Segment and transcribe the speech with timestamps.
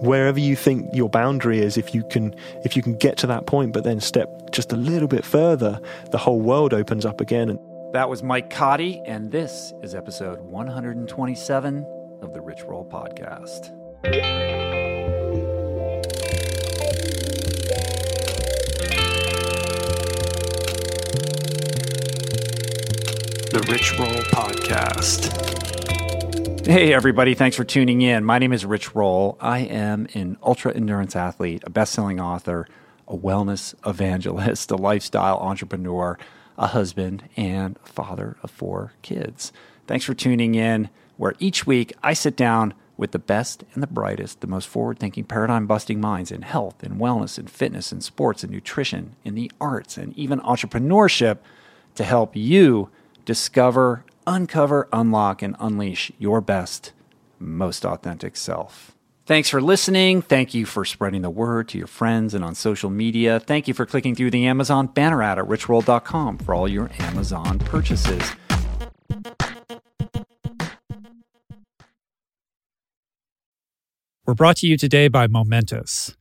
[0.00, 3.46] wherever you think your boundary is if you can if you can get to that
[3.46, 5.80] point but then step just a little bit further
[6.10, 7.58] the whole world opens up again and
[7.94, 11.86] that was Mike Cotty and this is episode 127
[12.22, 13.70] of the Rich Roll podcast.
[23.52, 25.93] The Rich Roll podcast.
[26.64, 27.34] Hey, everybody.
[27.34, 28.24] Thanks for tuning in.
[28.24, 29.36] My name is Rich Roll.
[29.38, 32.66] I am an ultra endurance athlete, a best selling author,
[33.06, 36.18] a wellness evangelist, a lifestyle entrepreneur,
[36.56, 39.52] a husband, and a father of four kids.
[39.86, 40.88] Thanks for tuning in,
[41.18, 44.98] where each week I sit down with the best and the brightest, the most forward
[44.98, 49.34] thinking, paradigm busting minds in health and wellness and fitness and sports and nutrition, in
[49.34, 51.40] the arts, and even entrepreneurship
[51.94, 52.88] to help you
[53.26, 56.92] discover uncover, unlock, and unleash your best,
[57.38, 58.94] most authentic self.
[59.26, 60.20] Thanks for listening.
[60.20, 63.40] Thank you for spreading the word to your friends and on social media.
[63.40, 67.58] Thank you for clicking through the Amazon banner ad at richroll.com for all your Amazon
[67.58, 68.22] purchases.
[74.26, 76.16] We're brought to you today by Momentous.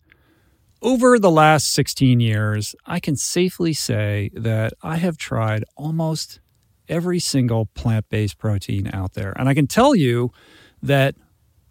[0.82, 6.42] Over the last 16 years, I can safely say that I have tried almost
[6.90, 9.34] every single plant based protein out there.
[9.38, 10.32] And I can tell you
[10.82, 11.16] that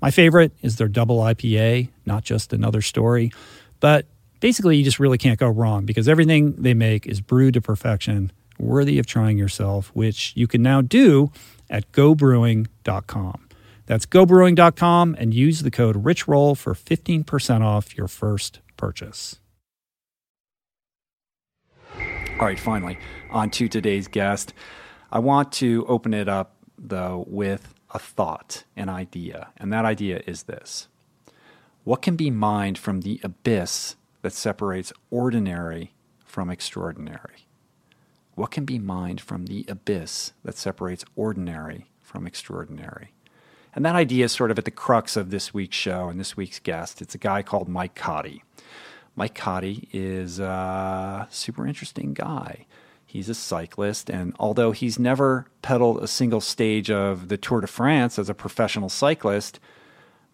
[0.00, 3.32] My favorite is their double IPA, not just another story,
[3.80, 4.06] but
[4.40, 8.32] basically you just really can't go wrong because everything they make is brewed to perfection,
[8.58, 11.30] worthy of trying yourself, which you can now do
[11.70, 13.48] at gobrewing.com.
[13.86, 19.38] That's gobrewing.com and use the code RICHROLL for 15% off your first purchase.
[22.38, 22.98] All right, finally,
[23.30, 24.52] on to today's guest.
[25.10, 29.48] I want to open it up, though, with a thought, an idea.
[29.56, 30.88] And that idea is this
[31.84, 35.94] What can be mined from the abyss that separates ordinary
[36.24, 37.46] from extraordinary?
[38.34, 43.12] What can be mined from the abyss that separates ordinary from extraordinary?
[43.74, 46.36] And that idea is sort of at the crux of this week's show and this
[46.36, 47.00] week's guest.
[47.00, 48.42] It's a guy called Mike Cotty.
[49.14, 52.66] Mike Cotty is a super interesting guy.
[53.06, 57.66] He's a cyclist, and although he's never pedaled a single stage of the Tour de
[57.68, 59.60] France as a professional cyclist,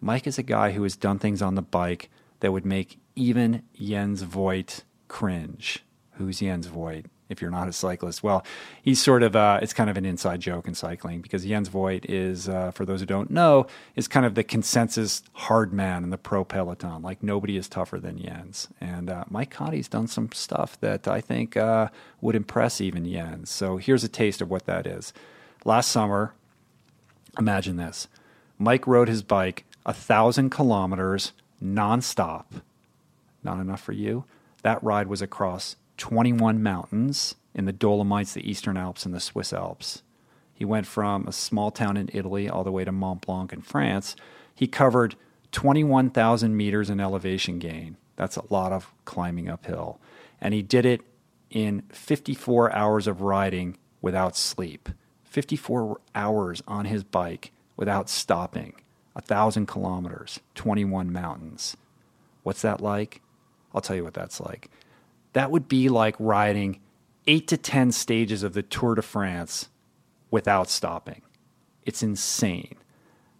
[0.01, 2.09] Mike is a guy who has done things on the bike
[2.39, 5.85] that would make even Jens Voigt cringe.
[6.13, 7.05] Who's Jens Voigt?
[7.29, 8.23] If you're not a cyclist.
[8.23, 8.45] Well,
[8.81, 12.05] he's sort of uh, it's kind of an inside joke in cycling because Jens Voigt
[12.09, 16.09] is, uh, for those who don't know, is kind of the consensus hard man in
[16.09, 17.01] the pro peloton.
[17.01, 18.67] Like nobody is tougher than Jens.
[18.79, 21.89] And uh, Mike Cotty's done some stuff that I think uh,
[22.21, 23.49] would impress even Jens.
[23.49, 25.13] So here's a taste of what that is.
[25.65, 26.33] Last summer,
[27.37, 28.07] imagine this:
[28.57, 31.33] Mike rode his bike a thousand kilometers
[31.63, 32.45] nonstop.
[33.43, 34.25] Not enough for you?
[34.61, 39.53] That ride was across 21 mountains in the Dolomites, the Eastern Alps, and the Swiss
[39.53, 40.03] Alps.
[40.53, 43.61] He went from a small town in Italy all the way to Mont Blanc in
[43.61, 44.15] France.
[44.53, 45.15] He covered
[45.51, 47.97] 21,000 meters in elevation gain.
[48.15, 49.99] That's a lot of climbing uphill.
[50.39, 51.01] And he did it
[51.49, 54.89] in 54 hours of riding without sleep.
[55.23, 58.73] 54 hours on his bike without stopping.
[59.15, 61.77] A thousand kilometers, 21 mountains.
[62.43, 63.21] What's that like?
[63.73, 64.69] I'll tell you what that's like
[65.33, 66.79] that would be like riding
[67.27, 69.69] eight to 10 stages of the Tour de France
[70.31, 71.21] without stopping.
[71.83, 72.75] It's insane.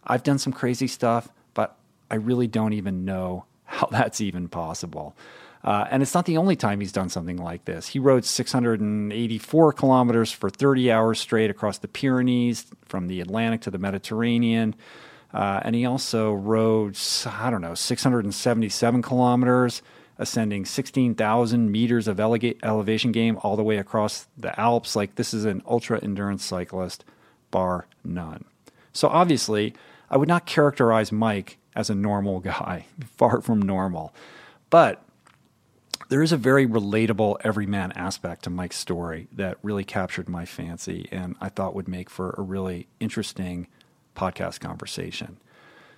[0.04, 1.78] I've done some crazy stuff, but
[2.12, 5.16] I really don't even know how that's even possible.
[5.64, 7.88] Uh, and it's not the only time he's done something like this.
[7.88, 13.72] He rode 684 kilometers for 30 hours straight across the Pyrenees from the Atlantic to
[13.72, 14.76] the Mediterranean.
[15.34, 19.82] Uh, and he also rode, I don't know, 677 kilometers
[20.18, 24.96] ascending 16,000 meters of ele- elevation gain all the way across the Alps.
[24.96, 27.04] Like, this is an ultra endurance cyclist,
[27.52, 28.46] bar none.
[28.92, 29.74] So, obviously,
[30.10, 32.86] I would not characterize Mike as a normal guy,
[33.18, 34.14] far from normal.
[34.70, 35.04] But
[36.10, 41.08] there is a very relatable everyman aspect to Mike's story that really captured my fancy
[41.12, 43.68] and I thought would make for a really interesting
[44.16, 45.38] podcast conversation.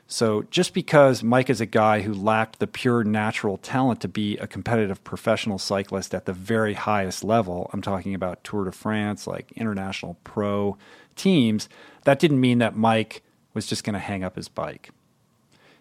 [0.08, 4.38] So just because Mike is a guy who lacked the pure natural talent to be
[4.38, 9.26] a competitive professional cyclist at the very highest level, I'm talking about Tour de France,
[9.26, 10.78] like international pro
[11.16, 11.68] teams,
[12.04, 13.24] that didn't mean that Mike
[13.56, 14.92] was just going to hang up his bike.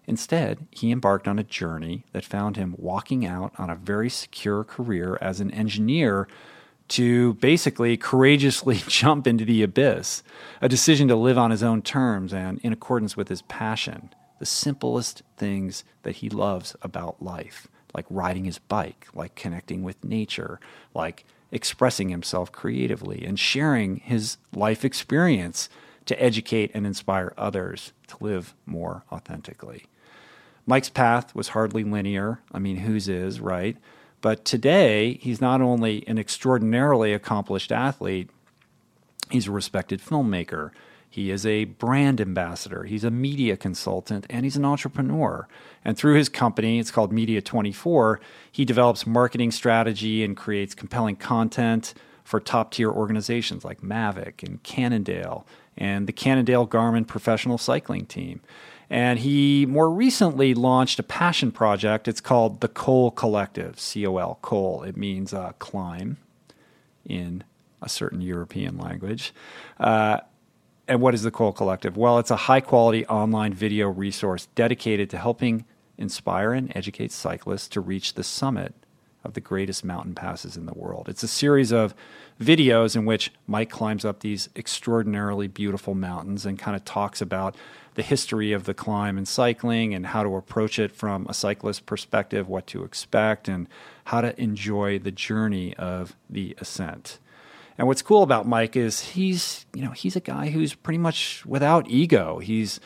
[0.06, 4.64] Instead, he embarked on a journey that found him walking out on a very secure
[4.64, 6.28] career as an engineer
[6.88, 10.22] to basically courageously jump into the abyss,
[10.60, 14.46] a decision to live on his own terms and in accordance with his passion, the
[14.46, 20.60] simplest things that he loves about life, like riding his bike, like connecting with nature,
[20.94, 25.68] like expressing himself creatively and sharing his life experience
[26.06, 29.84] to educate and inspire others to live more authentically.
[30.66, 32.40] Mike's path was hardly linear.
[32.52, 33.76] I mean, whose is, right?
[34.24, 38.30] But today, he's not only an extraordinarily accomplished athlete,
[39.28, 40.70] he's a respected filmmaker.
[41.10, 45.46] He is a brand ambassador, he's a media consultant, and he's an entrepreneur.
[45.84, 48.18] And through his company, it's called Media 24,
[48.50, 51.92] he develops marketing strategy and creates compelling content
[52.24, 58.40] for top tier organizations like Mavic and Cannondale and the Cannondale Garmin professional cycling team.
[58.90, 62.06] And he more recently launched a passion project.
[62.06, 64.82] It's called the Col Collective, C O L, Col.
[64.82, 66.18] It means uh, climb
[67.04, 67.44] in
[67.82, 69.32] a certain European language.
[69.80, 70.20] Uh,
[70.86, 71.96] and what is the Col Collective?
[71.96, 75.64] Well, it's a high quality online video resource dedicated to helping
[75.96, 78.74] inspire and educate cyclists to reach the summit
[79.22, 81.08] of the greatest mountain passes in the world.
[81.08, 81.94] It's a series of
[82.38, 87.56] videos in which Mike climbs up these extraordinarily beautiful mountains and kind of talks about
[87.94, 91.86] the history of the climb and cycling and how to approach it from a cyclist
[91.86, 93.68] perspective, what to expect, and
[94.04, 97.18] how to enjoy the journey of the ascent.
[97.76, 101.44] And what's cool about Mike is he's, you know, he's a guy who's pretty much
[101.44, 102.38] without ego.
[102.38, 102.78] He's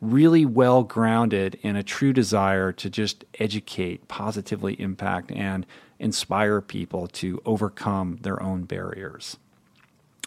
[0.00, 5.66] really well grounded in a true desire to just educate, positively impact, and
[5.98, 9.38] inspire people to overcome their own barriers.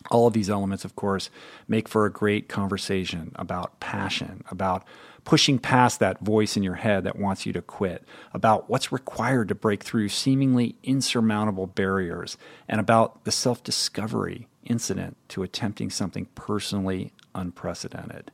[0.10, 1.29] All of these elements, of course,
[1.68, 4.86] make for a great conversation about passion, about
[5.25, 8.03] pushing past that voice in your head that wants you to quit,
[8.34, 12.38] about what's required to break through seemingly insurmountable barriers,
[12.68, 18.32] and about the self discovery incident to attempting something personally unprecedented.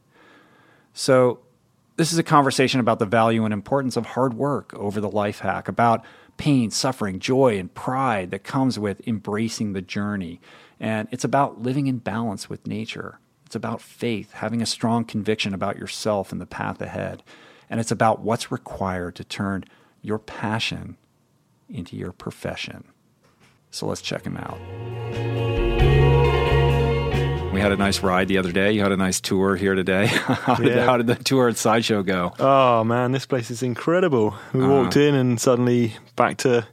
[0.94, 1.40] So,
[1.98, 5.40] this is a conversation about the value and importance of hard work over the life
[5.40, 6.04] hack, about
[6.38, 10.42] pain, suffering, joy, and pride that comes with embracing the journey.
[10.80, 13.20] And it's about living in balance with nature.
[13.46, 17.24] It's about faith, having a strong conviction about yourself and the path ahead.
[17.70, 19.66] And it's about what's required to turn
[20.02, 20.98] your passion
[21.70, 22.86] into your profession.
[23.72, 24.60] So let's check him out.
[27.56, 28.74] We had a nice ride the other day.
[28.74, 30.06] You had a nice tour here today.
[30.46, 30.86] how, did, Yeah.
[30.86, 32.34] how did the tour at Sideshow go?
[32.38, 34.36] Oh man, this place is incredible.
[34.54, 34.68] We Uh.
[34.68, 36.68] walked in and suddenly back to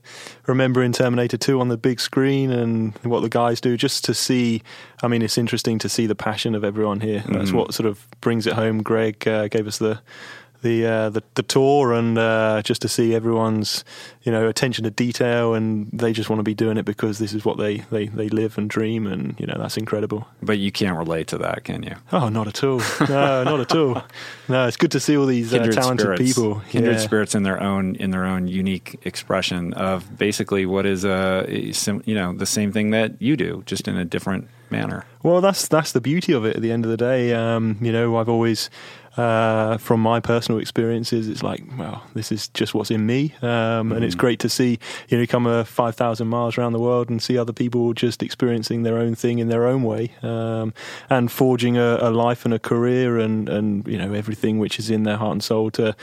[0.47, 4.63] remembering Terminator 2 on the big screen and what the guys do just to see.
[5.05, 7.23] I mean, it's interesting to see the passion of everyone here.
[7.29, 7.57] That's Mm-hmm.
[7.59, 8.83] what sort of brings it home.
[8.83, 10.01] Greg uh, gave us the.
[10.63, 13.85] The, uh, the the tour and uh, just to see everyone's
[14.23, 17.33] you know attention to detail and they just want to be doing it because this
[17.35, 20.29] is what they, they, they live and dream and you know that's incredible.
[20.41, 21.97] But you can't relate to that, can you?
[22.13, 22.81] Oh, not at all.
[23.09, 24.03] No, not at all.
[24.49, 26.63] No, it's good to see all these uh, talented spirits, people.
[26.69, 27.01] kindred Yeah.
[27.01, 32.15] spirits in their own in their own unique expression of basically what is a you
[32.15, 35.05] know the same thing that you do, just in a different manner.
[35.23, 36.57] Well, that's that's the beauty of it.
[36.57, 38.71] At the end of the day, um, you know, I've always,
[39.17, 43.93] uh, from my personal experiences, it's like, well, this is just what's in me, um,
[43.93, 44.79] and it's great to see
[45.09, 48.23] you know come a five thousand miles around the world and see other people just
[48.23, 50.73] experiencing their own thing in their own way, um,
[51.11, 54.91] and forging a, a life and a career and and you know everything which is
[54.91, 55.95] in their heart and soul to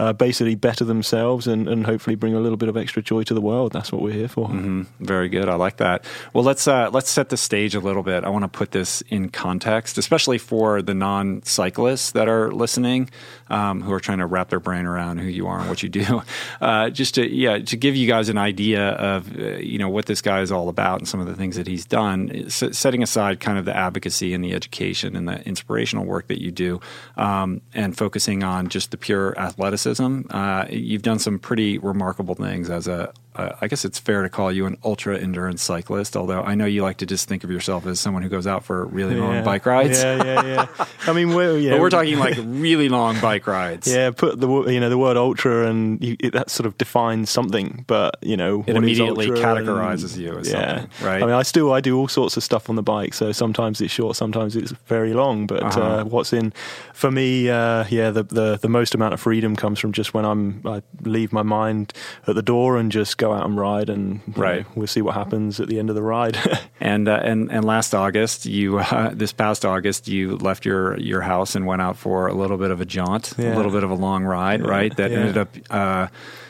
[0.00, 3.34] uh, basically better themselves and, and hopefully bring a little bit of extra joy to
[3.34, 3.70] the world.
[3.70, 4.48] That's what we're here for.
[4.48, 5.46] Mm, very good.
[5.46, 6.06] I like that.
[6.32, 8.24] Well, let's uh, let's set the stage a little bit.
[8.24, 13.10] I want to put this in context, especially for the non-cyclists that are listening,
[13.50, 15.88] um, who are trying to wrap their brain around who you are and what you
[15.88, 16.22] do.
[16.60, 20.06] Uh, just to yeah, to give you guys an idea of uh, you know what
[20.06, 22.30] this guy is all about and some of the things that he's done.
[22.46, 26.40] S- setting aside kind of the advocacy and the education and the inspirational work that
[26.40, 26.80] you do,
[27.16, 32.68] um, and focusing on just the pure athleticism, uh, you've done some pretty remarkable things
[32.68, 36.42] as a uh, I guess it's fair to call you an ultra endurance cyclist, although
[36.42, 38.84] I know you like to just think of yourself as someone who goes out for
[38.86, 39.42] really long Yeah.
[39.42, 40.02] bike rides.
[40.02, 40.44] Yeah, yeah,
[40.78, 40.84] yeah.
[41.06, 43.86] I mean, we're, yeah, But we're talking like really long bike rides.
[43.86, 47.30] Yeah, put the you know the word ultra and you, it, that sort of defines
[47.30, 51.22] something, but you know It immediately ultra and- categorizes you as yeah, something, right?
[51.22, 53.80] I mean, I still I do all sorts of stuff on the bike, so sometimes
[53.80, 55.46] it's short, sometimes it's very long.
[55.46, 55.80] But Uh-huh.
[55.80, 56.52] uh, what's in
[56.94, 60.24] for me, uh, yeah, the, the the most amount of freedom comes from just when
[60.24, 61.92] I'm I leave my mind
[62.26, 64.62] at the door and just go out and ride, and Right.
[64.62, 66.36] know, we'll see what happens at the end of the ride.
[66.82, 71.20] And uh, and and last August, you uh, this past August, you left your your
[71.20, 73.90] house and went out for a little bit of a jaunt, a little bit of
[73.90, 74.96] a long ride, Yeah, right?
[74.96, 75.18] That yeah.
[75.18, 75.54] ended up.
[75.68, 76.06] Uh,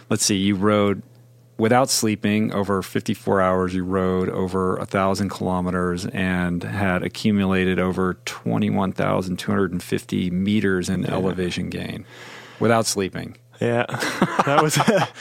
[0.09, 1.03] let's see, you rode
[1.59, 3.75] without sleeping over 54 hours.
[3.75, 12.07] You rode over a thousand kilometers and had accumulated over 21,250 meters in elevation gain
[12.61, 13.37] without sleeping.
[13.61, 13.87] Yeah,
[14.47, 14.79] that was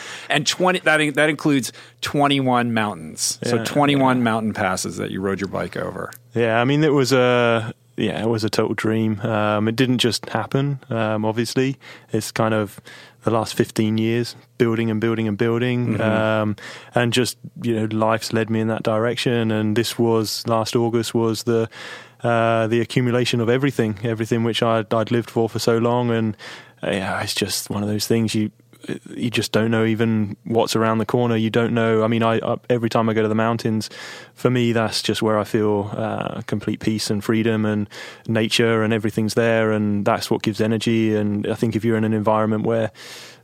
[0.29, 3.39] And 20 that in- that includes 21 mountains.
[3.43, 6.11] so Yeah, 21 mountain passes that you rode your bike over.
[6.33, 9.19] Yeah, I mean, it was a yeah, it was a total dream.
[9.21, 10.79] Um, it didn't just happen.
[10.89, 11.77] Um, obviously,
[12.13, 12.79] it's kind of
[13.23, 16.01] the last 15 years building and building and building mm-hmm.
[16.01, 16.55] um,
[16.95, 21.13] and just you know life's led me in that direction and this was last august
[21.13, 21.69] was the
[22.23, 26.37] uh, the accumulation of everything everything which I'd, I'd lived for for so long and
[26.83, 28.51] uh, yeah it's just one of those things you
[29.15, 31.35] you just don't know even what's around the corner.
[31.35, 32.03] You don't know.
[32.03, 33.89] I mean, I, I every time I go to the mountains,
[34.33, 37.89] for me, that's just where I feel uh, complete peace and freedom and
[38.27, 41.15] nature and everything's there, and that's what gives energy.
[41.15, 42.91] And I think if you're in an environment where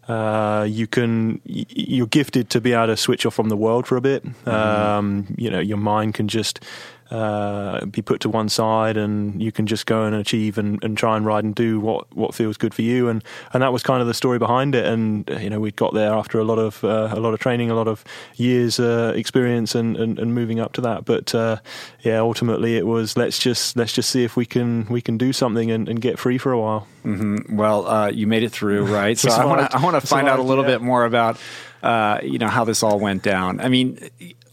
[0.08, 3.98] uh, you can you're gifted to be able to switch off from the world for
[3.98, 4.24] a bit.
[4.24, 4.50] Mm-hmm.
[4.50, 6.64] Um, you know, your mind can just
[7.12, 10.98] uh, be put to one side and you can just go and achieve and, and
[10.98, 13.08] try and ride and do what, what feels good for you.
[13.10, 14.86] And, and that was kind of the story behind it.
[14.86, 17.70] And you know we got there after a lot of uh, a lot of training
[17.70, 18.04] a lot of
[18.36, 21.06] years uh, experience and, and, and, moving up to that.
[21.06, 21.58] But uh,
[22.02, 25.32] yeah ultimately it was let's just let's just see if we can we can do
[25.32, 26.88] something and, and get free for a while.
[27.04, 27.56] Mm-hmm.
[27.56, 29.18] well uh, you made it through right?
[29.18, 30.72] So I want to I want to find out a little yeah.
[30.72, 31.40] bit more about
[31.84, 33.60] uh, you know how this all went down.
[33.62, 34.00] I mean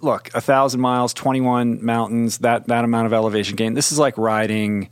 [0.03, 3.75] look, a thousand miles, 21 mountains, that, that amount of elevation gain.
[3.75, 4.91] This is like riding,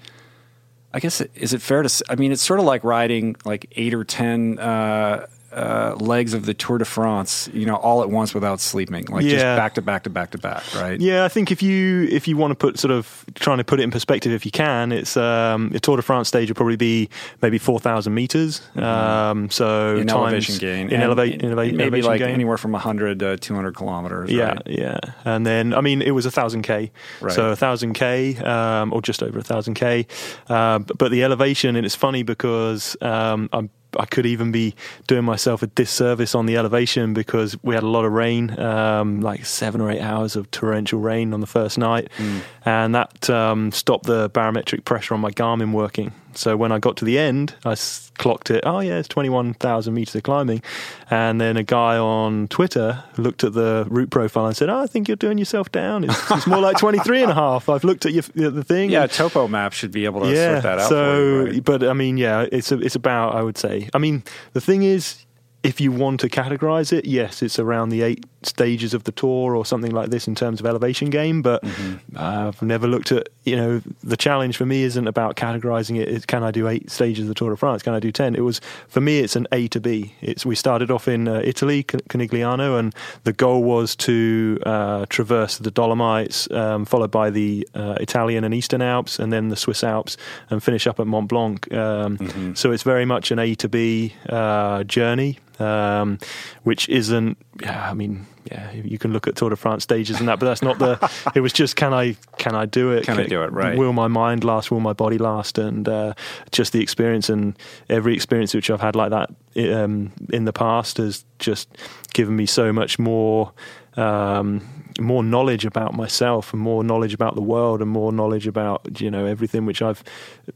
[0.95, 2.05] I guess, is it fair to?
[2.09, 6.47] I mean, it's sort of like riding like eight or 10, uh, uh, legs of
[6.47, 9.30] the Tour de France, you know, all at once without sleeping, like yeah.
[9.30, 11.00] just back to back to back to back, right?
[11.00, 13.80] Yeah, I think if you if you want to put sort of trying to put
[13.80, 16.76] it in perspective, if you can, it's um, a Tour de France stage will probably
[16.76, 17.09] be
[17.42, 18.61] maybe four thousand meters.
[18.76, 18.80] Mm-hmm.
[18.80, 22.30] Um, so in elevation gain, in, eleva- in eleva- maybe like gain.
[22.30, 24.30] anywhere from hundred to two hundred kilometers.
[24.30, 24.62] Yeah, right?
[24.66, 27.33] yeah, and then I mean it was a thousand k, right.
[27.33, 30.07] so a thousand k um, or just over a thousand k,
[30.49, 34.75] uh, but the elevation and it's funny because um, I'm I could even be
[35.06, 39.20] doing myself a disservice on the elevation because we had a lot of rain, um,
[39.20, 42.40] like seven or eight hours of torrential rain on the first night, mm.
[42.64, 46.12] and that um, stopped the barometric pressure on my Garmin working.
[46.34, 47.76] So when I got to the end, I
[48.18, 48.62] clocked it.
[48.66, 50.62] Oh yeah, it's twenty one thousand meters of climbing,
[51.10, 54.87] and then a guy on Twitter looked at the route profile and said, oh, "I
[54.87, 56.04] think you're doing yourself down.
[56.04, 57.68] It's, it's more like 23 and a half.
[57.68, 58.90] I've looked at your, the thing.
[58.90, 60.88] Yeah, Topo Map should be able to yeah, sort that out.
[60.88, 61.64] So, you, right?
[61.64, 63.35] but I mean, yeah, it's a, it's about.
[63.35, 63.88] I would say.
[63.94, 65.24] I mean, the thing is,
[65.62, 69.55] if you want to categorize it, yes, it's around the eight stages of the tour
[69.55, 71.42] or something like this in terms of elevation game.
[71.42, 72.16] But mm-hmm.
[72.16, 76.09] I've never looked at, you know, the challenge for me isn't about categorizing it.
[76.09, 77.83] It's can I do eight stages of the Tour de France?
[77.83, 78.37] Can I do 10?
[78.37, 80.14] It was, for me, it's an A to B.
[80.23, 82.94] It's, we started off in uh, Italy, Conegliano, and
[83.25, 88.55] the goal was to uh, traverse the Dolomites, um, followed by the uh, Italian and
[88.55, 90.16] Eastern Alps, and then the Swiss Alps,
[90.49, 91.70] and finish up at Mont Blanc.
[91.75, 92.55] Um, mm-hmm.
[92.55, 96.18] So it's very much an A to B uh, journey um,
[96.62, 97.37] which isn't.
[97.61, 100.46] Yeah, I mean, yeah, you can look at Tour de France stages and that, but
[100.46, 101.11] that's not the.
[101.35, 103.05] it was just can I can I do it?
[103.05, 103.77] Can, can I do it right?
[103.77, 104.70] Will my mind last?
[104.70, 105.59] Will my body last?
[105.59, 106.14] And uh,
[106.51, 109.31] just the experience and every experience which I've had like that
[109.75, 111.68] um, in the past has just
[112.12, 113.53] given me so much more.
[113.96, 119.00] Um, more knowledge about myself and more knowledge about the world and more knowledge about
[119.00, 120.04] you know everything which I've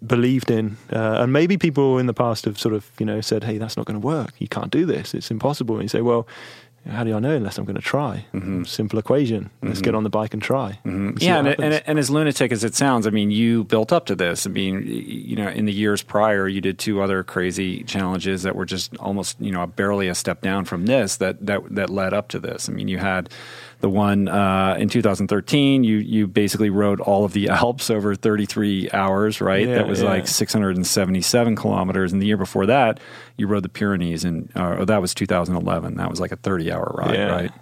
[0.06, 0.76] believed in.
[0.92, 3.76] Uh, and maybe people in the past have sort of you know said, "Hey, that's
[3.76, 4.32] not going to work.
[4.38, 5.14] You can't do this.
[5.14, 6.26] It's impossible." And you say, "Well."
[6.88, 8.26] How do I know unless I'm going to try?
[8.34, 8.64] Mm-hmm.
[8.64, 9.48] Simple equation.
[9.62, 9.84] Let's mm-hmm.
[9.84, 10.78] get on the bike and try.
[10.84, 11.08] Mm-hmm.
[11.08, 14.04] And yeah, and, and, and, as lunatic as it sounds, I mean, you built up
[14.06, 14.46] to this.
[14.46, 18.54] I mean, you know, in the years prior, you did two other crazy challenges that
[18.54, 21.16] were just almost, you know, barely a step down from this.
[21.16, 22.68] That that that led up to this.
[22.68, 23.30] I mean, you had
[23.80, 28.90] the one uh, in 2013, you you basically rode all of the Alps over 33
[28.92, 29.66] hours, right?
[29.66, 30.08] Yeah, that was yeah.
[30.08, 32.12] like 677 kilometers.
[32.12, 33.00] And the year before that,
[33.36, 35.96] you rode the Pyrenees, and uh, that was 2011.
[35.96, 37.26] That was like a 30 hour ride, yeah.
[37.26, 37.52] right?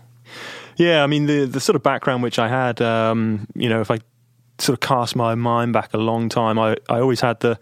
[0.77, 3.91] Yeah, I mean the the sort of background which I had, um, you know, if
[3.91, 3.99] I
[4.59, 7.59] sort of cast my mind back a long time, I, I always had the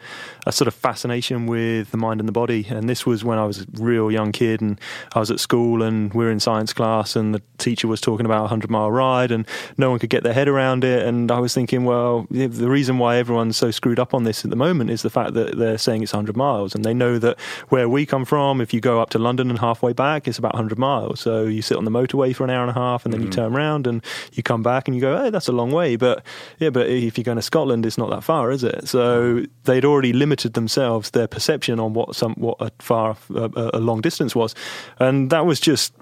[0.46, 2.66] a sort of fascination with the mind and the body.
[2.68, 4.81] And this was when I was a real young kid and
[5.14, 8.26] I was at school and we were in science class and the teacher was talking
[8.26, 11.07] about a hundred mile ride and no one could get their head around it.
[11.07, 14.50] And I was thinking, well, the reason why everyone's so screwed up on this at
[14.50, 17.38] the moment is the fact that they're saying it's 100 miles and they know that
[17.68, 20.55] where we come from, if you go up to London and halfway back, it's about
[20.55, 21.20] 100 miles.
[21.20, 23.31] So you sit on the motorway for an hour and a half and then mm-hmm.
[23.31, 25.96] you turn around and you come back and you go, hey, that's a long way.
[25.96, 26.24] But
[26.59, 28.88] yeah, but if you're going to Scotland, it's not that far, is it?
[28.88, 33.81] So they'd already limited themselves their perception on what some what a far a, a
[33.81, 34.55] long distance was,
[34.99, 35.93] and that was just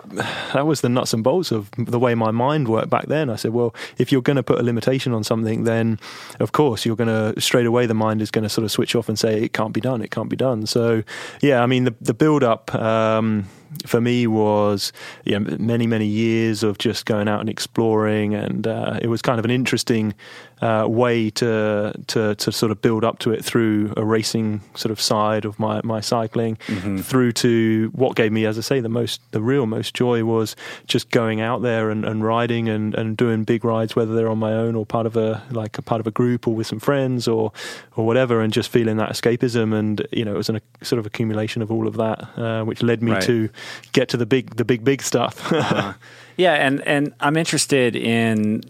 [0.53, 3.31] that was the nuts and bolts of the way my mind worked back then.
[3.31, 5.99] I said, well, if you're going to put a limitation on something, then
[6.41, 8.95] of course you're going to straight away the mind is going to sort of switch
[8.95, 10.67] off and say it can't be done, it can't be done.
[10.67, 11.03] So
[11.41, 12.75] yeah, I mean the the build up.
[12.75, 13.47] Um,
[13.87, 14.93] for me was
[15.25, 19.23] you know, many many years of just going out and exploring, and uh, it was
[19.23, 20.15] kind of an interesting
[20.61, 24.91] uh, way to, to to sort of build up to it through a racing sort
[24.91, 26.99] of side of my my cycling, mm-hmm.
[26.99, 30.57] through to what gave me, as I say, the most the real most joy was
[30.87, 34.39] just going out there and, and riding and, and doing big rides, whether they're on
[34.39, 36.81] my own or part of a like a part of a group or with some
[36.81, 37.53] friends or
[37.97, 39.73] or whatever, and just feeling that escapism.
[39.73, 42.83] And you know, it was a sort of accumulation of all of that, uh, which
[42.83, 43.23] led me right.
[43.23, 43.49] to
[43.93, 45.53] get to the big the big big stuff.
[45.53, 45.95] uh-huh.
[46.37, 48.63] Yeah, and and I'm interested in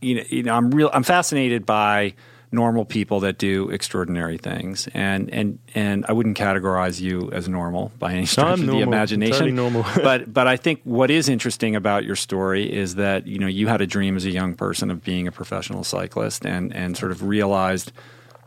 [0.00, 0.90] you know, you know, I'm real.
[0.92, 2.14] I'm fascinated by
[2.50, 7.92] normal people that do extraordinary things, and and and I wouldn't categorize you as normal
[7.98, 9.54] by any stretch of the imagination.
[9.54, 9.84] Normal.
[9.96, 13.66] but but I think what is interesting about your story is that you know you
[13.66, 17.12] had a dream as a young person of being a professional cyclist, and and sort
[17.12, 17.92] of realized.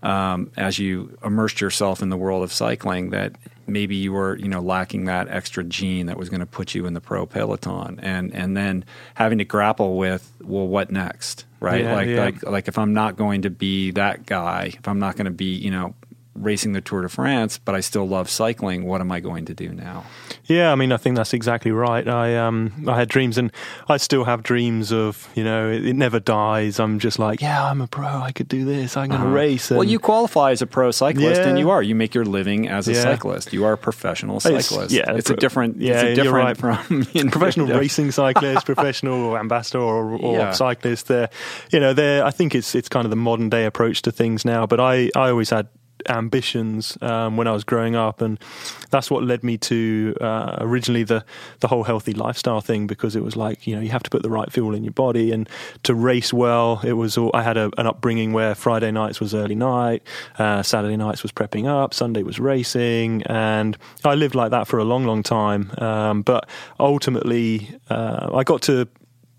[0.04, 3.36] Um, as you immersed yourself in the world of cycling, that
[3.68, 6.86] maybe you were you know lacking that extra gene that was going to put you
[6.86, 8.84] in the pro peloton and and then
[9.16, 12.24] having to grapple with well what next right yeah, like yeah.
[12.24, 15.32] like like if I'm not going to be that guy if I'm not going to
[15.32, 15.96] be you know
[16.42, 18.86] racing the Tour de France, but I still love cycling.
[18.86, 20.06] What am I going to do now?
[20.46, 22.08] Yeah, I mean, I think that's exactly right.
[22.08, 23.52] I um, I had dreams, and
[23.88, 26.80] I still have dreams of you know, it, it never dies.
[26.80, 28.08] I'm just like, yeah, I'm a pro.
[28.08, 28.98] I could do this.
[28.98, 29.36] I'm going to uh-huh.
[29.36, 29.72] race.
[29.72, 31.48] And, well, you qualify as a pro cyclist, yeah.
[31.48, 31.82] and you are.
[31.82, 33.02] You make your living as a yeah.
[33.02, 33.54] cyclist.
[33.54, 34.72] You are a professional cyclist.
[34.72, 35.78] It's, yeah, it's pro- a different.
[35.78, 36.86] Yeah, it's a different right.
[36.86, 40.52] from you know, professional racing cyclist, professional ambassador, or, or yeah.
[40.52, 41.08] cyclist.
[41.08, 41.30] There,
[41.72, 42.26] you know, there.
[42.26, 44.66] I think it's it's kind of the modern day approach to things now.
[44.66, 45.68] But I I always had
[46.10, 48.40] ambitions um, when I was growing up, and
[48.90, 51.24] that's what led me to uh, originally the
[51.60, 54.24] the whole healthy lifestyle thing because it was like you know you have to put
[54.24, 55.50] the right fuel in your body, and
[55.84, 59.34] to race well, it was all, I had a, an upbringing where Friday nights was
[59.34, 60.04] early night,
[60.38, 64.80] uh, Saturday nights was prepping up, Sunday was racing, and I lived like that for
[64.80, 65.72] a long, long time.
[65.78, 68.88] Um, but ultimately, uh, I got to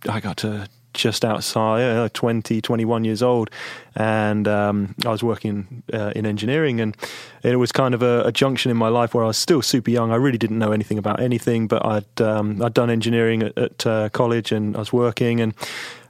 [0.09, 3.51] I got to just outside, uh, 20, 21 years old,
[3.95, 6.97] and um, I was working uh, in engineering, and
[7.43, 9.91] it was kind of a, a, junction in my life where I was still super
[9.91, 10.13] young.
[10.13, 13.87] I really didn't know anything about anything, but I'd um, I'd done engineering at, at
[13.87, 15.55] uh, college, and I was working, and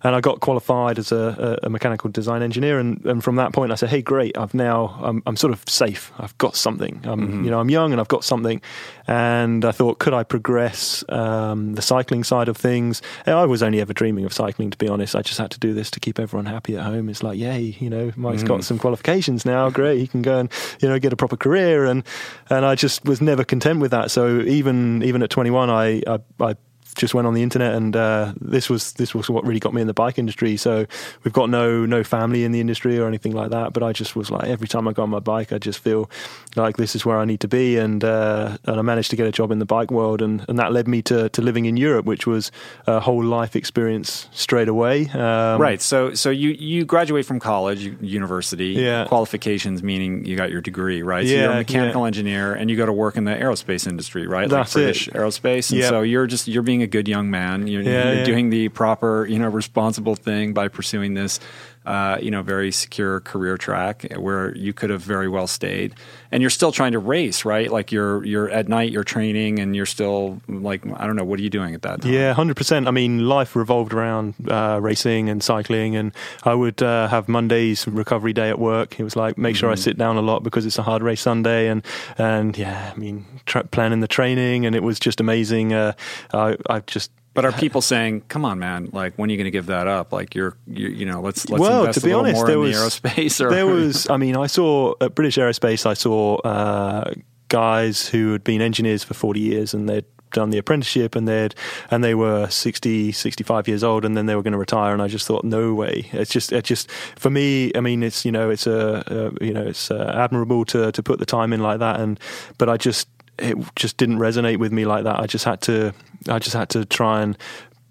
[0.05, 2.79] and I got qualified as a, a, mechanical design engineer.
[2.79, 4.37] And, and, from that point, I said, "Hey, great!
[4.37, 6.13] I've now I'm, I'm sort of safe.
[6.19, 7.01] I've got something.
[7.05, 7.45] I'm mm-hmm.
[7.45, 8.61] you know I'm young and I've got something."
[9.07, 13.03] And I thought, could I progress um, the cycling side of things?
[13.27, 15.17] And I was only ever dreaming of cycling, to be honest.
[15.17, 17.09] I just had to do this to keep everyone happy at home.
[17.09, 18.47] It's like, yay, you know, Mike's mm-hmm.
[18.47, 19.71] got some qualifications now.
[19.71, 21.85] Great, he can go and you know get a proper career.
[21.85, 22.05] And
[22.51, 24.11] and I just was never content with that.
[24.11, 26.57] So even even at 21, I I, I
[26.97, 29.81] just went on the internet, and uh, this was this was what really got me
[29.81, 30.57] in the bike industry.
[30.57, 30.87] So
[31.25, 34.17] we've got no no family in the industry or anything like that, but I just
[34.17, 36.11] was like every time I go on my bike, I just feel
[36.57, 39.27] like this is where I need to be, and uh, and I managed to get
[39.27, 41.77] a job in the bike world, and, and that led me to, to living in
[41.77, 42.51] Europe, which was
[42.87, 45.09] a whole life experience straight away.
[45.11, 45.81] Um, right.
[45.81, 49.07] So so you you graduate from college, university, yeah.
[49.07, 51.27] qualifications meaning you got your degree, right?
[51.27, 52.07] So yeah, you're a mechanical yeah.
[52.09, 54.49] engineer, and you go to work in the aerospace industry, right?
[54.49, 55.15] That's like British it.
[55.15, 55.89] aerospace, and yep.
[55.89, 57.67] so you're just you're being a good young man.
[57.67, 58.25] You're, yeah, you're yeah.
[58.25, 61.41] doing the proper, you know, responsible thing by pursuing this,
[61.85, 65.95] uh, you know, very secure career track where you could have very well stayed.
[66.31, 67.71] And you're still trying to race, right?
[67.71, 71.39] Like you're you're at night, you're training, and you're still like I don't know, what
[71.39, 72.13] are you doing at that time?
[72.13, 72.89] Yeah, hundred percent.
[72.89, 76.13] I mean, life revolved around uh, racing and cycling, and
[76.45, 78.99] I would uh, have Mondays recovery day at work.
[78.99, 79.81] It was like make sure mm-hmm.
[79.81, 81.85] I sit down a lot because it's a hard race Sunday, and
[82.17, 85.73] and yeah, I mean, tra- planning the training, and it was just amazing.
[85.73, 85.93] Uh,
[86.33, 88.91] I I just but are people saying, "Come on, man!
[88.93, 90.13] Like, when are you going to give that up?
[90.13, 92.47] Like, you're, you, you know, let's let's well, invest to be a little honest, more
[92.47, 93.51] there in was, the aerospace." Or?
[93.51, 97.13] There was, I mean, I saw at British Aerospace, I saw uh,
[97.49, 101.55] guys who had been engineers for forty years, and they'd done the apprenticeship and they'd
[101.91, 105.03] and they were 60 65 years old and then they were going to retire and
[105.03, 108.33] I just thought no way it's just it just for me I mean it's you
[108.33, 109.05] know it's a,
[109.41, 112.19] a you know it's uh, admirable to to put the time in like that and
[112.57, 115.19] but I just it just didn't resonate with me like that.
[115.21, 115.93] I just had to
[116.29, 117.37] I just had to try and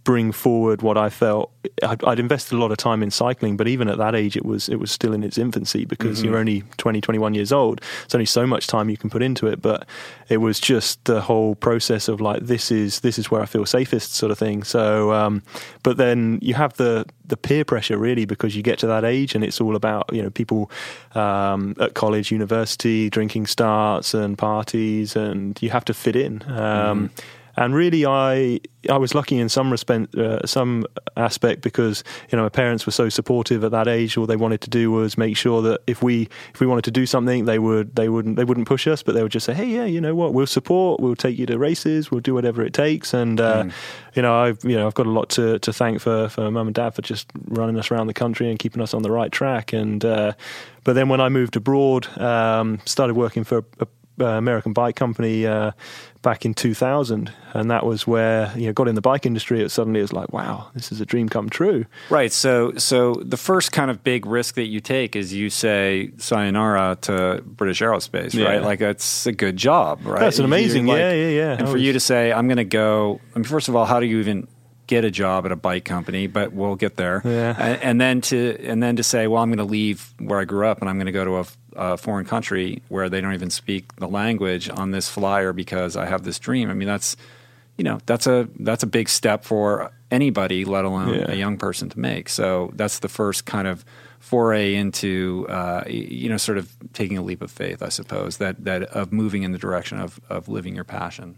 [0.04, 1.52] bring forward what I felt.
[1.84, 4.46] I'd, I'd, invested a lot of time in cycling, but even at that age, it
[4.46, 6.28] was it was still in its infancy because mm-hmm.
[6.28, 7.82] you're only 20, 21 years old.
[8.06, 9.62] It's only so much time you can put into it.
[9.62, 9.88] But
[10.30, 13.66] it was just the whole process of like this is this is where I feel
[13.66, 14.64] safest, sort of thing.
[14.64, 15.44] So, um,
[15.84, 19.36] but then you have the the peer pressure really because you get to that age
[19.36, 20.72] and it's all about you know people
[21.16, 26.42] um, at college, university, drinking starts and parties, and you have to fit in.
[26.48, 28.60] Um, mm-hmm and really, I
[28.90, 30.86] I was lucky in some respect, uh, some
[31.18, 34.18] aspect because you know my parents were so supportive at that age.
[34.18, 36.92] All they wanted to do was make sure that if we if we wanted to
[36.92, 39.54] do something, they would they wouldn't they wouldn't push us, but they would just say,
[39.54, 42.64] hey, yeah, you know what, we'll support, we'll take you to races, we'll do whatever
[42.64, 43.14] it takes.
[43.14, 43.74] And uh, mm.
[44.16, 46.68] you know, I've you know I've got a lot to, to thank for for mum
[46.68, 49.32] and dad for just running us around the country and keeping us on the right
[49.32, 49.74] track.
[49.74, 50.34] And uh,
[50.84, 53.88] but then when I moved abroad, um, started working for a, a
[54.20, 55.72] uh, American bike company uh,
[56.22, 59.62] back in 2000, and that was where you know got in the bike industry.
[59.62, 61.86] It suddenly was like, wow, this is a dream come true.
[62.10, 62.32] Right.
[62.32, 66.98] So, so the first kind of big risk that you take is you say sayonara
[67.02, 68.46] to British Aerospace, yeah.
[68.46, 68.62] right?
[68.62, 70.20] Like that's a good job, right?
[70.20, 71.58] That's an amazing, like, yeah, yeah, yeah.
[71.60, 73.20] And for you to say, I'm going to go.
[73.36, 74.48] I mean, first of all, how do you even
[74.92, 77.22] get a job at a bike company, but we'll get there.
[77.24, 77.56] Yeah.
[77.58, 80.44] And, and, then to and then to say, well, I'm going to leave where I
[80.44, 83.34] grew up and I'm going to go to a, a, foreign country where they don't
[83.34, 86.70] even speak the language on this flyer because I have this dream.
[86.70, 87.16] I mean, that's
[87.78, 91.32] you know that's a that's a big step for anybody, let alone yeah.
[91.32, 92.30] a young person to make.
[92.30, 93.86] So that's the first kind of
[94.20, 98.64] foray into uh, you know sort of taking a leap of faith, I suppose that
[98.66, 101.38] that of moving in the direction of of living your passion.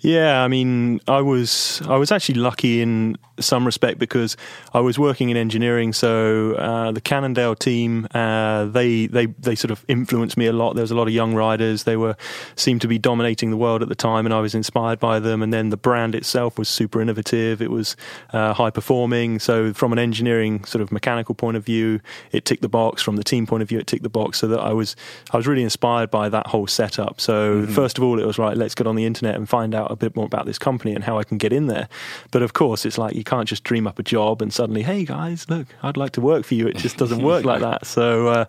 [0.00, 4.36] Yeah, I mean, I was I was actually lucky in some respect because
[4.72, 5.92] I was working in engineering.
[5.92, 10.74] So uh, the Cannondale team, uh, they they they sort of influenced me a lot.
[10.74, 11.84] There was a lot of young riders.
[11.84, 12.16] They were
[12.56, 15.42] seemed to be dominating the world at the time, and I was inspired by them.
[15.42, 17.60] And then the brand itself was super innovative.
[17.60, 17.96] It was
[18.32, 19.38] uh, high performing.
[19.38, 22.00] So from an engineering sort of mechanical point of view,
[22.32, 23.02] it ticked the box.
[23.02, 24.38] From the team point of view, it ticked the box.
[24.38, 24.96] So that I was
[25.32, 27.20] I was really inspired by that whole setup.
[27.20, 27.72] So mm-hmm.
[27.72, 28.56] first of all, it was right.
[28.56, 31.04] Let's get on the internet and find out a bit more about this company and
[31.04, 31.88] how I can get in there.
[32.30, 35.04] But of course, it's like you can't just dream up a job and suddenly, hey
[35.04, 36.66] guys, look, I'd like to work for you.
[36.66, 37.86] It just doesn't work like that.
[37.96, 38.28] So.
[38.28, 38.44] Uh,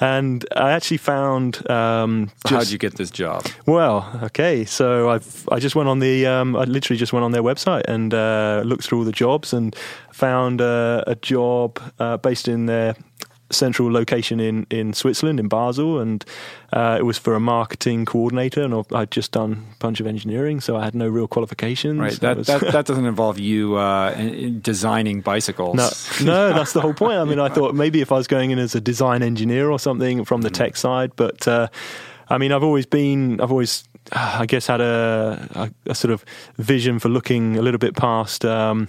[0.00, 1.68] and I actually found.
[1.70, 3.46] Um, just, How'd you get this job?
[3.66, 7.32] Well, okay, so I I just went on the um, I literally just went on
[7.32, 9.74] their website and uh, looked through all the jobs and
[10.12, 12.94] found uh, a job uh, based in their
[13.50, 16.24] central location in, in Switzerland, in Basel, and
[16.72, 18.62] uh, it was for a marketing coordinator.
[18.62, 21.98] And I'd just done a bunch of engineering, so I had no real qualifications.
[21.98, 24.14] Right, that, was, that, that, doesn't involve you uh,
[24.60, 25.76] designing bicycles.
[25.76, 27.18] No, no, that's the whole point.
[27.18, 29.78] I mean, I thought maybe if I was going in as a design engineer or
[29.78, 30.54] something from the mm.
[30.54, 31.68] tech side, but uh,
[32.28, 36.24] I mean, I've always been, I've always I guess had a, a, a, sort of
[36.58, 38.88] vision for looking a little bit past um,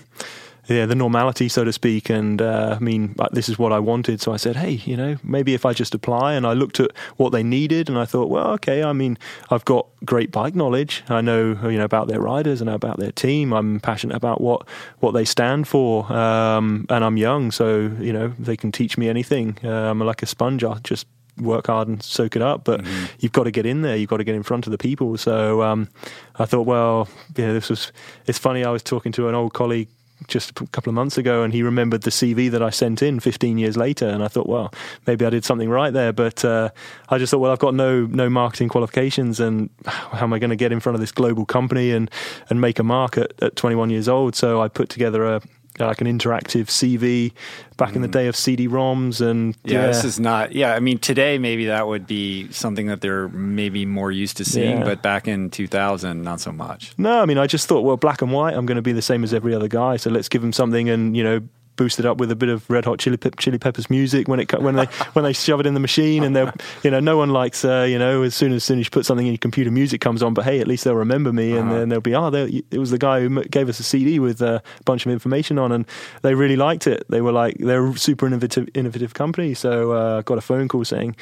[0.67, 2.09] yeah, the normality, so to speak.
[2.09, 4.21] And uh, I mean, this is what I wanted.
[4.21, 6.33] So I said, hey, you know, maybe if I just apply.
[6.33, 8.83] And I looked at what they needed, and I thought, well, okay.
[8.83, 9.17] I mean,
[9.49, 11.03] I've got great bike knowledge.
[11.09, 13.53] I know, you know, about their riders and about their team.
[13.53, 14.67] I'm passionate about what
[14.99, 19.09] what they stand for, um, and I'm young, so you know, they can teach me
[19.09, 19.57] anything.
[19.63, 20.63] Uh, I'm like a sponge.
[20.63, 21.07] I just
[21.39, 23.05] work hard and soak it up, but mm-hmm.
[23.19, 23.95] you've got to get in there.
[23.95, 25.17] You've got to get in front of the people.
[25.17, 25.87] So um,
[26.35, 27.91] I thought, well, yeah, this was.
[28.25, 28.63] It's funny.
[28.63, 29.89] I was talking to an old colleague
[30.27, 33.19] just a couple of months ago, and he remembered the CV that I sent in
[33.19, 34.73] 15 years later, and I thought, well,
[35.05, 36.11] maybe I did something right there.
[36.11, 36.69] But uh,
[37.09, 40.49] I just thought, well, I've got no no marketing qualifications, and how am I going
[40.49, 42.09] to get in front of this global company and
[42.49, 44.35] and make a mark at, at 21 years old?
[44.35, 45.41] So I put together a
[45.85, 47.31] like an interactive CV
[47.77, 48.13] back in the mm.
[48.13, 51.87] day of CD-ROMs and yeah, yeah, this is not yeah I mean today maybe that
[51.87, 54.83] would be something that they're maybe more used to seeing yeah.
[54.83, 58.21] but back in 2000 not so much no I mean I just thought well black
[58.21, 60.41] and white I'm going to be the same as every other guy so let's give
[60.41, 61.41] them something and you know
[61.77, 64.75] boosted up with a bit of Red Hot Chili, Chili Peppers music when it when
[64.75, 67.63] they when they shove it in the machine, and they're you know no one likes
[67.63, 70.01] uh, you know as soon as soon as you put something in your computer, music
[70.01, 70.33] comes on.
[70.33, 71.79] But hey, at least they'll remember me, and uh-huh.
[71.79, 74.61] then they'll be oh, it was the guy who gave us a CD with a
[74.85, 75.85] bunch of information on, and
[76.23, 77.05] they really liked it.
[77.09, 80.83] They were like they're a super innovative innovative company, so uh, got a phone call
[80.83, 81.15] saying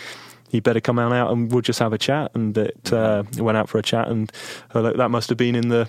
[0.52, 2.32] you better come on out and we'll just have a chat.
[2.34, 4.32] And it uh, went out for a chat, and
[4.74, 5.88] uh, that must have been in the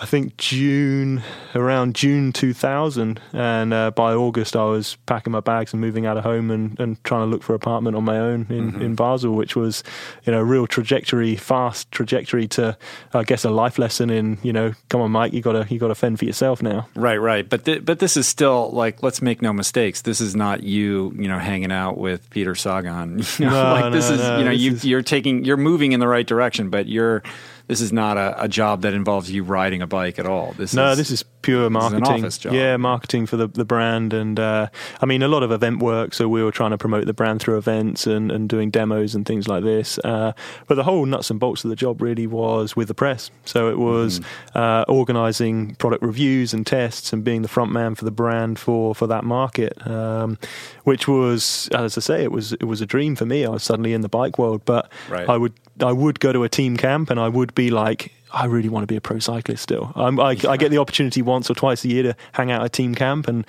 [0.00, 1.22] I think June,
[1.54, 3.20] around June 2000.
[3.34, 6.80] And uh, by August, I was packing my bags and moving out of home and,
[6.80, 8.80] and trying to look for an apartment on my own in, mm-hmm.
[8.80, 9.84] in Basel, which was,
[10.24, 12.78] you know, a real trajectory, fast trajectory to,
[13.12, 15.94] I guess, a life lesson in, you know, come on, Mike, you gotta, you gotta
[15.94, 16.88] fend for yourself now.
[16.94, 17.46] Right, right.
[17.46, 20.00] But, th- but this is still like, let's make no mistakes.
[20.00, 23.22] This is not you, you know, hanging out with Peter Sagan.
[23.40, 24.84] You know, no, like this no, is, no, you know, you, is...
[24.84, 27.22] you're taking, you're moving in the right direction, but you're,
[27.70, 30.54] this is not a, a, job that involves you riding a bike at all.
[30.58, 32.24] This no, is, this is pure marketing.
[32.24, 34.66] Is yeah, marketing for the, the brand, and uh,
[35.00, 36.12] I mean a lot of event work.
[36.12, 39.24] So we were trying to promote the brand through events and, and doing demos and
[39.24, 40.00] things like this.
[40.02, 40.32] Uh,
[40.66, 43.30] but the whole nuts and bolts of the job really was with the press.
[43.44, 44.24] So it was mm.
[44.56, 48.96] uh, organising product reviews and tests and being the front man for the brand for
[48.96, 50.38] for that market, um,
[50.82, 53.46] which was, as I say, it was it was a dream for me.
[53.46, 55.28] I was suddenly in the bike world, but right.
[55.28, 58.46] I would I would go to a team camp and I would be like I
[58.46, 59.92] really want to be a pro cyclist still.
[59.94, 62.72] I'm, I, I get the opportunity once or twice a year to hang out at
[62.72, 63.44] team camp and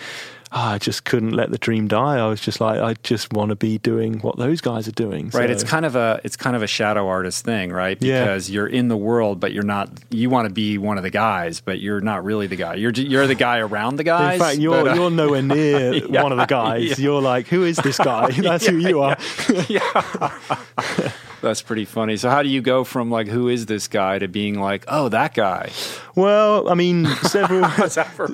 [0.53, 2.17] I just couldn't let the dream die.
[2.17, 5.25] I was just like, I just want to be doing what those guys are doing.
[5.29, 5.47] Right.
[5.47, 7.97] So- It's kind of a it's kind of a shadow artist thing, right?
[8.01, 8.25] Yeah.
[8.25, 9.89] Because you're in the world, but you're not.
[10.09, 12.73] You want to be one of the guys, but you're not really the guy.
[12.75, 14.33] You're you're the guy around the guys.
[14.33, 16.83] In fact, you're but, uh, you're nowhere near Yeah, one of the guys.
[16.89, 16.95] yeah.
[16.97, 18.31] You're like, who is this guy?
[18.41, 19.17] That's who you are.
[21.41, 22.17] that's pretty funny.
[22.17, 25.09] So how do you go from like who is this guy to being like oh
[25.09, 25.71] that guy?
[26.15, 27.61] Well, I mean, several.
[27.61, 28.27] What's that for?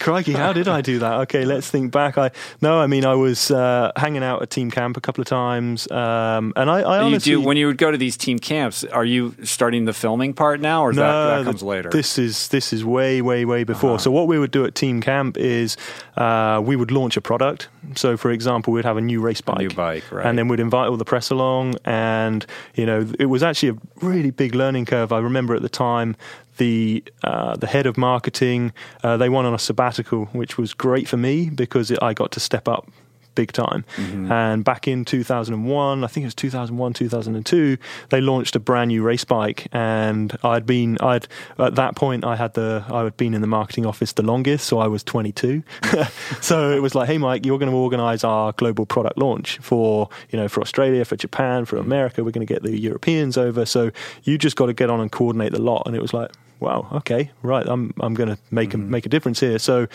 [0.00, 1.12] Crikey, how did I do that?
[1.22, 2.18] Okay, let's think back.
[2.18, 5.28] I no, I mean, I was uh, hanging out at team camp a couple of
[5.28, 8.38] times, um, and I, I you honestly do when you would go to these team
[8.38, 8.84] camps.
[8.84, 11.90] Are you starting the filming part now, or is that, that comes later?
[11.90, 13.90] This is this is way way way before.
[13.90, 13.98] Uh-huh.
[13.98, 15.76] So what we would do at team camp is
[16.16, 17.68] uh, we would launch a product.
[17.96, 20.26] So for example, we'd have a new race bike, new bike, right.
[20.26, 21.76] and then we'd invite all the press along.
[21.84, 25.12] And you know, it was actually a really big learning curve.
[25.12, 26.16] I remember at the time.
[26.58, 31.08] The uh, the head of marketing uh, they went on a sabbatical, which was great
[31.08, 32.88] for me because it, I got to step up
[33.34, 33.84] big time.
[33.96, 34.30] Mm-hmm.
[34.30, 37.76] And back in 2001, I think it was 2001, 2002,
[38.10, 39.68] they launched a brand new race bike.
[39.72, 41.26] And I'd been, I'd
[41.58, 44.66] at that point, I had the, I had been in the marketing office the longest,
[44.66, 45.62] so I was 22.
[46.40, 50.08] so it was like, hey, Mike, you're going to organize our global product launch for,
[50.30, 52.24] you know, for Australia, for Japan, for America.
[52.24, 53.64] We're going to get the Europeans over.
[53.64, 53.90] So
[54.24, 55.84] you just got to get on and coordinate the lot.
[55.86, 56.30] And it was like,
[56.62, 59.58] wow, okay, right, I'm I'm going to make a make a difference here.
[59.58, 59.88] So,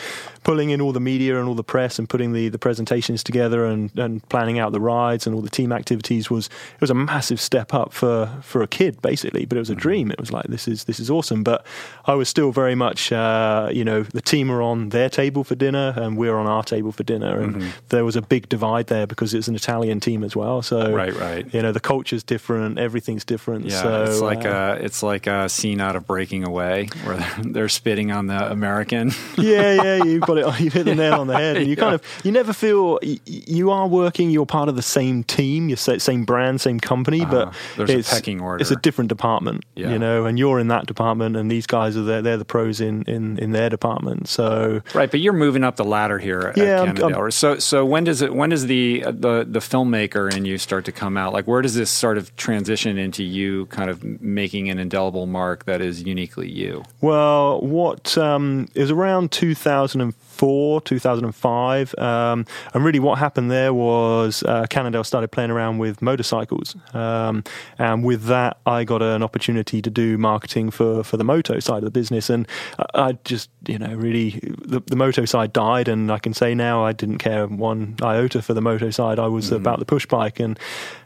[0.43, 3.65] pulling in all the media and all the press and putting the, the presentations together
[3.65, 6.95] and, and planning out the rides and all the team activities was it was a
[6.95, 9.45] massive step up for, for a kid basically.
[9.45, 10.12] But it was a dream.
[10.12, 11.43] It was like this is this is awesome.
[11.43, 11.65] But
[12.06, 15.56] I was still very much uh, you know the team are on their table for
[15.56, 19.08] dinner and we're on our table for dinner, and there was a big divide there
[19.08, 20.62] because it's an Italian team as well.
[20.62, 21.53] So Right, right.
[21.53, 23.65] you know the culture's different, everything's different.
[23.65, 27.26] Yeah, so, it's like uh, a it's like a scene out of Breaking Away where
[27.43, 29.12] they're, spitting on the American.
[29.38, 30.46] yeah, yeah, you got it.
[30.60, 31.58] You hit the nail on the head.
[31.58, 31.82] And you Yeah.
[31.84, 34.30] kind of, you never feel you are working.
[34.32, 37.52] You're part of the same team, your same brand, same company, but Uh-huh.
[37.78, 38.62] There's a it's pecking order.
[38.62, 39.91] It's a different department, Yeah.
[39.91, 40.26] you know.
[40.26, 42.22] And you're in that department, and these guys are there.
[42.22, 44.28] They're the pros in in in their department.
[44.28, 47.32] So Right, but you're moving up the ladder here at Yeah, I'm- Cannondale.
[47.32, 48.34] so, so when does it?
[48.34, 51.34] When does the the the filmmaker in you start to come out?
[51.34, 55.65] Like, where does this sort of transition into you, kind of making an indelible mark
[55.65, 56.84] that is uniquely you?
[57.02, 64.44] Well, what um, it was around 2004, 2005, um, and really what happened there was
[64.44, 67.44] uh, Cannondale started playing around with motorcycles, um,
[67.78, 71.80] and with that, I got an opportunity to do marketing for for the moto side
[71.80, 72.48] of the business, and
[72.80, 76.56] I, I just you know really the, the moto side died, and I can say
[76.56, 79.20] now I didn't care one iota for the moto side.
[79.20, 80.60] I was about the push bike, and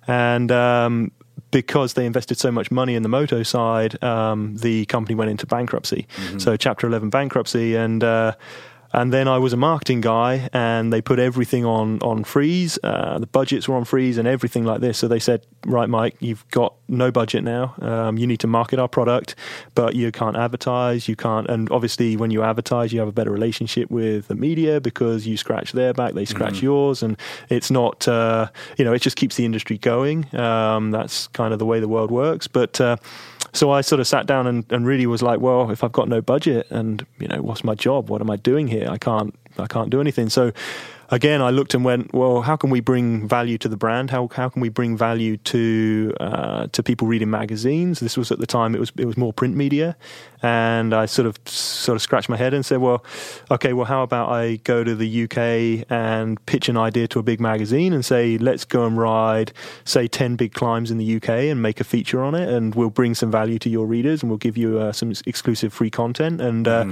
[0.08, 1.12] and um,
[1.52, 5.46] because they invested so much money in the moto side, um, the company went into
[5.46, 6.08] bankruptcy.
[6.38, 8.34] So Chapter Eleven bankruptcy, and uh,
[8.94, 12.80] and then I was a marketing guy, and they put everything on on freeze.
[12.84, 14.98] Uh, the budgets were on freeze, and everything like this.
[14.98, 17.76] So they said, "Right, Mike, you've got no budget now.
[17.80, 19.36] Um, you need to market our product,
[19.76, 21.08] but you can't advertise.
[21.08, 21.47] You can't.
[21.50, 25.38] And obviously, when you advertise, you have a better relationship with the media because you
[25.38, 27.17] scratch their back, they scratch yours, and
[27.50, 28.08] it's not.
[28.08, 30.34] Uh, you know, it just keeps the industry going.
[30.36, 32.47] Um, that's kind of the way the world works.
[32.47, 32.97] But uh,
[33.54, 36.08] so I sort of sat down and, and really was like, well, if I've got
[36.08, 38.10] no budget, and you know, what's my job?
[38.10, 38.88] What am I doing here?
[38.89, 39.36] I can't.
[39.58, 40.30] I can't do anything.
[40.30, 40.54] So
[41.12, 44.10] again, I looked and went, well, how can we bring value to the brand?
[44.10, 48.00] How how can we bring value to uh, to people reading magazines?
[48.00, 49.95] This was at the time it was it was more print media,
[50.41, 53.04] and I sort of sort of scratched my head and said, well,
[53.52, 57.24] okay, well, how about I go to the UK and pitch an idea to a
[57.24, 59.52] big magazine and say, let's go and ride,
[59.84, 62.89] say, ten big climbs in the UK and make a feature on it, and we'll
[62.89, 66.41] bring some value to your readers and we'll give you uh, some exclusive free content
[66.41, 66.67] and.
[66.67, 66.86] Uh,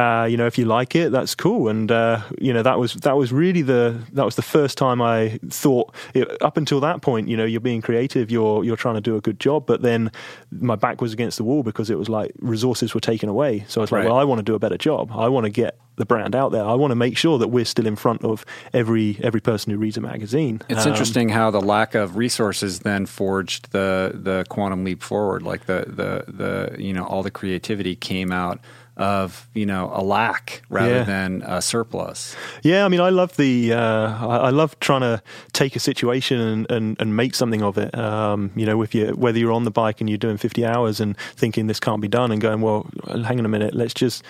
[0.00, 1.68] uh, you know, if you like it, that's cool.
[1.68, 5.00] And uh, you know, that was that was really the that was the first time
[5.02, 5.94] I thought.
[6.14, 9.16] It, up until that point, you know, you're being creative, you're you're trying to do
[9.16, 10.10] a good job, but then
[10.50, 13.64] my back was against the wall because it was like resources were taken away.
[13.68, 14.08] So I was like, Right.
[14.08, 15.10] well, I want to do a better job.
[15.12, 16.64] I want to get the brand out there.
[16.64, 19.78] I want to make sure that we're still in front of every every person who
[19.78, 20.62] reads a magazine.
[20.68, 25.42] It's Um, interesting how the lack of resources then forged the the quantum leap forward.
[25.42, 28.60] Like the the the you know all the creativity came out
[29.00, 31.02] of you know a lack rather Yeah.
[31.04, 32.36] than a surplus.
[32.62, 36.70] Yeah, I mean, I love the uh, I, love trying to take a situation and,
[36.70, 37.96] and, and make something of it.
[37.98, 41.00] Um, you know, if you whether you're on the bike and you're doing 50 hours
[41.00, 44.22] and thinking this can't be done, and going, well, hang on a minute, let's just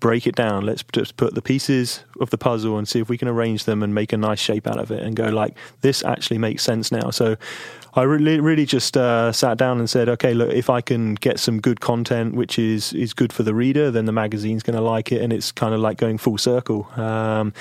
[0.00, 0.64] break it down.
[0.64, 3.82] Let's just put the pieces of the puzzle and see if we can arrange them
[3.82, 6.92] and make a nice shape out of it and go like this actually makes sense
[6.92, 7.10] now.
[7.10, 7.36] So
[7.98, 11.40] I really, really just uh, sat down and said, okay, look, if I can get
[11.40, 14.82] some good content, which is is good for the reader, then the magazine's going to
[14.82, 16.88] like it, and it's kind of like going full circle.
[16.94, 17.52] Um,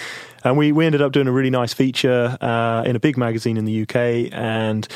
[0.43, 3.57] and we we ended up doing a really nice feature uh, in a big magazine
[3.57, 4.87] in the UK, and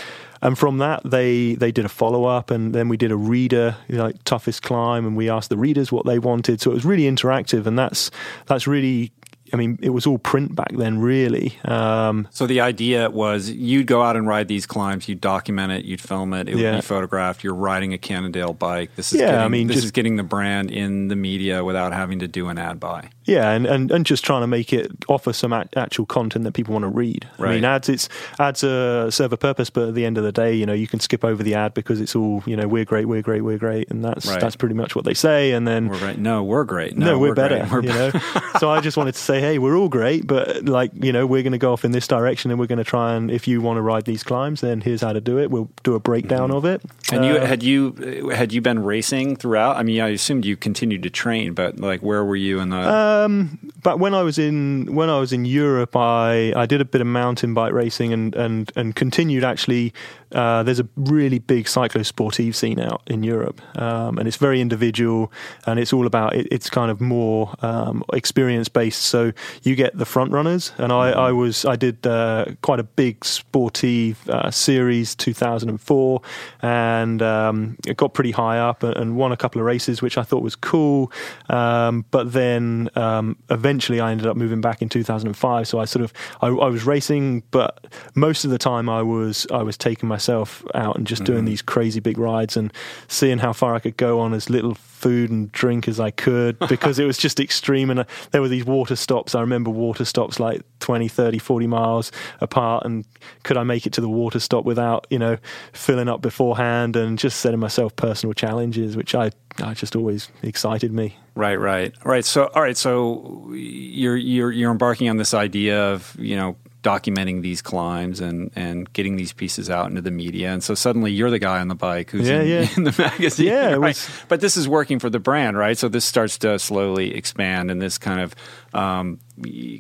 [0.44, 3.76] and from that they they did a follow up, and then we did a reader
[3.88, 6.62] you know, like toughest climb, and we asked the readers what they wanted.
[6.62, 8.12] So it was really interactive, and that's
[8.46, 9.12] that's really
[9.54, 11.58] I mean, it was all print back then, really.
[11.66, 15.86] Um, so the idea was you'd go out and ride these climbs, you'd document it,
[15.86, 17.44] you'd film it, it would be photographed.
[17.44, 18.96] You're riding a Cannondale bike.
[18.96, 21.64] This is yeah, getting, I mean, this just, is getting the brand in the media
[21.64, 23.10] without having to do an ad buy.
[23.26, 26.74] Yeah, and, and, and just trying to make it offer some actual content that people
[26.74, 27.28] want to read.
[27.38, 27.52] Right.
[27.52, 30.32] I mean, ads it's ads uh, serve a purpose, but at the end of the
[30.32, 32.86] day, you know, you can skip over the ad because it's all you know, we're
[32.86, 34.42] great, we're great, we're great, and that's right.
[34.42, 35.52] that's pretty much what they say.
[35.52, 36.18] And then we're right.
[36.18, 36.98] No, we're great.
[36.98, 37.68] No, no we're, we're, better.
[37.72, 38.12] We're you know,
[38.60, 41.44] so I just wanted to say, hey, we're all great, but like you know, we're
[41.44, 43.62] going to go off in this direction, and we're going to try and if you
[43.62, 45.52] want to ride these climbs, then here's how to do it.
[45.52, 46.58] We'll do a breakdown mm-hmm.
[46.58, 46.82] of it.
[47.12, 49.78] And uh, you had you had you been racing throughout?
[49.78, 52.78] I mean, I assumed you continued to train, but like, where were you in the?
[52.78, 56.86] Um, but when I was in when I was in Europe, I, I did a
[56.86, 59.94] bit of mountain bike racing and and and continued actually
[60.34, 65.32] uh, there's a really big cyclosportive scene out in Europe, um, and it's very individual,
[65.66, 69.04] and it's all about it, it's kind of more um, experience based.
[69.04, 69.32] So
[69.64, 73.24] you get the front runners, and I, I was I did uh, quite a big
[73.26, 76.22] sportive uh, series 2004,
[76.62, 80.18] and um, it got pretty high up and, and, won a couple of races, which
[80.18, 81.12] I thought was cool.
[81.50, 85.68] Um, but then um, eventually I ended up moving back in 2005.
[85.68, 89.46] So I sort of I, I was racing, but most of the time I was
[89.52, 91.34] I was taking my myself out and just mm-hmm.
[91.34, 92.72] doing these crazy big rides and
[93.08, 96.60] seeing how far I could go on as little food and drink as I could
[96.70, 97.90] because it was just extreme.
[97.90, 99.34] And uh, there were these water stops.
[99.34, 102.86] I remember water stops like 20, 30, 40 miles apart.
[102.86, 103.04] And
[103.44, 105.38] could I make it to the water stop without, you know,
[105.74, 110.94] filling up beforehand and just setting myself personal challenges, which I, I just always excited
[110.94, 111.18] me.
[111.34, 112.26] Right, right, right.
[112.26, 112.78] So, all right.
[112.78, 118.52] So you're you're you're embarking on this idea of you know documenting these climbs and,
[118.56, 120.52] and getting these pieces out into the media.
[120.52, 122.68] And so suddenly you're the guy on the bike who's yeah, in, yeah.
[122.78, 123.48] in, the magazine.
[123.48, 123.80] Yeah, right?
[123.80, 124.10] was...
[124.28, 125.78] But this is working for the brand, right?
[125.78, 128.36] So this starts to slowly expand and this kind of
[128.74, 129.20] um,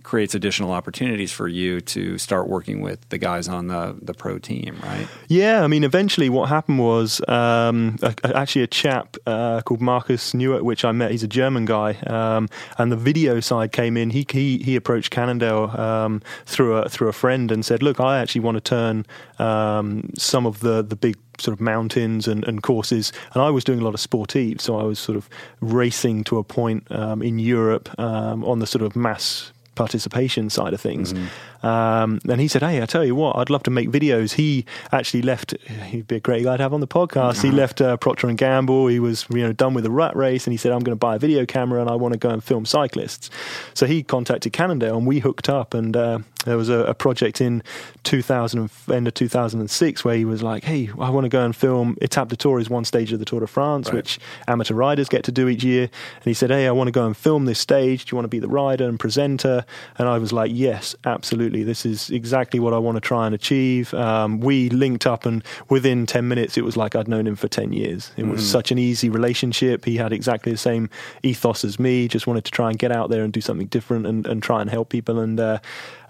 [0.04, 4.40] creates additional opportunities for you to start working with the guys on the, the pro
[4.40, 5.08] team, right?
[5.28, 10.34] Yeah, I mean, eventually what happened was um, a, actually a chap uh, called Marcus
[10.34, 11.12] Newitt, which I met.
[11.12, 14.10] He's a German guy, um, and the video side came in.
[14.10, 18.20] He he, he approached Cannondale um, through a through a friend and said, "Look, I
[18.20, 19.06] actually want to turn
[19.40, 23.12] um, some of the the big sort of mountains and, and courses.
[23.34, 25.30] And I was doing a lot of sportive, so I was sort of
[25.60, 30.74] racing to a point um, in Europe um, on the sort of mass participation side
[30.74, 31.14] of things.
[31.14, 31.66] Mm-hmm.
[31.66, 34.66] Um, and he said, "Hey, I tell you what, I'd love to make videos." He
[34.92, 35.56] actually left.
[35.68, 37.38] He'd be a great guy to have on the podcast.
[37.38, 37.48] Uh-huh.
[37.48, 38.88] He left uh, Procter and Gamble.
[38.88, 41.00] He was you know done with the rat race, and he said, "I'm going to
[41.00, 43.30] buy a video camera and I want to go and film cyclists."
[43.74, 45.74] So he contacted Cannondale, and we hooked up.
[45.76, 47.62] And uh, there was a, a, project in
[48.04, 51.96] 2000 end of 2006 where he was like, "Hey, I want to go and film
[52.02, 53.96] Etape du Tour is one stage of the Tour de France, right.
[53.96, 56.92] which amateur riders get to do each year." And he said, "Hey, I want to
[56.92, 58.06] go and film this stage.
[58.06, 59.61] Do you want to be the rider and presenter?"
[59.98, 63.26] And I was like, "Yes, absolutely." absolutely, this is exactly what I want to try
[63.26, 63.94] and achieve.
[63.94, 67.48] Um, we linked up, and within 10 minutes, it was like I'd known him for
[67.48, 68.12] 10 years.
[68.18, 68.46] It was mm.
[68.46, 69.86] such an easy relationship.
[69.86, 70.90] He had exactly the same
[71.24, 74.06] ethos as me, just wanted to try and get out there and do something different
[74.06, 75.20] and, and try and help people.
[75.20, 75.60] And, uh,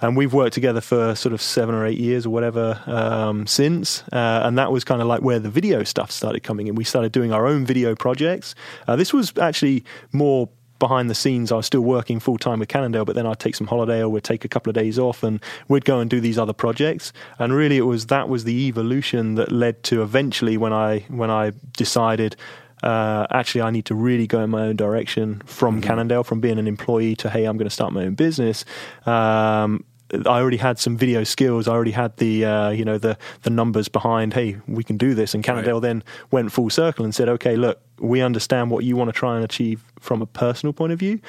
[0.01, 4.03] and we've worked together for sort of seven or eight years or whatever um, since.
[4.11, 6.75] Uh, and that was kind of like where the video stuff started coming in.
[6.75, 8.55] We started doing our own video projects.
[8.87, 10.49] Uh, this was actually more
[10.81, 13.55] behind the scenes, I was still working full time with Cannondale, but then I'd take
[13.55, 16.19] some holiday or we'd take a couple of days off and we'd go and do
[16.19, 17.13] these other projects.
[17.39, 21.31] And really, it was that was the evolution that led to eventually when I when
[21.31, 22.35] I decided.
[22.83, 25.87] Uh, actually, I need to really go in my own direction from mm-hmm.
[25.87, 28.65] Cannondale, from being an employee to hey, I'm going to start my own business.
[29.05, 31.67] Um, I already had some video skills.
[31.67, 34.33] I already had the uh, you know the the numbers behind.
[34.33, 35.33] Hey, we can do this.
[35.33, 35.81] And Cannondale right.
[35.81, 39.35] then went full circle and said, okay, look, we understand what you want to try
[39.35, 41.19] and achieve from a personal point of view,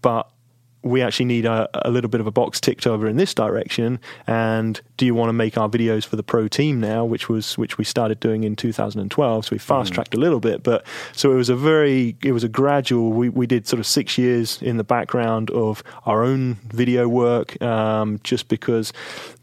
[0.00, 0.31] but
[0.82, 4.00] we actually need a, a, little bit of a box ticked over in this direction.
[4.26, 7.56] And do you want to make our videos for the pro team now, which was
[7.56, 9.44] which we started doing in 2012?
[9.44, 10.18] So we fast tracked mm.
[10.18, 13.12] a little bit, but so it was a very it was a gradual.
[13.12, 17.60] We we did sort of six years in the background of our own video work,
[17.62, 18.92] um, just because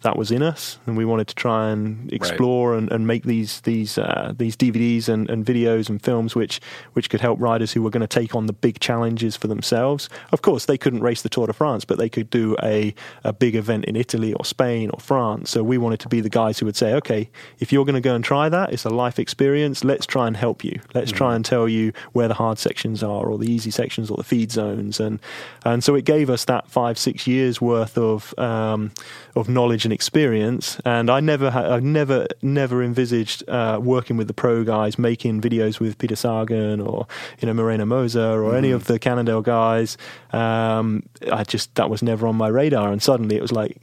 [0.01, 2.79] that was in us, and we wanted to try and explore right.
[2.79, 6.59] and, and make these these uh, these DVDs and, and videos and films which
[6.93, 10.09] which could help riders who were going to take on the big challenges for themselves.
[10.31, 12.93] Of course, they couldn't race the the Tour de France, but they could do a,
[13.23, 15.51] a big event in Italy or Spain or France.
[15.51, 18.01] So we wanted to be the guys who would say, okay, if you're going to
[18.01, 19.83] go and try that, it's a life experience.
[19.83, 20.79] Let's try and help you.
[20.93, 21.17] Let's mm-hmm.
[21.17, 24.23] try and tell you where the hard sections are or the easy sections or the
[24.23, 24.99] feed zones.
[24.99, 25.19] And,
[25.63, 28.91] and so it gave us that five, six years worth of, um,
[29.35, 30.79] of knowledge and experience.
[30.85, 35.41] And I never, ha- I never, never envisaged uh, working with the pro guys, making
[35.41, 37.07] videos with Peter Sagan or,
[37.39, 38.57] you know, Moreno Moser or mm-hmm.
[38.57, 39.97] any of the Cannondale guys.
[40.31, 43.77] Um, I just that was never on my radar, and suddenly it was like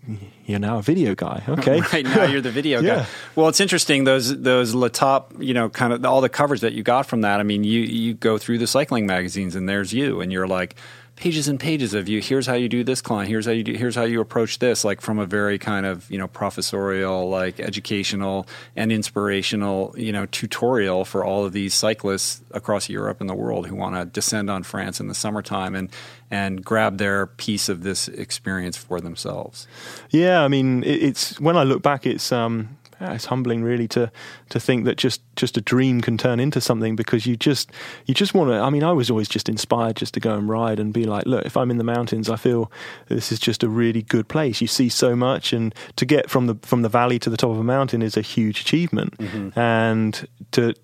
[0.47, 1.43] you're now a video guy.
[1.49, 2.97] Okay, right now you're the video yeah.
[2.97, 3.07] guy.
[3.35, 6.83] Well, it's interesting those those L'Etape, you know, kind of all the coverage that you
[6.83, 7.41] got from that.
[7.41, 10.77] I mean, you you go through the cycling magazines, and there's you, and you're like
[11.17, 12.21] pages and pages of you.
[12.21, 13.29] Here's how you do this client.
[13.29, 13.73] Here's how you do.
[13.73, 14.85] Here's how you approach this.
[14.85, 18.47] Like from a very kind of you know professorial, like educational
[18.77, 23.67] and inspirational you know tutorial for all of these cyclists across Europe and the world
[23.67, 25.91] who want to descend on France in the summertime and
[26.31, 29.67] and grab their piece of this experience for themselves.
[30.11, 34.11] Yeah, I mean, it's when I look back, it's um, it's humbling really to
[34.51, 37.71] to think that just just a dream can turn into something because you just
[38.07, 40.49] you just want to I mean I was always just inspired just to go and
[40.49, 42.71] ride and be like look if I'm in the mountains I feel
[43.09, 44.61] this is just a really good place.
[44.61, 47.51] You see so much and to get from the from the valley to the top
[47.51, 49.17] of a mountain is a huge achievement.
[49.19, 49.59] Mm-hmm.
[49.59, 50.75] and to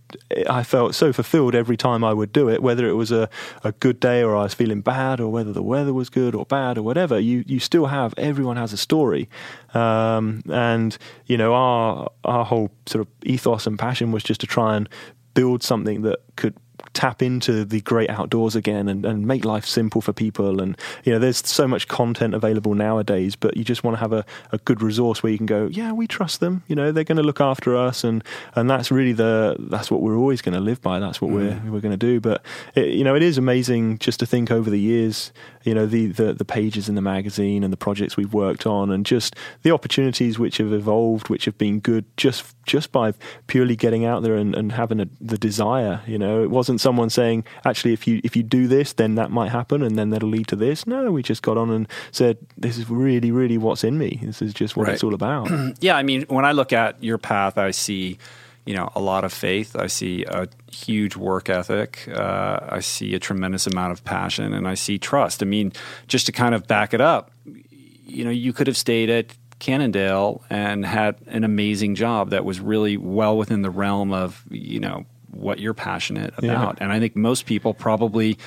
[0.48, 3.28] I felt so fulfilled every time I would do it whether it was a,
[3.64, 6.44] a good day or I was feeling bad or whether the weather was good or
[6.44, 9.28] bad or whatever you you still have everyone has a story.
[9.74, 14.46] Um, and you know our our whole sort of ethos and passion was just to
[14.46, 14.88] try and
[15.34, 16.55] build something that could
[16.94, 20.61] tap into the great outdoors again and, and make life simple for people.
[20.61, 24.12] And, you know, there's so much content available nowadays, but you just want to have
[24.12, 26.64] a, a good resource where you can go, yeah, we trust them.
[26.66, 28.05] You know, they're going to look after us.
[28.05, 28.22] And,
[28.55, 30.98] and that's really the, that's what we're always going to live by.
[30.98, 31.34] That's what mm.
[31.34, 32.20] we're, we're going to do.
[32.20, 32.42] But,
[32.74, 35.32] it, you know, it is amazing just to think over the years,
[35.64, 38.90] you know, the, the, the pages in the magazine and the projects we've worked on
[38.90, 43.12] and just the opportunities which have evolved, which have been good just, just by
[43.46, 47.10] purely getting out there and, and having a, the desire, you know, it wasn't someone
[47.10, 50.28] saying, actually, if you if you do this, then that might happen, and then that'll
[50.28, 50.86] lead to this.
[50.86, 54.20] No, we just got on and said, this is really, really what's in me.
[54.22, 54.94] This is just what right.
[54.94, 55.48] it's all about.
[55.80, 58.18] yeah, I mean, when I look at your path, I see,
[58.64, 59.74] you know, a lot of faith.
[59.76, 62.08] I see a huge work ethic.
[62.08, 65.42] Uh, I see a tremendous amount of passion, and I see trust.
[65.42, 65.72] I mean,
[66.06, 70.44] just to kind of back it up, you know, you could have stayed at Cannondale
[70.50, 75.06] and had an amazing job that was really well within the realm of you know
[75.30, 76.76] what you're passionate about.
[76.76, 76.84] Yeah.
[76.84, 78.38] And I think most people probably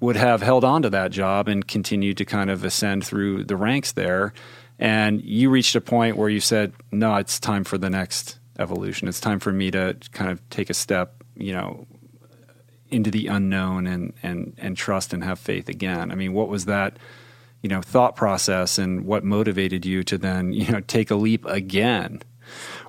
[0.00, 3.56] would have held on to that job and continued to kind of ascend through the
[3.56, 4.34] ranks there.
[4.78, 9.08] And you reached a point where you said, no, it's time for the next evolution.
[9.08, 11.86] It's time for me to kind of take a step, you know,
[12.88, 16.10] into the unknown and, and, and trust and have faith again.
[16.10, 16.98] I mean, what was that,
[17.62, 21.44] you know, thought process and what motivated you to then, you know, take a leap
[21.46, 22.22] again?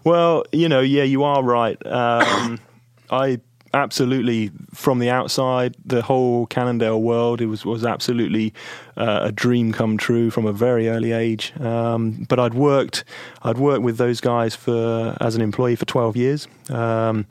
[0.03, 1.83] Well, you know, yeah, you are right.
[1.85, 2.59] Um,
[3.09, 3.39] I
[3.75, 8.53] absolutely from the outside, the whole Cannondale world it was was absolutely
[8.97, 11.53] uh, a dream come true from a very early age.
[11.59, 13.03] Um, but I'd worked
[13.43, 16.47] I'd worked with those guys for as an employee for twelve years.
[16.69, 17.27] Um,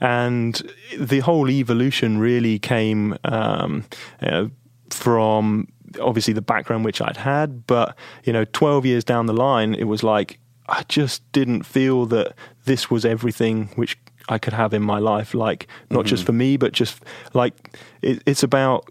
[0.00, 0.62] and
[0.96, 3.84] the whole evolution really came um,
[4.22, 4.46] uh,
[4.90, 5.66] from
[6.00, 9.84] obviously the background which I'd had, but you know, 12 years down the line, it
[9.84, 10.38] was like
[10.68, 12.34] I just didn't feel that
[12.64, 13.98] this was everything which
[14.28, 15.34] I could have in my life.
[15.34, 16.08] Like not mm-hmm.
[16.08, 17.02] just for me, but just
[17.34, 18.90] like it, it's about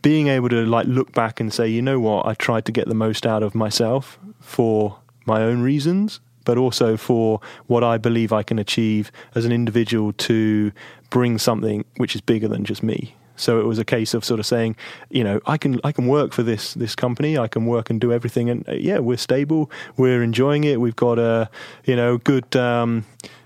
[0.00, 2.88] being able to like look back and say, you know what, I tried to get
[2.88, 8.32] the most out of myself for my own reasons, but also for what I believe
[8.32, 10.72] I can achieve as an individual to
[11.10, 13.14] bring something which is bigger than just me.
[13.36, 14.76] So it was a case of sort of saying,
[15.10, 17.38] you know, I can I can work for this this company.
[17.38, 19.70] I can work and do everything, and uh, yeah, we're stable.
[19.96, 20.80] We're enjoying it.
[20.80, 21.50] We've got a
[21.84, 22.54] you know good.
[22.54, 23.04] Um,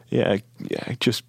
[0.08, 1.24] yeah, yeah, just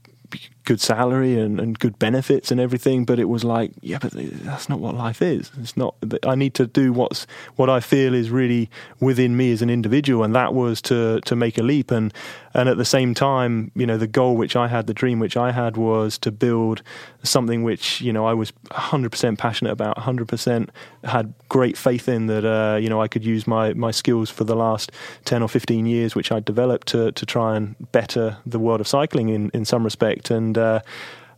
[0.68, 4.68] good salary and, and good benefits and everything, but it was like, yeah, but that's
[4.68, 5.50] not what life is.
[5.62, 5.96] It's not.
[6.24, 7.26] I need to do what's
[7.56, 8.70] what I feel is really
[9.00, 11.90] within me as an individual, and that was to to make a leap.
[11.92, 12.14] And
[12.54, 15.38] and at the same time, you know, the goal which I had, the dream which
[15.38, 16.82] I had, was to build
[17.24, 20.70] something which you know I was 100% passionate about, 100%
[21.08, 22.46] had great faith in that.
[22.46, 24.92] Uh, you know, I could use my my skills for the last
[25.26, 28.88] 10 or 15 years, which I developed to to try and better the world of
[28.88, 30.58] cycling in in some respect, and.
[30.58, 30.82] Uh,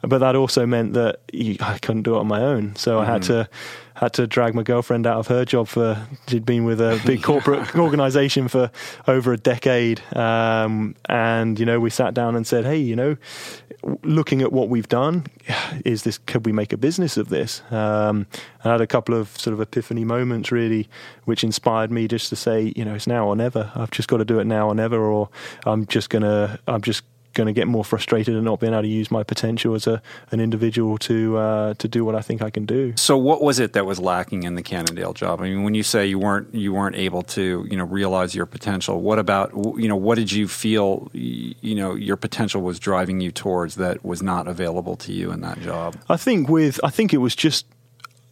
[0.01, 1.20] but that also meant that
[1.59, 2.76] I couldn't do it on my own.
[2.78, 3.01] So mm-hmm.
[3.01, 3.34] I had mm-hmm.
[3.34, 3.49] to
[4.00, 7.22] had to drag my girlfriend out of her job for she'd been with a big
[7.22, 8.72] corporate organization for
[9.08, 13.18] over a decade, um, and you know we sat down and said, hey, you know,
[14.04, 15.26] looking at what we've done,
[15.84, 17.62] is this could we make a business of this?
[17.72, 18.26] Um,
[18.64, 20.88] I had a couple of sort of epiphany moments really,
[21.26, 23.70] which inspired me just to say, you know, it's now or never.
[23.76, 25.30] I've just got to do it now or never, or
[25.66, 27.04] I'm just gonna I'm just
[27.40, 30.02] going to get more frustrated and not being able to use my potential as a
[30.32, 32.94] an individual to uh, to do what I think I can do.
[32.98, 35.40] So, what was it that was lacking in the Cannondale job?
[35.40, 38.46] I mean, when you say you weren't you weren't able to you know realize your
[38.46, 43.22] potential, what about you know what did you feel you know your potential was driving
[43.22, 45.96] you towards that was not available to you in that job?
[46.10, 47.66] I think with I think it was just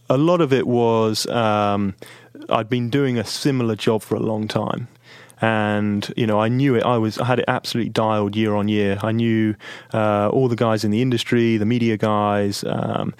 [0.09, 1.95] a lot of it was um,
[2.49, 4.89] I'd been doing a similar job for a long time
[5.41, 6.83] and you know I knew it.
[6.83, 8.97] I was I had it absolutely dialed year on year.
[9.01, 9.55] I knew
[9.93, 12.63] uh, all the guys in the industry, the media guys.
[12.65, 13.13] Um,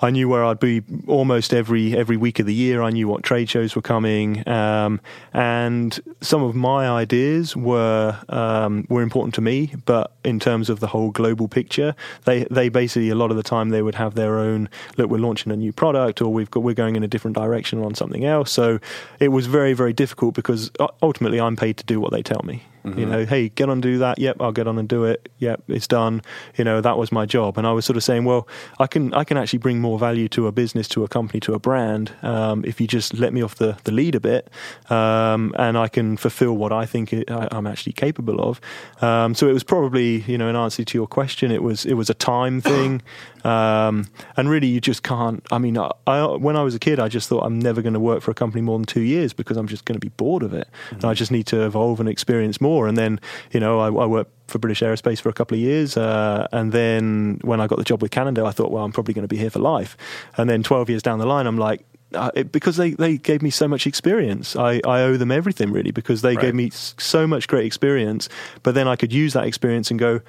[0.00, 2.82] I knew where I'd be almost every every week of the year.
[2.82, 5.00] I knew what trade shows were coming, um,
[5.32, 9.74] and some of my ideas were um, were important to me.
[9.84, 13.42] But in terms of the whole global picture, they they basically a lot of the
[13.42, 15.10] time they would have their own look.
[15.10, 17.94] We're launching a new product, or we've got we're going in a different direction on
[17.94, 18.50] something else.
[18.50, 18.78] So
[19.20, 22.42] it was very very difficult because uh, ultimately I'm paid to do what they tell
[22.44, 22.64] me.
[22.84, 22.98] Mm-hmm.
[22.98, 24.18] You know, hey, get on and do that.
[24.18, 25.30] Yep, I'll get on and do it.
[25.38, 26.22] Yep, it's done.
[26.56, 28.46] You know, that was my job, and I was sort of saying, well,
[28.78, 31.54] I can I can actually bring more value to a business, to a company, to
[31.54, 34.50] a brand um, if you just let me off the the lead a bit,
[34.90, 38.60] um, and I can fulfill what I think I, am actually capable of.
[39.02, 41.94] Um, so it was probably, you know, in answer to your question, it was it
[41.94, 43.02] was a time thing.
[43.44, 44.06] Um,
[44.38, 45.46] and really, you just can't.
[45.52, 47.92] I mean, I, I, when I was a kid, I just thought I'm never going
[47.92, 50.08] to work for a company more than two years because I'm just going to be
[50.08, 50.94] bored of it, mm-hmm.
[50.96, 52.73] and I just need to evolve and experience more.
[52.82, 53.20] And then,
[53.52, 56.72] you know, I, I worked for British Aerospace for a couple of years, uh, and
[56.72, 59.28] then when I got the job with Cannondale, I thought, well, I'm probably going to
[59.28, 59.96] be here for life.
[60.36, 63.42] And then 12 years down the line, I'm like, uh, it, because they, they gave
[63.42, 64.54] me so much experience.
[64.56, 66.42] I, I owe them everything really because they right.
[66.42, 68.28] gave me so much great experience.
[68.62, 70.20] But then I could use that experience and go,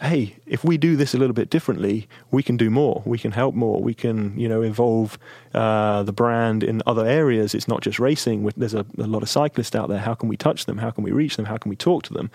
[0.00, 3.02] hey, if we do this a little bit differently, we can do more.
[3.04, 3.80] We can help more.
[3.80, 5.18] We can, you know, evolve
[5.54, 7.54] uh, the brand in other areas.
[7.54, 8.50] It's not just racing.
[8.56, 9.98] There's a, a, lot of cyclists out there.
[9.98, 10.78] How can we touch them?
[10.78, 11.46] How can we reach them?
[11.46, 12.30] How can we talk to them?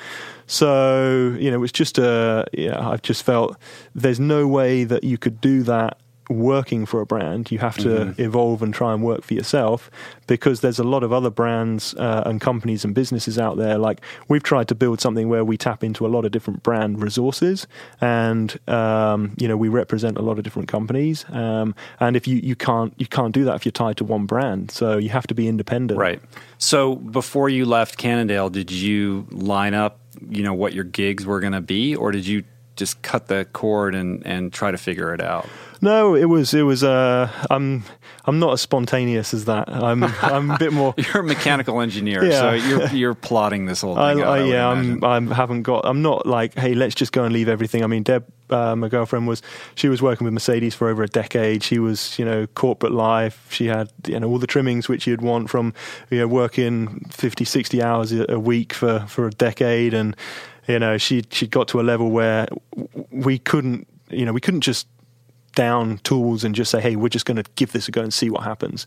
[0.47, 3.58] So, you know, it's just a, yeah, I've just felt
[3.95, 5.97] there's no way that you could do that
[6.34, 7.52] working for a brand.
[7.52, 8.22] You have to mm-hmm.
[8.22, 9.90] evolve and try and work for yourself
[10.28, 13.78] because there's a lot of other brands uh, and companies and businesses out there.
[13.78, 17.02] Like we've tried to build something where we tap into a lot of different brand
[17.02, 17.68] resources,
[18.02, 21.26] and um, you know we represent a lot of different companies.
[21.30, 24.26] Um, and if you you can't you can't do that if you're tied to one
[24.26, 26.00] brand, so you have to be independent.
[26.00, 26.22] Right.
[26.58, 30.00] So before you left Cannondale, did you line up?
[30.30, 32.44] You know what your gigs were going to be, or did you
[32.76, 35.48] just cut the cord and, and try to figure it out?
[35.84, 36.82] No, it was it was.
[36.82, 37.84] Uh, I'm
[38.24, 39.68] I'm not as spontaneous as that.
[39.68, 40.94] I'm I'm a bit more.
[40.98, 42.40] you're a mechanical engineer, yeah.
[42.40, 44.04] so you're you're plotting this whole thing.
[44.04, 45.86] I, out, I, yeah, I'm I haven't got.
[45.86, 47.84] I'm not like, hey, let's just go and leave everything.
[47.84, 49.42] I mean, Deb, uh, my girlfriend was
[49.76, 51.64] she was working with Mercedes for over a decade.
[51.64, 53.46] She was you know corporate life.
[53.50, 55.74] She had you know all the trimmings which you'd want from
[56.10, 60.16] you know working 50, 60 hours a week for for a decade and
[60.68, 62.47] you know she she got to a level where
[63.11, 64.88] we couldn't you know we couldn't just
[65.55, 68.14] down tools and just say, hey, we're just going to give this a go and
[68.14, 68.86] see what happens.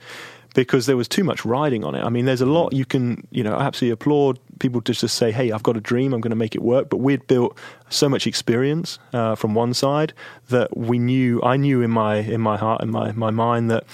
[0.54, 2.02] Because there was too much riding on it.
[2.02, 5.30] I mean, there's a lot you can, you know, absolutely applaud people to just say,
[5.30, 6.88] hey, I've got a dream, I'm going to make it work.
[6.88, 7.58] But we'd built
[7.90, 10.14] so much experience uh, from one side
[10.48, 13.84] that we knew, I knew in my in my heart, in my my mind that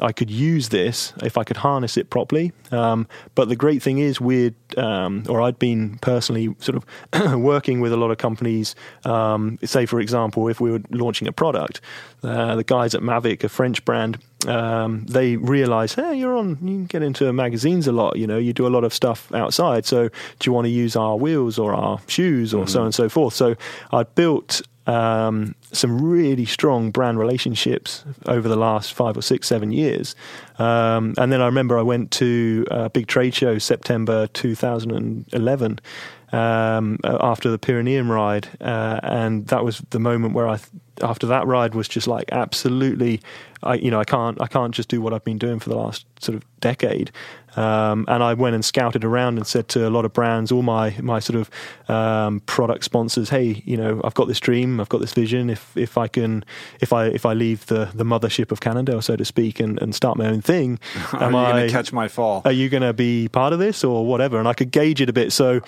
[0.00, 2.52] I could use this if I could harness it properly.
[2.70, 7.80] Um, but the great thing is, we'd um, or I'd been personally sort of working
[7.80, 8.74] with a lot of companies.
[9.04, 11.80] Um, say, for example, if we were launching a product,
[12.22, 16.84] uh, the guys at Mavic, a French brand, um, they realize, hey, you're on, you
[16.84, 19.86] get into magazines a lot, you know, you do a lot of stuff outside.
[19.86, 22.68] So do you want to use our wheels or our shoes or mm-hmm.
[22.68, 23.34] so on and so forth?
[23.34, 23.54] So
[23.92, 29.72] I built um, some really strong brand relationships over the last five or six, seven
[29.72, 30.14] years.
[30.58, 35.80] Um, and then I remember I went to a big trade show September 2011
[36.34, 40.58] um, after the Pyrenean ride, uh, and that was the moment where I,
[41.00, 43.20] after that ride, was just like absolutely,
[43.62, 45.76] I you know I can't I can't just do what I've been doing for the
[45.76, 47.12] last sort of decade.
[47.56, 50.62] Um, and I went and scouted around and said to a lot of brands, all
[50.62, 54.88] my my sort of um, product sponsors, hey, you know, I've got this dream, I've
[54.88, 55.50] got this vision.
[55.50, 56.44] If if I can,
[56.80, 59.94] if I if I leave the the mothership of Cannondale, so to speak, and, and
[59.94, 60.78] start my own thing,
[61.12, 62.42] are you going to catch my fall?
[62.44, 64.38] Are you going to be part of this or whatever?
[64.38, 65.32] And I could gauge it a bit.
[65.32, 65.60] So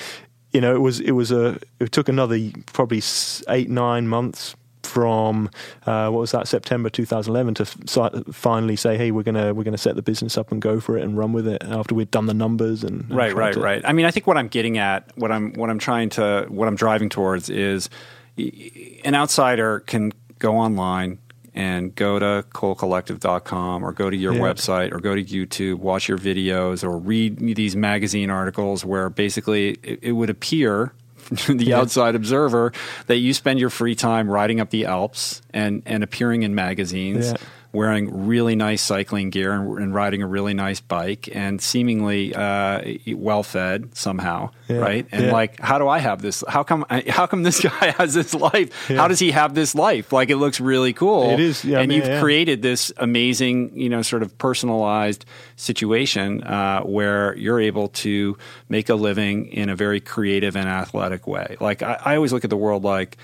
[0.52, 2.38] you know, it was it was a it took another
[2.72, 3.02] probably
[3.48, 4.56] eight nine months
[4.96, 5.50] from
[5.84, 9.76] uh, what was that September 2011 to f- finally say, hey, we're gonna we're gonna
[9.76, 12.24] set the business up and go for it and run with it after we'd done
[12.24, 13.60] the numbers and, and right, right, to...
[13.60, 13.82] right.
[13.84, 16.66] I mean, I think what I'm getting at, what I'm what I'm trying to what
[16.66, 17.90] I'm driving towards is
[18.38, 21.18] an outsider can go online
[21.52, 24.40] and go to colcollective.com or go to your yeah.
[24.40, 29.72] website or go to YouTube, watch your videos or read these magazine articles where basically
[29.82, 30.94] it, it would appear
[31.46, 31.78] the yeah.
[31.78, 32.72] outside observer
[33.06, 37.32] that you spend your free time riding up the Alps and, and appearing in magazines.
[37.32, 37.36] Yeah
[37.76, 42.80] wearing really nice cycling gear and, and riding a really nice bike and seemingly uh,
[43.08, 44.78] well fed somehow, yeah.
[44.78, 45.06] right?
[45.12, 45.32] And yeah.
[45.32, 46.42] like, how do I have this?
[46.48, 46.86] How come?
[47.08, 48.88] How come this guy has this life?
[48.88, 48.96] Yeah.
[48.96, 50.10] How does he have this life?
[50.10, 51.30] Like, it looks really cool.
[51.30, 57.36] It is, and you've created this amazing, you know, sort of personalized situation uh, where
[57.36, 58.38] you're able to
[58.70, 61.56] make a living in a very creative and athletic way.
[61.60, 63.18] Like, I, I always look at the world like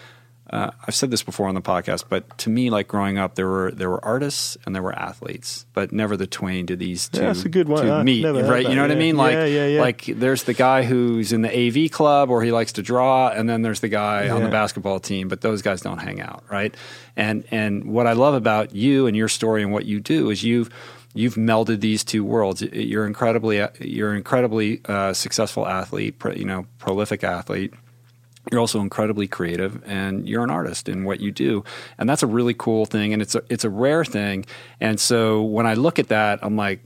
[0.52, 3.48] uh, I've said this before on the podcast, but to me, like growing up, there
[3.48, 7.22] were there were artists and there were athletes, but never the twain did these two.
[7.22, 7.86] Yeah, that's a good one.
[7.86, 8.62] To meet, right?
[8.62, 8.82] You know yeah.
[8.82, 9.16] what I mean?
[9.16, 9.80] Like, yeah, yeah, yeah.
[9.80, 13.48] like there's the guy who's in the AV club or he likes to draw, and
[13.48, 16.76] then there's the guy on the basketball team, but those guys don't hang out, right?
[17.16, 20.44] And and what I love about you and your story and what you do is
[20.44, 20.68] you've
[21.14, 22.60] you've melded these two worlds.
[22.60, 27.72] You're incredibly you're incredibly uh, successful athlete, you know, prolific athlete
[28.50, 31.62] you're also incredibly creative and you're an artist in what you do
[31.98, 34.44] and that's a really cool thing and it's a it's a rare thing
[34.80, 36.80] and so when i look at that i'm like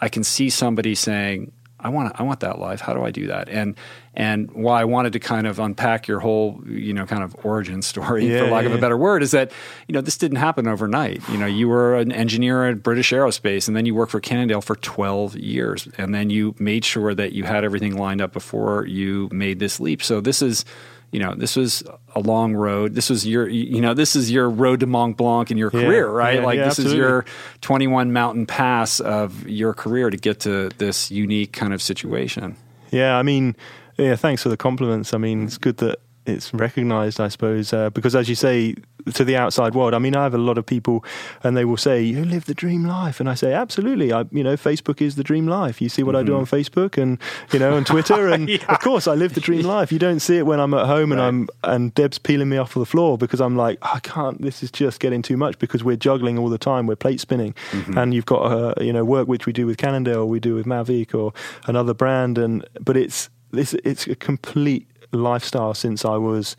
[0.00, 2.80] i can see somebody saying i want i want that life.
[2.80, 3.48] How do i do that?
[3.48, 3.76] And
[4.18, 7.80] and why i wanted to kind of unpack your whole you know kind of origin
[7.80, 8.70] story yeah, for lack yeah.
[8.70, 9.50] of a better word is that
[9.86, 13.68] you know this didn't happen overnight you know you were an engineer at british aerospace
[13.68, 17.32] and then you worked for cannondale for 12 years and then you made sure that
[17.32, 20.64] you had everything lined up before you made this leap so this is
[21.10, 21.82] you know, this was
[22.14, 22.94] a long road.
[22.94, 25.80] This was your, you know, this is your road to Mont Blanc in your yeah,
[25.80, 26.36] career, right?
[26.36, 26.98] Yeah, like yeah, this absolutely.
[26.98, 27.24] is your
[27.62, 32.56] 21 mountain pass of your career to get to this unique kind of situation.
[32.90, 33.56] Yeah, I mean,
[33.98, 35.12] yeah, thanks for the compliments.
[35.12, 38.74] I mean, it's good that it's recognized, I suppose, uh, because as you say,
[39.14, 39.94] to the outside world.
[39.94, 41.04] I mean, I have a lot of people,
[41.42, 44.12] and they will say, "You live the dream life," and I say, "Absolutely.
[44.12, 45.80] I, you know, Facebook is the dream life.
[45.80, 46.20] You see what mm-hmm.
[46.20, 46.40] I do mm-hmm.
[46.40, 47.18] on Facebook, and
[47.52, 48.64] you know, on Twitter, and yeah.
[48.68, 49.92] of course, I live the dream life.
[49.92, 51.20] You don't see it when I'm at home and.
[51.20, 54.40] I'm and Deb's peeling me off the floor because I'm like, I can't.
[54.40, 56.86] This is just getting too much because we're juggling all the time.
[56.86, 57.98] We're plate spinning, mm-hmm.
[57.98, 60.54] and you've got uh, you know work which we do with Cannondale, or we do
[60.54, 61.32] with Mavic or
[61.66, 66.56] another brand, and but it's this it's a complete lifestyle since I was.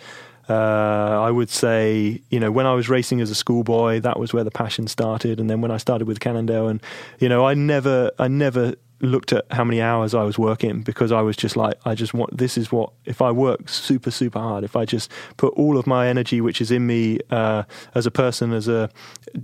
[0.47, 4.33] Uh, I would say, you know, when I was racing as a schoolboy, that was
[4.33, 5.39] where the passion started.
[5.39, 6.81] And then when I started with Cannondale, and
[7.19, 11.11] you know, I never, I never looked at how many hours I was working because
[11.11, 14.39] I was just like, I just want this is what if I work super super
[14.39, 17.63] hard, if I just put all of my energy which is in me uh,
[17.95, 18.89] as a person, as a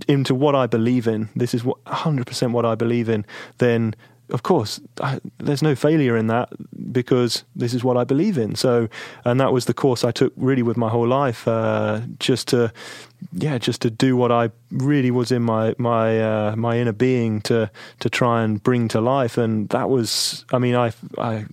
[0.08, 3.24] into what I believe in, this is what 100% what I believe in,
[3.58, 3.94] then
[4.30, 6.48] of course, I, there's no failure in that
[6.92, 8.56] because this is what I believe in.
[8.56, 8.88] So,
[9.24, 12.72] and that was the course I took really with my whole life, uh, just to,
[13.32, 17.40] yeah, just to do what I really was in my my uh, my inner being
[17.42, 17.70] to
[18.00, 19.38] to try and bring to life.
[19.38, 21.46] And that was, I mean, I I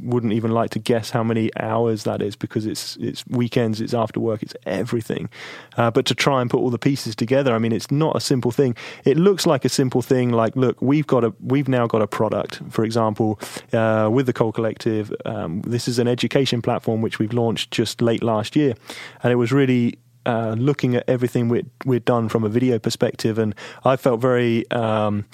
[0.00, 3.94] wouldn't even like to guess how many hours that is because it's it's weekends, it's
[3.94, 5.28] after work, it's everything.
[5.76, 8.20] Uh, but to try and put all the pieces together, I mean, it's not a
[8.20, 8.76] simple thing.
[9.04, 10.30] It looks like a simple thing.
[10.30, 12.60] Like, look, we've got a we've now got a product.
[12.70, 13.38] For example,
[13.72, 18.00] uh, with the Col Collective, um, this is an education platform which we've launched just
[18.00, 18.74] late last year,
[19.22, 23.38] and it was really uh, looking at everything we'd, we'd done from a video perspective,
[23.38, 23.54] and
[23.84, 25.24] I felt very um,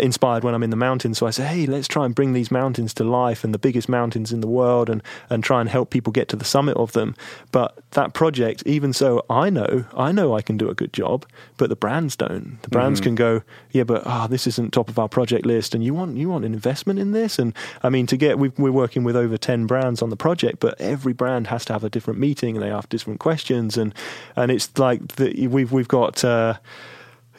[0.00, 1.18] inspired when I'm in the mountains.
[1.18, 3.88] So I say, hey, let's try and bring these mountains to life and the biggest
[3.88, 6.92] mountains in the world and, and try and help people get to the summit of
[6.92, 7.14] them.
[7.52, 11.26] But that project, even so, I know, I know I can do a good job,
[11.56, 12.60] but the brands don't.
[12.62, 13.08] The brands mm-hmm.
[13.08, 15.94] can go, yeah, but ah, oh, this isn't top of our project list, and you
[15.94, 17.38] want you want an investment in this.
[17.38, 20.60] And I mean, to get we are working with over ten brands on the project,
[20.60, 23.94] but every brand has to have a different meeting, and they have different questions, and
[24.36, 26.24] and it's like the, we've we've got.
[26.24, 26.54] Uh,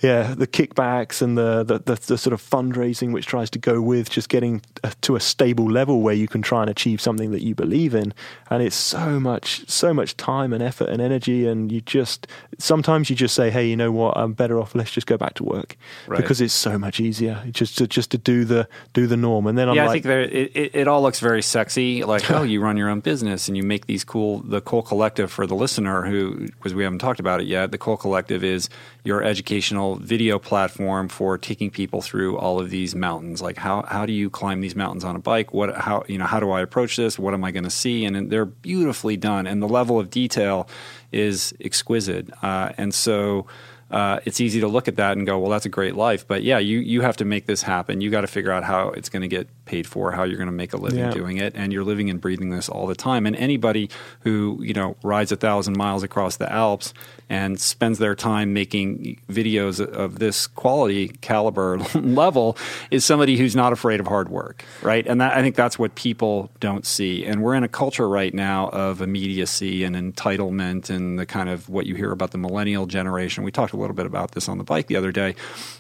[0.06, 3.82] yeah, the kickbacks and the, the, the, the, sort of fundraising which tries to go
[3.82, 7.32] with just getting uh, to a stable level where you can try and achieve something
[7.32, 8.14] that you believe in.
[8.52, 11.48] And it's so much, so much time and effort and energy.
[11.48, 12.28] And you just,
[12.60, 15.34] sometimes you just say, hey, you know what, I'm better off, let's just go back
[15.36, 15.76] to work.
[16.08, 16.18] Right.
[16.18, 19.48] Because it's so much easier just to, just to do the, do the norm.
[19.48, 22.04] And then I'm yeah, like, I think there, it, it, all looks very sexy.
[22.04, 25.32] Like, oh, you run your own business and you make these cool, the Col Collective
[25.32, 28.70] for the listener who, because we haven't talked about it yet, the Col Collective is
[29.06, 33.42] your educational video platform for taking people through all of these mountains.
[33.42, 35.54] Like how how do you climb these mountains on a bike?
[35.54, 37.18] What how you know how do I approach this?
[37.18, 38.04] What am I going to see?
[38.04, 40.68] And they're beautifully done, and the level of detail
[41.12, 42.30] is exquisite.
[42.44, 43.46] Uh, and so
[43.92, 46.28] uh, it's easy to look at that and go, well, that's a great life.
[46.28, 48.02] But yeah, you, you have to make this happen.
[48.02, 50.48] You got to figure out how it's going to get paid for, how you're going
[50.48, 51.12] to make a living yeah.
[51.12, 51.54] doing it.
[51.56, 53.26] And you're living and breathing this all the time.
[53.26, 53.90] And anybody
[54.22, 56.94] who, you know, rides a thousand miles across the Alps
[57.30, 62.56] and spends their time making videos of this quality caliber level
[62.92, 65.08] is somebody who's not afraid of hard work, right?
[65.08, 67.26] And that, I think that's what people don't see.
[67.26, 71.68] And we're in a culture right now of immediacy and entitlement and the kind of
[71.68, 73.44] what you hear about the millennial generation.
[73.44, 75.36] We talked a little bit about this on the bike the other day,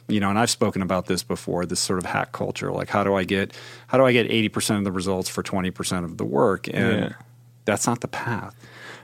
[0.08, 1.66] you know, and I've spoken about this before.
[1.66, 3.54] This sort of hack culture, like how do I get
[3.88, 6.68] how do I get eighty percent of the results for twenty percent of the work,
[6.68, 7.14] and yeah.
[7.66, 8.56] that's not the path.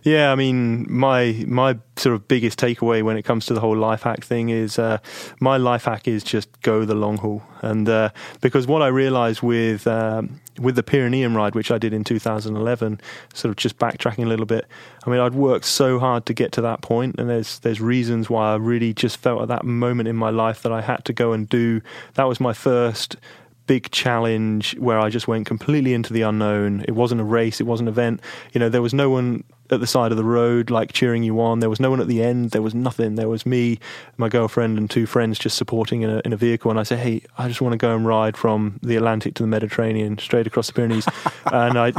[0.04, 3.78] Yeah, I mean, my my sort of biggest takeaway when it comes to the whole
[3.78, 4.98] life hack thing is uh,
[5.40, 8.10] my life hack is just go the long haul, and uh,
[8.42, 13.00] because what I realised with um, with the Pyrenean ride, which I did in 2011,
[13.34, 14.66] sort of just backtracking a little bit.
[15.06, 18.28] I mean, I'd worked so hard to get to that point, and there's there's reasons
[18.28, 21.14] why I really just felt at that moment in my life that I had to
[21.14, 21.82] go and do.
[22.16, 23.18] That was my first
[23.68, 26.84] big challenge where I just went completely into the unknown.
[26.88, 28.22] It wasn't a race, it wasn't an event.
[28.54, 31.40] You know, there was no one at the side of the road like cheering you
[31.40, 31.60] on.
[31.60, 32.52] There was no one at the end.
[32.52, 33.16] There was nothing.
[33.16, 33.80] There was me,
[34.18, 36.70] my girlfriend, and two friends just supporting in a, in a vehicle.
[36.70, 39.44] And I said, "Hey, I just want to go and ride from the Atlantic to
[39.44, 41.08] the Mediterranean, straight across the Pyrenees."
[41.46, 41.94] and I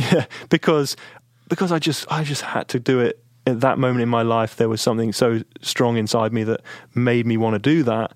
[0.51, 0.97] because
[1.49, 4.57] because I just I just had to do it at that moment in my life.
[4.57, 6.61] There was something so strong inside me that
[6.95, 8.13] made me want to do that.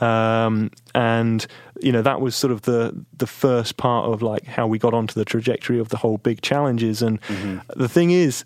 [0.00, 1.46] Um, and
[1.80, 4.94] you know that was sort of the the first part of like how we got
[4.94, 7.02] onto the trajectory of the whole big challenges.
[7.02, 7.58] And mm-hmm.
[7.76, 8.44] the thing is,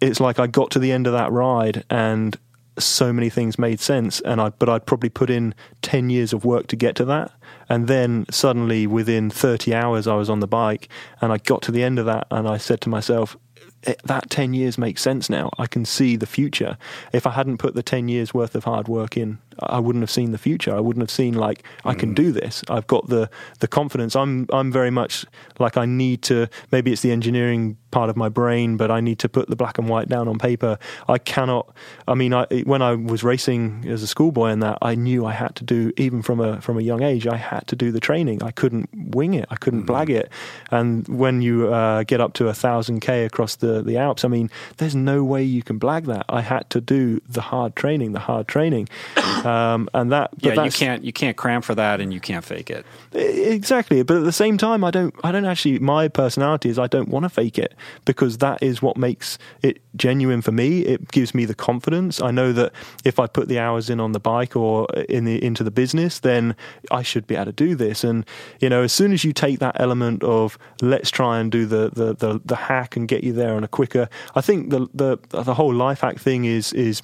[0.00, 2.36] it's like I got to the end of that ride and
[2.78, 6.46] so many things made sense and I but I'd probably put in 10 years of
[6.46, 7.30] work to get to that
[7.68, 10.88] and then suddenly within 30 hours I was on the bike
[11.20, 13.36] and I got to the end of that and I said to myself
[13.84, 15.50] it, that 10 years makes sense now.
[15.58, 16.76] I can see the future.
[17.12, 20.10] If I hadn't put the 10 years worth of hard work in, I wouldn't have
[20.10, 20.74] seen the future.
[20.74, 22.14] I wouldn't have seen like I can mm.
[22.14, 22.62] do this.
[22.68, 23.30] I've got the
[23.60, 24.16] the confidence.
[24.16, 25.24] I'm I'm very much
[25.58, 29.18] like I need to maybe it's the engineering part of my brain, but I need
[29.18, 30.78] to put the black and white down on paper.
[31.08, 31.74] I cannot
[32.08, 35.32] I mean I when I was racing as a schoolboy and that I knew I
[35.32, 38.00] had to do even from a from a young age I had to do the
[38.00, 38.42] training.
[38.42, 39.46] I couldn't wing it.
[39.50, 39.86] I couldn't mm.
[39.86, 40.30] blag it.
[40.70, 44.24] And when you uh, get up to a 1000k across the the, Alps.
[44.24, 46.26] I mean, there's no way you can blag that.
[46.28, 48.88] I had to do the hard training, the hard training,
[49.52, 50.30] um, and that.
[50.38, 52.86] yeah, you can't you can't cram for that, and you can't fake it.
[53.12, 55.78] Exactly, but at the same time, I don't I don't actually.
[55.78, 57.74] My personality is I don't want to fake it
[58.04, 60.80] because that is what makes it genuine for me.
[60.80, 62.22] It gives me the confidence.
[62.22, 62.72] I know that
[63.04, 66.20] if I put the hours in on the bike or in the into the business,
[66.20, 66.56] then
[66.90, 68.04] I should be able to do this.
[68.04, 68.24] And
[68.60, 71.90] you know, as soon as you take that element of let's try and do the
[71.90, 74.08] the the, the hack and get you there on a quicker.
[74.34, 77.02] I think the the the whole life hack thing is is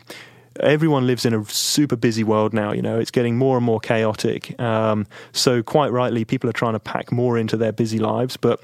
[0.61, 2.73] everyone lives in a super busy world now.
[2.73, 4.59] You know, it's getting more and more chaotic.
[4.61, 8.61] Um, so quite rightly, people are trying to pack more into their busy lives, but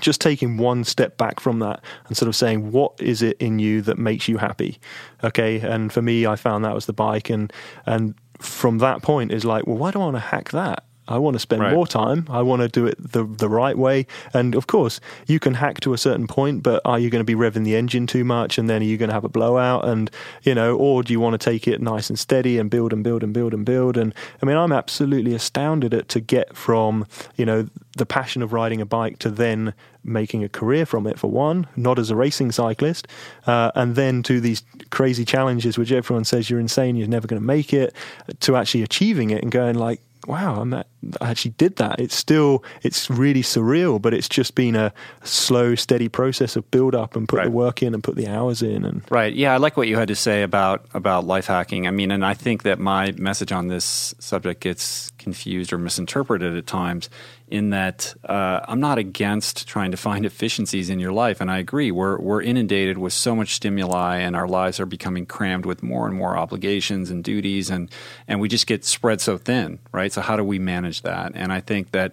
[0.00, 3.58] just taking one step back from that and sort of saying what is it in
[3.58, 4.78] you that makes you happy
[5.24, 7.52] okay and for me i found that was the bike and
[7.86, 11.18] and from that point is like well why do i want to hack that I
[11.18, 11.74] want to spend right.
[11.74, 12.26] more time.
[12.30, 14.06] I want to do it the the right way.
[14.32, 17.24] And of course, you can hack to a certain point, but are you going to
[17.24, 19.84] be revving the engine too much, and then are you going to have a blowout?
[19.84, 20.10] And
[20.42, 23.02] you know, or do you want to take it nice and steady and build and
[23.02, 23.96] build and build and build?
[23.96, 27.06] And I mean, I'm absolutely astounded at to get from
[27.36, 31.18] you know the passion of riding a bike to then making a career from it
[31.18, 33.06] for one, not as a racing cyclist,
[33.46, 37.40] uh, and then to these crazy challenges which everyone says you're insane, you're never going
[37.40, 37.94] to make it,
[38.40, 40.86] to actually achieving it and going like, wow, I'm at
[41.20, 41.98] actually did that.
[42.00, 44.92] It's still it's really surreal, but it's just been a
[45.24, 47.44] slow, steady process of build up and put Right.
[47.46, 48.84] the work in and put the hours in.
[48.84, 49.34] And Right.
[49.34, 51.86] Yeah, I like what you had to say about about life hacking.
[51.86, 56.56] I mean, and I think that my message on this subject gets confused or misinterpreted
[56.56, 57.08] at times.
[57.48, 61.58] In that, uh, I'm not against trying to find efficiencies in your life, and I
[61.58, 61.90] agree.
[61.90, 66.06] We're we're inundated with so much stimuli, and our lives are becoming crammed with more
[66.06, 67.90] and more obligations and duties, and
[68.28, 70.12] and we just get spread so thin, right?
[70.12, 71.32] So how do we manage that?
[71.34, 72.12] And I think that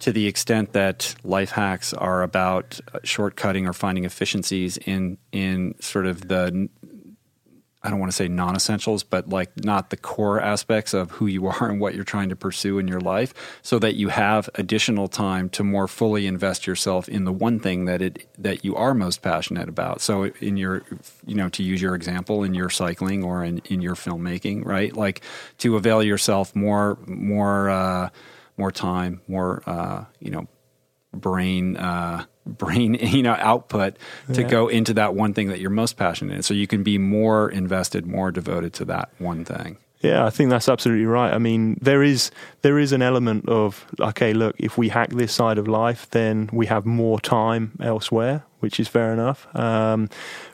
[0.00, 6.06] to the extent that life hacks are about shortcutting or finding efficiencies in in sort
[6.06, 6.68] of the
[7.82, 11.46] I don't want to say non-essentials, but like not the core aspects of who you
[11.48, 15.08] are and what you're trying to pursue in your life, so that you have additional
[15.08, 18.94] time to more fully invest yourself in the one thing that it that you are
[18.94, 20.00] most passionate about.
[20.00, 20.82] So in your,
[21.26, 24.94] you know, to use your example in your cycling or in, in your filmmaking, right?
[24.94, 25.22] Like
[25.58, 28.10] to avail yourself more more uh,
[28.56, 30.48] more time, more uh, you know,
[31.14, 33.96] brain uh, brain you know output
[34.34, 34.48] to Yeah.
[34.48, 37.50] go into that one thing that you're most passionate in so you can be more
[37.50, 41.34] invested more devoted to that one thing Yeah, I think that's absolutely right.
[41.34, 42.30] I mean, there is
[42.62, 46.48] there is an element of okay, look, if we hack this side of life, then
[46.52, 49.48] we have more time elsewhere, which is fair enough.
[49.56, 50.08] Um,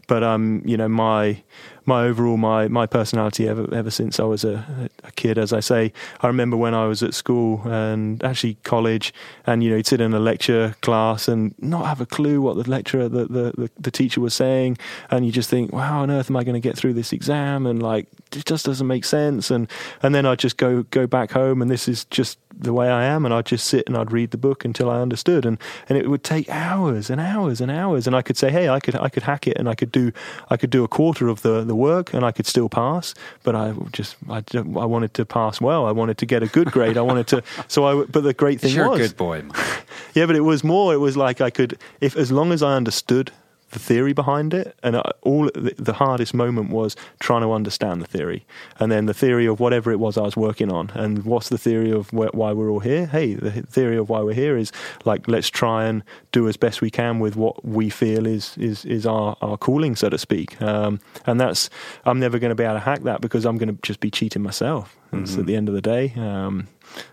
[0.09, 1.43] but um, you know, my
[1.87, 5.61] my overall my my personality ever ever since I was a, a kid, as I
[5.61, 9.13] say, I remember when I was at school and actually college,
[9.47, 12.57] and you know, you'd sit in a lecture class and not have a clue what
[12.57, 14.79] the lecturer the the, the, the teacher was saying,
[15.11, 17.13] and you just think, wow, how on earth am I going to get through this
[17.13, 17.67] exam?
[17.67, 19.51] And like, it just doesn't make sense.
[19.51, 19.71] And
[20.03, 23.05] and then I'd just go go back home, and this is just the way I
[23.05, 25.99] am, and I'd just sit and I'd read the book until I understood, and and
[25.99, 28.97] it would take hours and hours and hours, and I could say, hey, I could
[28.97, 30.13] I could hack it, and I could do
[30.51, 33.55] I could do a quarter of the the work, and I could still pass, but
[33.55, 36.97] I just I, I wanted to pass well, I wanted to get a good grade,
[36.97, 39.43] I wanted to, so I but the great thing you're was a good boy
[40.15, 40.95] yeah, but it was more.
[40.95, 43.33] It was like I could, if as long as I understood
[43.75, 48.07] the theory behind it, and all the, the hardest moment was trying to understand the
[48.07, 48.47] theory,
[48.79, 51.59] and then the theory of whatever it was I was working on, and what's the
[51.59, 53.07] theory of why we're all here?
[53.07, 54.73] Hey, the theory of why we're here is
[55.05, 56.03] like let's try and
[56.33, 59.97] do as best we can with what we feel is is is our our calling,
[59.97, 60.61] so to speak.
[60.63, 61.69] Um, and that's
[62.05, 64.11] I'm never going to be able to hack that because I'm going to just be
[64.11, 64.97] cheating myself.
[65.13, 66.13] That's at the end of the day.
[66.17, 66.67] Um,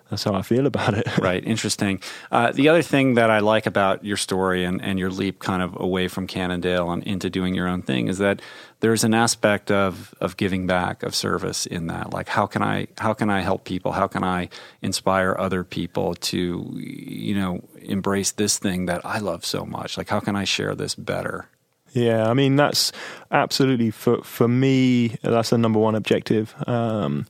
[0.09, 1.17] that's how I feel about it.
[1.17, 2.01] right interesting.
[2.31, 5.61] Uh, the other thing that i like about your story and, and your leap kind
[5.61, 8.41] of away from cannondale and into doing your own thing is that
[8.81, 12.11] there's an aspect of of giving back of service in that.
[12.11, 13.93] Like how can i how can i help people?
[13.93, 14.49] How can i
[14.81, 19.97] inspire other people to you know embrace this thing that i love so much?
[19.97, 21.47] Like how can i share this better?
[21.93, 22.91] Yeah, I mean that's
[23.31, 25.17] absolutely for for me.
[25.21, 26.55] That's the number one objective.
[26.67, 27.27] Um,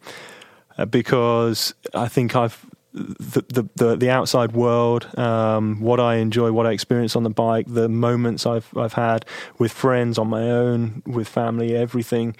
[0.86, 6.66] because I think I've the the the, the outside world, um, what I enjoy, what
[6.66, 9.26] I experience on the bike, the moments I've I've had
[9.58, 12.36] with friends on my own, with family, everything.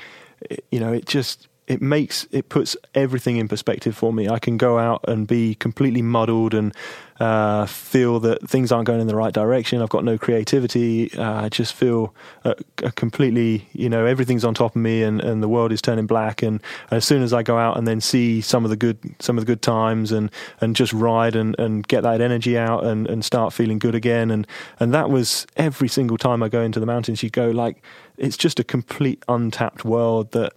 [0.72, 4.28] you know, it just it makes it puts everything in perspective for me.
[4.28, 6.76] I can go out and be completely muddled and
[7.22, 9.82] uh, feel that things aren't going in the right direction.
[9.82, 11.14] I've got no creativity.
[11.14, 12.14] Uh, I just feel
[12.44, 12.56] uh,
[12.96, 16.42] completely, you know, everything's on top of me, and, and the world is turning black.
[16.42, 19.38] And as soon as I go out and then see some of the good, some
[19.38, 23.08] of the good times, and and just ride and, and get that energy out, and,
[23.08, 24.30] and start feeling good again.
[24.30, 24.46] And
[24.80, 27.24] and that was every single time I go into the mountains.
[27.24, 27.82] You go like
[28.18, 30.54] it's just a complete untapped world that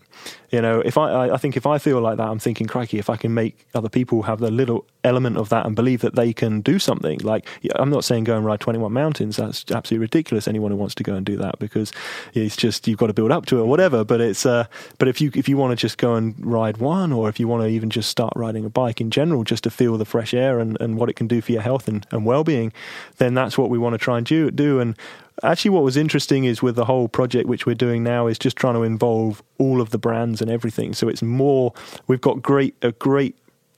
[0.51, 2.99] you know if I, I i think if i feel like that i'm thinking crikey
[2.99, 6.15] if i can make other people have the little element of that and believe that
[6.15, 9.37] they can do something like i'm not saying go and ride 21 mountains.
[9.37, 11.93] That's absolutely ridiculous anyone who wants to go and do that because
[12.33, 14.05] it's just you've got to build up to it or whatever.
[14.05, 14.65] But it's uh
[14.99, 17.47] but if you if you want to just go and ride one or if you
[17.47, 20.33] want to even just start riding a bike in general just to feel the fresh
[20.33, 22.73] air and, and what it can do for your health and, and well-being
[23.19, 24.81] then that's what we want to try and do, do.
[24.81, 24.97] And
[25.43, 28.57] actually what was interesting is with the whole project which we're doing now is just
[28.57, 30.95] trying to involve all of the brands and everything.
[30.95, 31.73] So it's more
[32.07, 33.35] we've got great a great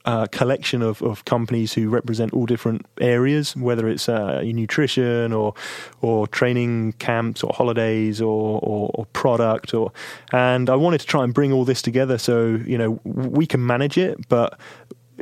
[0.07, 5.53] uh, collection of, of companies who represent all different areas, whether it's uh, nutrition or
[6.01, 9.91] or training camps or holidays or, or, or product or
[10.31, 13.65] and I wanted to try and bring all this together so you know we can
[13.65, 14.57] manage it, but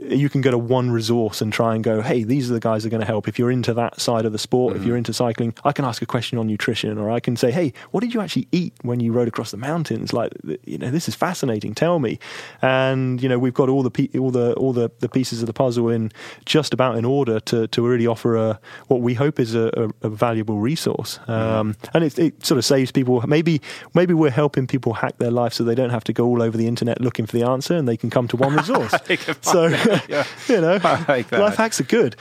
[0.02, 2.84] you can go to one resource and try and go, hey, these are the guys
[2.84, 3.28] that are going to help.
[3.28, 6.02] If you're into that side of the sport, if you're into cycling, I can ask
[6.02, 9.00] a question on nutrition, or I can say, hey, what did you actually eat when
[9.00, 10.12] you rode across the mountains?
[10.12, 10.34] Like,
[10.66, 11.74] you know, this is fascinating.
[11.74, 12.20] Tell me.
[12.62, 15.48] And you know, we've got all the pe- all the all the, the pieces of
[15.48, 16.12] the puzzle in
[16.46, 19.72] just about in order to to really offer a what we hope is a,
[20.02, 21.20] a, a valuable resource.
[21.28, 23.22] Um, and it, it sort of saves people.
[23.28, 23.62] Maybe
[23.94, 26.58] maybe we're helping people hack their life so they don't have to go all over
[26.58, 28.94] the internet looking for the answer, and they can come to one resource.
[29.42, 29.70] so
[30.10, 30.26] yeah.
[30.48, 32.16] you know, like life hacks are good.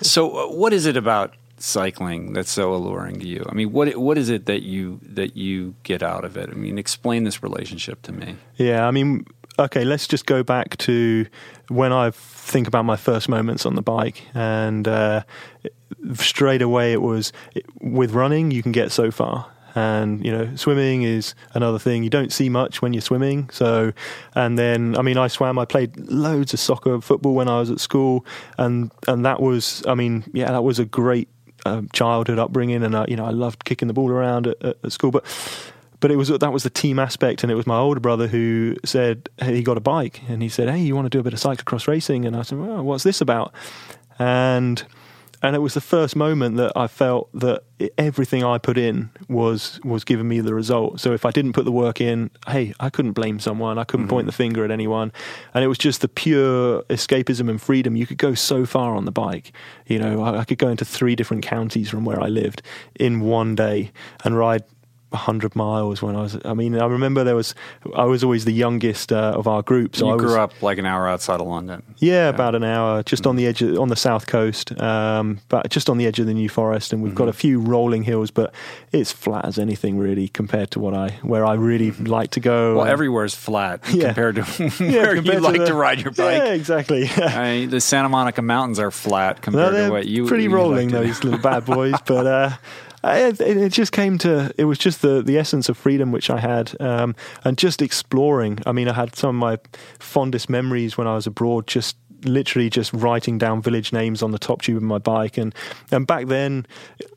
[0.00, 3.44] so, uh, what is it about cycling that's so alluring to you?
[3.48, 6.50] I mean, what what is it that you that you get out of it?
[6.50, 8.36] I mean, explain this relationship to me.
[8.56, 9.26] Yeah, I mean,
[9.58, 11.26] okay, let's just go back to
[11.68, 15.22] when I think about my first moments on the bike, and uh,
[16.14, 17.32] straight away it was
[17.80, 22.02] with running you can get so far and you know swimming is another thing.
[22.02, 23.48] You don't see much when you're swimming.
[23.52, 23.92] So
[24.34, 27.70] and then i mean i swam i played loads of soccer football when i was
[27.70, 28.24] at school.
[28.58, 31.28] And and that was i mean yeah that was a great
[31.66, 32.82] uh, childhood upbringing.
[32.82, 35.10] And I, you know i loved kicking the ball around at, at, school.
[35.10, 35.24] But
[36.00, 37.42] but it was that was the team aspect.
[37.42, 40.22] And it was my older brother who said hey, he got a bike.
[40.26, 42.24] And he said hey you want to do a bit of cyclocross racing?
[42.24, 43.52] And i said well, what's this about?
[44.18, 44.82] And
[45.42, 47.62] and it was the first moment that I felt that
[47.98, 51.00] everything I put in was was giving me the result.
[51.00, 53.78] So if I didn't put the work in, hey, I couldn't blame someone.
[53.78, 54.14] I couldn't mm-hmm.
[54.14, 55.12] point the finger at anyone,
[55.54, 57.96] and it was just the pure escapism and freedom.
[57.96, 59.52] You could go so far on the bike.
[59.86, 62.62] You know, I, I could go into three different counties from where I lived
[62.98, 63.92] in one day
[64.24, 64.64] and ride
[65.16, 66.38] 100 miles when I was.
[66.44, 67.54] I mean, I remember there was.
[67.94, 69.96] I was always the youngest uh, of our group.
[69.96, 71.82] So you I grew was, up like an hour outside of London.
[71.98, 72.28] Yeah, yeah.
[72.28, 73.30] about an hour, just mm-hmm.
[73.30, 76.26] on the edge, of, on the south coast, um, but just on the edge of
[76.26, 77.18] the New Forest, and we've mm-hmm.
[77.18, 78.52] got a few rolling hills, but
[78.92, 82.04] it's flat as anything really compared to what I where I really mm-hmm.
[82.04, 82.76] like to go.
[82.76, 84.06] Well, everywhere's flat yeah.
[84.06, 84.42] compared to
[84.78, 86.42] where compared you like to, the, to, ride your bike.
[86.42, 87.08] Yeah, exactly.
[87.16, 90.26] I mean, the Santa Monica Mountains are flat compared no, to what you.
[90.26, 92.26] Pretty you rolling like those little bad boys, but.
[92.26, 92.50] Uh,
[93.14, 96.38] it, it, just came to it was just the the essence of freedom which I
[96.38, 98.58] had, um, and just exploring.
[98.66, 99.58] I mean, I had some of my
[99.98, 104.38] fondest memories when I was abroad, just literally just writing down village names on the
[104.38, 105.36] top tube of my bike.
[105.38, 105.54] And
[105.90, 106.66] and back then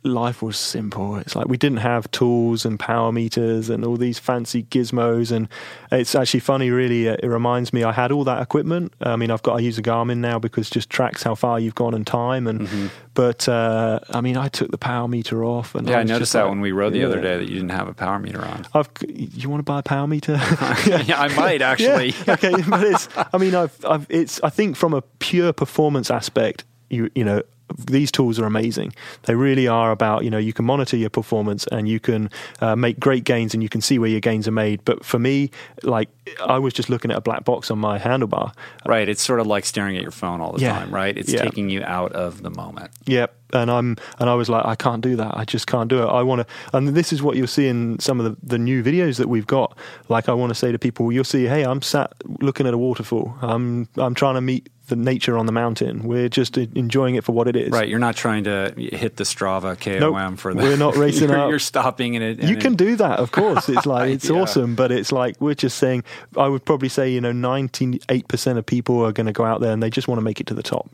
[0.03, 1.17] life was simple.
[1.17, 5.31] It's like we didn't have tools and power meters and all these fancy gizmos.
[5.31, 5.47] And
[5.91, 7.07] it's actually funny really.
[7.07, 8.93] It reminds me I had all that equipment.
[9.01, 11.75] I mean I've got I use a Garmin now because just tracks how far you've
[11.75, 12.47] gone and time.
[12.47, 12.87] And mm-hmm.
[13.19, 16.31] But uh, I mean I took the power meter off and yeah I, I noticed
[16.31, 17.07] that like, when we rode the yeah.
[17.07, 19.79] other day that you didn't have a power meter on I've, you want to buy
[19.79, 20.33] a power meter
[20.85, 22.33] yeah I might actually yeah.
[22.35, 26.63] okay but it's I mean I've, I've it's I think from a pure performance aspect,
[26.89, 27.43] you you know
[27.77, 28.93] these tools are amazing.
[29.23, 32.29] They really are about, you know, you can monitor your performance and you can
[32.61, 34.83] uh, make great gains and you can see where your gains are made.
[34.85, 35.51] But for me,
[35.83, 36.09] like,
[36.45, 38.53] I was just looking at a black box on my handlebar.
[38.85, 39.07] Right.
[39.07, 40.79] It's sort of like staring at your phone all the yeah.
[40.79, 41.17] time, right?
[41.17, 41.43] It's yeah.
[41.43, 42.91] taking you out of the moment.
[43.05, 43.35] Yep.
[43.51, 45.35] And I'm, and I was like, I can't do that.
[45.35, 46.05] I just can't do it.
[46.05, 48.83] I want to, and this is what you'll see in some of the, the new
[48.83, 49.75] videos that we've got.
[50.07, 52.77] Like, I want to say to people, you'll see, hey, I'm sat looking at a
[52.77, 53.35] waterfall.
[53.41, 56.03] I'm, I'm trying to meet the nature on the mountain.
[56.03, 57.69] We're just enjoying it for what it is.
[57.69, 57.87] Right.
[57.87, 60.61] You're not trying to hit the Strava KOM nope, for that.
[60.61, 61.49] We're not racing you're, up.
[61.49, 62.43] You're stopping in it.
[62.43, 63.69] You can do that, of course.
[63.69, 64.41] It's like it's yeah.
[64.41, 66.03] awesome, but it's like we're just saying.
[66.37, 69.61] I would probably say you know 98 percent of people are going to go out
[69.61, 70.89] there and they just want to make it to the top,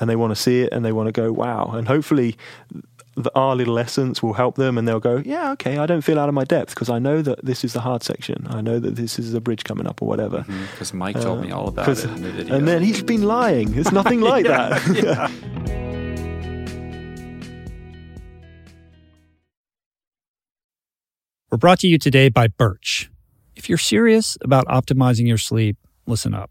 [0.00, 2.36] and they want to see it and they want to go wow, and hopefully
[3.16, 6.18] the, our little essence will help them and they'll go, yeah, okay, I don't feel
[6.18, 8.46] out of my depth because I know that this is the hard section.
[8.50, 10.44] I know that this is a bridge coming up or whatever.
[10.72, 12.54] Because mm-hmm, Mike uh, told me all about it in the video.
[12.54, 13.76] And then he's been lying.
[13.76, 15.02] It's nothing like yeah, that.
[15.02, 15.30] Yeah.
[21.50, 23.10] We're brought to you today by Birch.
[23.54, 26.50] If you're serious about optimizing your sleep, listen up.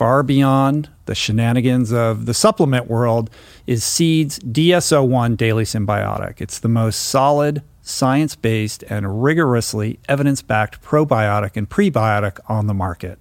[0.00, 3.28] far beyond the shenanigans of the supplement world
[3.66, 6.40] is Seed's DS-01 Daily Synbiotic.
[6.40, 12.72] It's the most solid, science based, and rigorously evidence backed probiotic and prebiotic on the
[12.72, 13.18] market.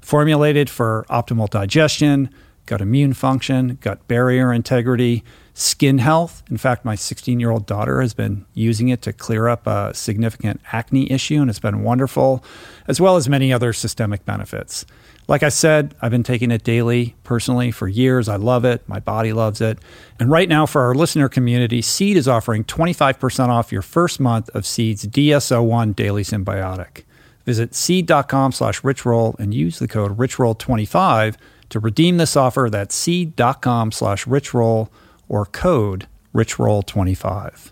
[0.00, 2.30] Formulated for optimal digestion,
[2.64, 5.22] gut immune function, gut barrier integrity,
[5.52, 6.42] skin health.
[6.50, 9.92] In fact, my 16 year old daughter has been using it to clear up a
[9.92, 12.42] significant acne issue, and it's been wonderful,
[12.88, 14.86] as well as many other systemic benefits.
[15.26, 18.28] Like I said, I've been taking it daily personally for years.
[18.28, 18.86] I love it.
[18.86, 19.78] My body loves it.
[20.20, 24.50] And right now, for our listener community, Seed is offering 25% off your first month
[24.50, 27.04] of Seed's DS-01 Daily Synbiotic.
[27.46, 31.36] Visit seed.com slash richroll and use the code richroll25
[31.70, 32.68] to redeem this offer.
[32.70, 34.88] That's seed.com slash richroll
[35.28, 37.70] or code richroll25.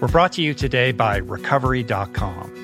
[0.00, 2.63] We're brought to you today by recovery.com.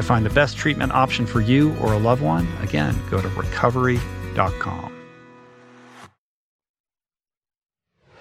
[0.00, 3.28] To find the best treatment option for you or a loved one, again, go to
[3.28, 4.90] recovery.com.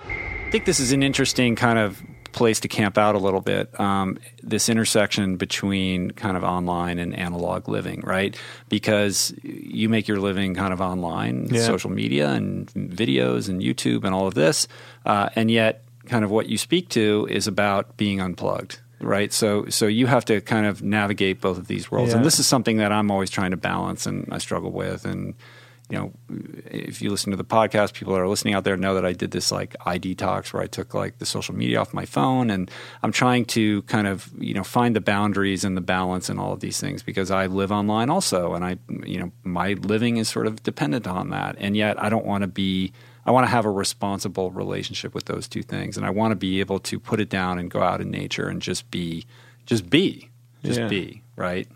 [0.06, 2.04] I think this is an interesting kind of
[2.34, 3.80] place to camp out a little bit.
[3.80, 8.38] Um, this intersection between kind of online and analog living, right?
[8.68, 11.62] Because you make your living kind of online, yeah.
[11.62, 14.68] social media and videos and YouTube and all of this,
[15.06, 19.32] uh, and yet kind of what you speak to is about being unplugged right?
[19.32, 22.18] So so you have to kind of navigate both of these worlds, yeah.
[22.18, 25.06] and this is something that I'm always trying to balance and I struggle with.
[25.06, 25.36] And
[25.90, 26.12] you know,
[26.70, 29.14] if you listen to the podcast, people that are listening out there know that I
[29.14, 32.52] did this like eye detox where I took like the social media off my phone,
[32.52, 32.70] and
[33.02, 36.54] I'm trying to kind of you know find the boundaries and the balance and all
[36.54, 40.30] of these things because I live online also, and I you know my living is
[40.30, 42.94] sort of dependent on that, and yet I don't want to be
[43.26, 46.36] I want to have a responsible relationship with those two things, and I want to
[46.36, 49.26] be able to put it down and go out in nature and just be,
[49.66, 50.30] just be,
[50.64, 50.88] just yeah.
[50.88, 51.68] be, right?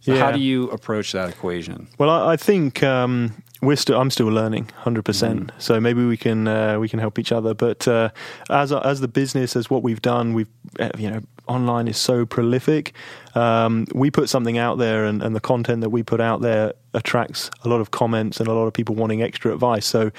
[0.00, 0.20] So yeah.
[0.20, 1.88] how do you approach that equation?
[1.98, 4.00] Well, I, I think um, we're still.
[4.00, 5.06] I'm still learning, hundred mm.
[5.06, 5.52] percent.
[5.58, 7.54] So maybe we can uh, we can help each other.
[7.54, 8.10] But uh,
[8.48, 12.24] as as the business, as what we've done, we've uh, you know online is so
[12.24, 12.92] prolific.
[13.34, 16.72] Um, we put something out there, and, and the content that we put out there
[16.94, 19.86] attracts a lot of comments and a lot of people wanting extra advice.
[19.86, 20.10] So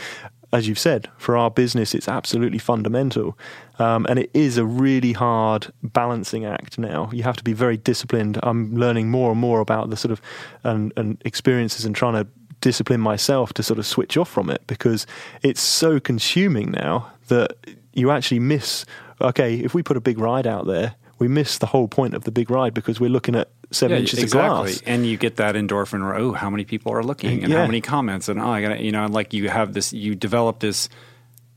[0.54, 3.38] as you've said, for our business, it's absolutely fundamental.
[3.80, 7.10] Um, and it is a really hard balancing act now.
[7.14, 8.38] You have to be very disciplined.
[8.44, 10.22] I'm learning more and more about the sort of
[10.64, 12.28] and, and experiences and trying to
[12.62, 15.06] discipline myself to sort of switch off from it because
[15.42, 17.52] it's so consuming now that
[17.94, 18.86] you actually miss.
[19.20, 22.24] Okay, if we put a big ride out there, we miss the whole point of
[22.24, 24.72] the big ride because we're looking at seven yeah, inches exactly.
[24.72, 24.82] of glass.
[24.86, 27.60] And you get that endorphin, where, oh, how many people are looking and yeah.
[27.60, 30.60] how many comments, and oh, I got you know, like you have this, you develop
[30.60, 30.90] this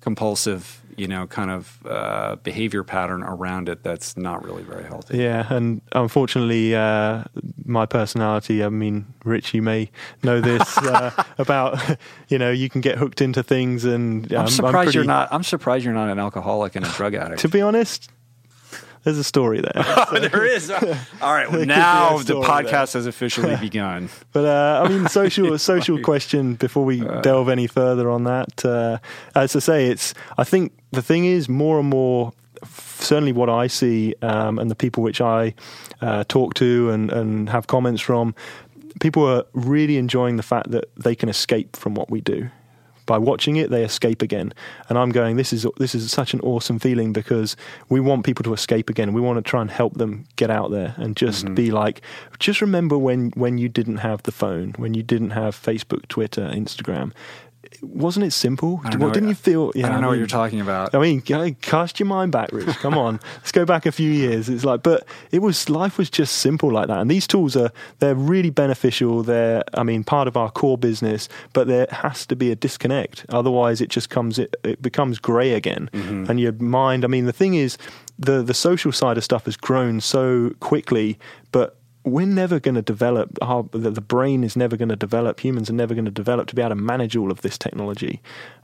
[0.01, 5.19] compulsive, you know, kind of uh, behavior pattern around it that's not really very healthy.
[5.19, 7.25] Yeah, and unfortunately, uh,
[7.65, 8.62] my personality.
[8.65, 9.91] I mean, Rich, you may
[10.23, 11.81] know this uh, about.
[12.29, 15.29] You know, you can get hooked into things, and I'm um, surprised pretty- you're not.
[15.33, 17.41] I'm surprised you're not an alcoholic and a drug addict.
[17.41, 18.11] To be honest,
[19.05, 19.85] there's a story there.
[20.31, 20.71] there is.
[20.71, 20.81] All
[21.23, 21.49] right.
[21.51, 24.09] There be now the podcast has officially begun.
[24.33, 28.65] But uh, I mean, social social question before we delve any further on that.
[28.65, 28.99] Uh,
[29.35, 30.15] as I say, it's.
[30.39, 32.33] I think the thing is more and more.
[32.66, 35.55] Certainly, what I see um, and the people which I
[36.01, 38.35] uh, talk to and, and have comments from,
[39.01, 42.49] people are really enjoying the fact that they can escape from what we do.
[43.07, 44.55] By watching it, they escape again,
[44.89, 45.37] and I'm going.
[45.37, 47.55] This is this is such an awesome feeling because
[47.91, 49.12] we want people to escape again.
[49.12, 52.01] We want to try and help them get out there and just be like,
[52.39, 56.51] just remember when when you didn't have the phone, when you didn't have Facebook, Twitter,
[56.55, 57.12] Instagram.
[57.82, 58.80] Wasn't it simple?
[58.84, 59.12] I don't What- know.
[59.14, 59.72] didn't you feel?
[59.76, 60.94] I don't know what mean- you're talking about.
[60.94, 61.20] I mean,
[61.60, 62.76] cast your mind back, Rich.
[62.78, 64.48] Come on, let's go back a few years.
[64.48, 66.98] It's like, but it was life was just simple like that.
[66.98, 69.22] And these tools are they're really beneficial.
[69.22, 71.28] They're, I mean, part of our core business.
[71.52, 73.26] But there has to be a disconnect.
[73.28, 75.90] Otherwise, it just comes it, it becomes grey again.
[75.92, 76.30] Mm-hmm.
[76.30, 77.05] And your mind.
[77.05, 77.76] I mean, the thing is,
[78.18, 81.18] the the social side of stuff has grown so quickly,
[81.52, 85.40] but we're never going to develop our, the, the brain is never going to develop
[85.40, 88.20] humans are never going to develop to be able to manage all of this technology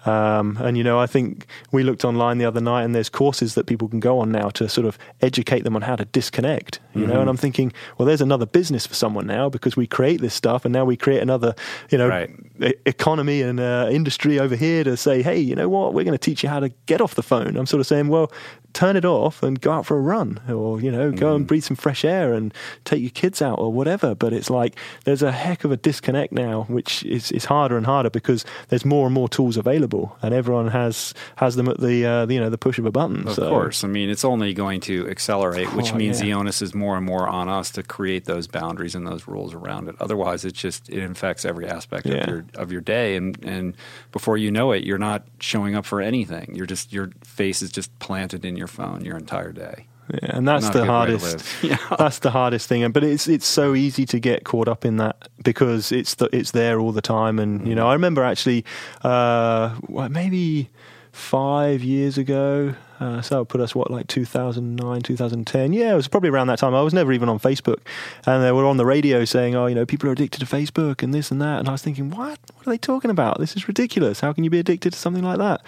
[0.06, 3.55] um, and you know i think we looked online the other night and there's courses
[3.55, 6.78] that people can go on now to sort of educate them on how to disconnect
[6.94, 7.20] you know?
[7.20, 10.64] And i'm thinking well there's another business for someone now because we create this stuff
[10.64, 11.55] and now we create another
[11.90, 12.31] you know Right.
[12.62, 15.94] e- economy and uh, industry over here to say hey you know what?
[15.94, 17.56] We're going to teach you how to get off the phone.
[17.56, 18.31] I'm sort of saying well
[18.72, 21.64] turn it off and go out for a run or you know go and breathe
[21.64, 22.55] some fresh air and
[22.85, 24.14] take your kids out or whatever.
[24.14, 27.86] But it's like there's a heck of a disconnect now which is, is harder and
[27.86, 29.89] harder because there's more and more tools available
[30.22, 33.26] and everyone has has them at the uh, you know the push of a button
[33.28, 33.84] Of so course.
[33.84, 36.26] I mean, it's only going to accelerate, which Oh, means yeah.
[36.26, 39.54] the onus is more and more on us to create those boundaries and those rules
[39.54, 39.96] around it.
[40.00, 42.14] Otherwise, it just it infects every aspect Yeah.
[42.22, 43.74] of your of your day, and and
[44.12, 46.54] before you know it, you're not showing up for anything.
[46.54, 49.86] You're just your face is just planted in your phone your entire day.
[50.12, 51.46] Yeah, and that's Not the good way to hardest.
[51.62, 51.96] Yeah.
[51.98, 52.90] That's the hardest thing.
[52.92, 56.50] But it's it's so easy to get caught up in that because it's the, it's
[56.52, 57.38] there all the time.
[57.38, 58.64] And you know, I remember actually,
[59.02, 59.74] uh,
[60.10, 60.70] maybe
[61.12, 62.74] five years ago.
[62.98, 65.72] Uh, so that would put us what like 2009, 2010.
[65.72, 66.74] Yeah, it was probably around that time.
[66.74, 67.78] I was never even on Facebook,
[68.26, 71.02] and they were on the radio saying, "Oh, you know, people are addicted to Facebook
[71.02, 72.38] and this and that." And I was thinking, "What?
[72.54, 73.38] What are they talking about?
[73.38, 74.20] This is ridiculous.
[74.20, 75.62] How can you be addicted to something like that?"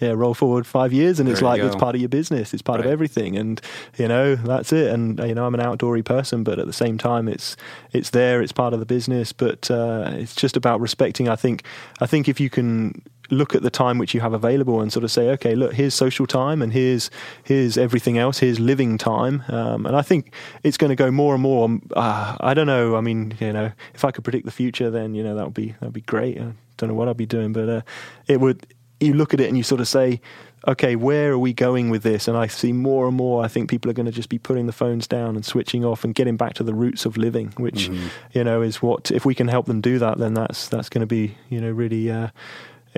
[0.00, 2.52] Yeah, roll forward five years, and it's There you like it's part of your business.
[2.52, 3.60] It's part of everything, and
[3.96, 4.92] you know that's it.
[4.92, 7.56] And you know I'm an outdoorsy person, but at the same time, it's
[7.92, 8.42] it's there.
[8.42, 11.28] It's part of the business, but uh, it's just about respecting.
[11.28, 11.64] I think
[12.00, 15.04] I think if you can look at the time which you have available and sort
[15.04, 17.10] of say, okay, look, here's social time, and here's
[17.44, 18.38] here's everything else.
[18.38, 20.32] Here's living time, um, and I think
[20.62, 21.78] it's going to go more and more.
[21.94, 22.96] Uh, I don't know.
[22.96, 25.54] I mean, you know, if I could predict the future, then you know that would
[25.54, 26.38] be that would be great.
[26.38, 27.80] I don't know what I'd be doing, but uh,
[28.26, 28.66] it would.
[29.00, 30.20] You look at it and you sort of say,
[30.66, 32.26] okay, where are we going with this?
[32.28, 33.44] And I see more and more.
[33.44, 36.04] I think people are going to just be putting the phones down and switching off
[36.04, 37.88] and getting back to the roots of living, which
[38.32, 39.10] you know is what.
[39.10, 41.70] If we can help them do that, then that's that's going to be you know
[41.70, 42.28] really uh,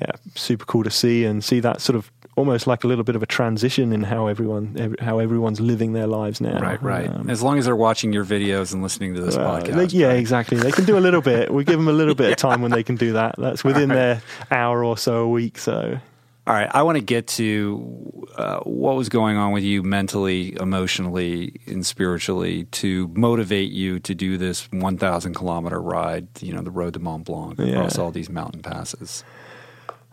[0.00, 3.16] yeah super cool to see and see that sort of almost like a little bit
[3.16, 6.59] of a transition in how everyone ev- how everyone's living their lives now.
[6.59, 7.09] Right, right.
[7.09, 9.90] Um, as long as they're watching your videos and listening to this well, podcast.
[9.90, 10.19] they- yeah, right?
[10.19, 10.56] exactly.
[10.59, 11.52] They can do a little bit.
[11.52, 13.35] We give them a little bit of time when they can do that.
[13.39, 15.59] That's within their hour or so a week.
[15.59, 15.98] So
[16.47, 20.56] All right, I want to get to uh, what was going on with you mentally,
[20.60, 26.70] emotionally, and spiritually to motivate you to do this 1,000 kilometer ride, you know, the
[26.70, 28.02] road to Mont Blanc across Yeah.
[28.02, 29.24] all these mountain passes.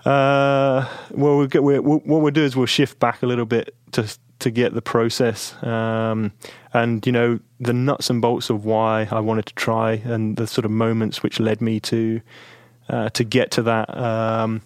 [0.05, 3.75] Uh, well, we'll get, we'll, what we'll do is we'll shift back a little bit
[3.93, 4.07] to
[4.37, 6.31] to get the process, um,
[6.73, 10.45] and you know the nuts and bolts of why I wanted to try, and the
[10.45, 12.21] sort of moments which led me to
[12.89, 13.97] uh, to get to that.
[13.97, 14.61] Um,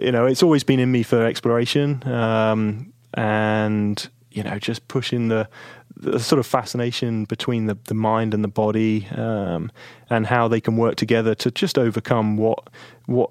[0.00, 5.28] you know, it's always been in me for exploration, um, and you know, just pushing
[5.28, 5.48] the
[5.96, 9.70] the sort of fascination between the, the mind and the body, um,
[10.08, 12.70] and how they can work together to just overcome what
[13.06, 13.30] what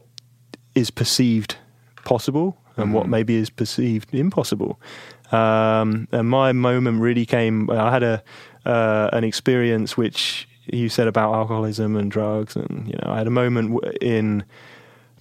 [0.79, 1.55] is perceived
[2.05, 4.79] possible and what maybe is perceived impossible.
[5.31, 7.69] Um, and my moment really came.
[7.69, 8.23] I had a
[8.65, 13.27] uh, an experience which you said about alcoholism and drugs, and you know, I had
[13.27, 14.43] a moment in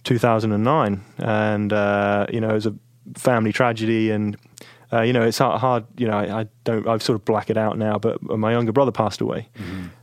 [0.05, 2.74] 2009, and uh, you know, it was a
[3.16, 4.36] family tragedy, and
[4.93, 5.85] uh, you know, it's hard, hard.
[5.98, 6.89] You know, I, I don't.
[6.89, 9.48] I've sort of blacked it out now, but my younger brother passed away,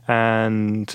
[0.08, 0.94] and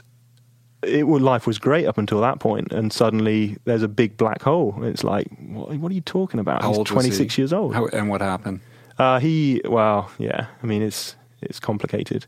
[0.83, 4.83] it life was great up until that point, and suddenly there's a big black hole.
[4.83, 6.61] It's like, what, what are you talking about?
[6.61, 7.41] How He's old was 26 he?
[7.41, 7.73] years old.
[7.73, 8.61] How, and what happened?
[8.97, 10.47] Uh, he, well, yeah.
[10.61, 12.25] I mean, it's it's complicated,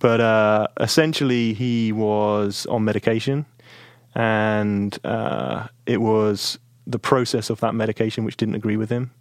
[0.00, 3.46] but uh, essentially, he was on medication,
[4.14, 9.12] and uh, it was the process of that medication which didn't agree with him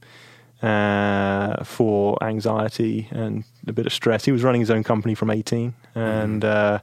[0.62, 4.26] uh, for anxiety and a bit of stress.
[4.26, 6.80] He was running his own company from 18, and uh,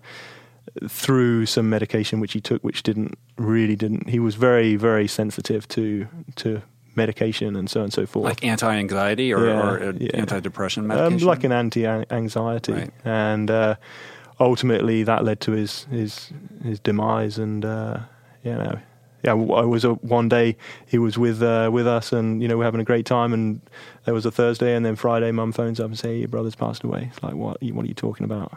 [0.89, 4.09] through some medication which he took, which didn't really didn't.
[4.09, 6.63] He was very very sensitive to to
[6.95, 8.25] medication and so on and so forth.
[8.25, 10.11] Like anti-anxiety or, Yeah, or uh, yeah.
[10.15, 11.29] anti-depression Um, medication?
[11.29, 12.91] like an anti-anxiety, Right.
[13.05, 13.77] and uh,
[14.41, 16.31] ultimately that led to his his
[16.65, 17.39] his demise.
[17.39, 18.01] And uh,
[18.43, 18.79] you know,
[19.25, 22.57] yeah, I was a, one day he was with uh, with us, and you know
[22.59, 23.33] we're having a great time.
[23.33, 23.61] And
[24.05, 26.83] there was a Thursday, and then Friday, Mum phones up and say your brother's passed
[26.85, 27.11] away.
[27.13, 27.63] It's like what?
[27.63, 28.53] What are you talking about?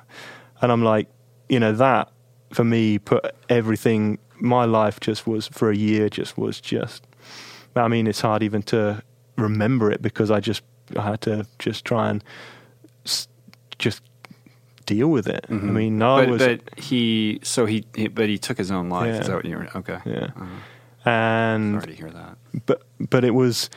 [0.62, 1.08] And I'm like,
[1.52, 2.10] you know, that
[2.54, 4.18] for me put everything.
[4.40, 6.10] My life just was for a year.
[6.10, 7.04] Just was just.
[7.76, 9.04] I mean, it's hard even to
[9.38, 10.64] remember it because I just
[10.98, 12.24] I had to just try and
[13.06, 13.28] s-
[13.80, 14.02] just
[14.86, 15.46] deal with it.
[15.50, 16.18] I mean, Mm-hmm.
[16.22, 19.22] but, was but he, so he, he, but he took his own life.
[19.22, 19.70] Is that what you were?
[19.76, 20.00] Okay.
[20.06, 20.30] yeah,
[21.06, 22.38] Uh, and sorry to hear that.
[22.66, 23.70] but but it was,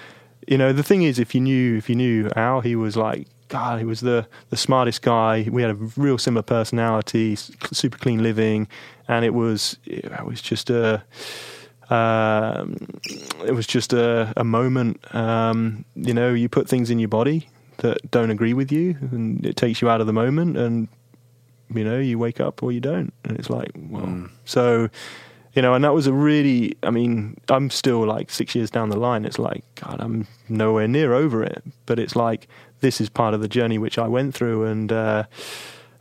[0.49, 3.27] you know, the thing is, if you knew if you knew how he was like.
[3.49, 5.47] God, he was the, the smartest guy.
[5.51, 8.69] We had a real similar personality, super clean living,
[9.09, 11.03] and it was it was just a
[11.91, 12.77] um,
[13.45, 15.15] it was just a, a moment.
[15.15, 17.49] Um, you know, you put things in your body
[17.79, 20.89] that don't agree with you, and it takes you out of the moment, and
[21.75, 24.31] you know, you wake up or you don't, and it's like, well, Mm.
[24.45, 24.89] so
[25.55, 26.77] you know, and that was a really.
[26.83, 29.25] I mean, I'm still like six years down the line.
[29.25, 32.49] It's like, God, I'm nowhere near over it, but it's like
[32.85, 35.25] this is part of the journey which I went through, and uh,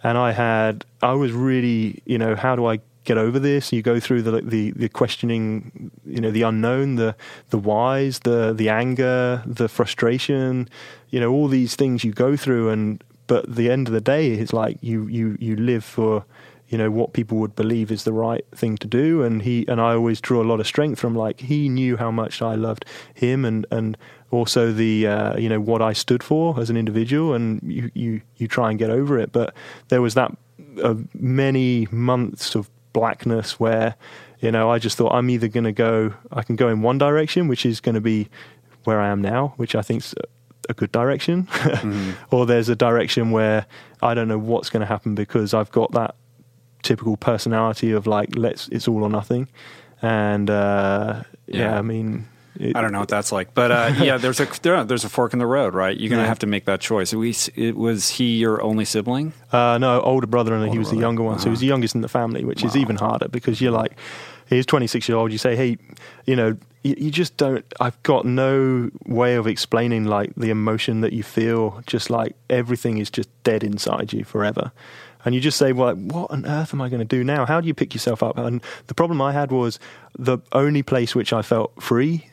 [0.03, 3.72] and I had, I was really, you know, how do I get over this?
[3.72, 7.15] You go through the the, the questioning, you know, the unknown, the
[7.51, 10.68] the whys, the the anger, the frustration,
[11.10, 14.31] you know, all these things you go through, and but the end of the day,
[14.31, 16.26] it's like you you you live for
[16.68, 19.80] you know what people would believe is the right thing to do and he and
[19.80, 22.85] I always draw a lot of strength from like he knew how much I loved
[23.14, 23.95] him and and
[24.34, 28.22] also the uh, you know what I stood for as an individual and you you
[28.38, 29.31] you try and get over it.
[29.31, 29.53] But
[29.89, 30.35] there was that
[30.84, 33.95] uh, many months of blackness where
[34.39, 36.97] you know I just thought I'm either going to go I can go in one
[36.97, 38.27] direction which is going to be
[38.84, 40.14] where I am now which I think's
[40.69, 41.47] a good direction
[42.31, 43.65] or there's a direction where
[44.01, 46.15] I don't know what's going to happen because I've got that
[46.84, 49.47] typical personality of like let's it's all or nothing.
[50.01, 51.80] And uh yeah, Yeah.
[51.80, 52.27] i mean
[52.60, 55.10] it, I don't know what that's like, but uh, yeah, there's a there, there's a
[55.10, 55.98] fork in the road, right?
[55.98, 56.28] You're gonna Yeah.
[56.28, 57.14] have to make that choice.
[57.14, 59.34] We, it, was he your only sibling?
[59.52, 61.68] uh no older brother and he Older was the younger one so he was the
[61.68, 63.92] youngest in the family which is even harder because you're like
[64.50, 65.78] he's 26 year old you say hey
[66.26, 71.02] you know you, you just don't i've got no way of explaining like the emotion
[71.02, 74.72] that you feel just like everything is just dead inside you forever
[75.26, 77.60] and you just say well what on earth am i going to do now how
[77.60, 79.80] do you pick yourself up and the problem i had was
[80.18, 82.30] the only place which i felt free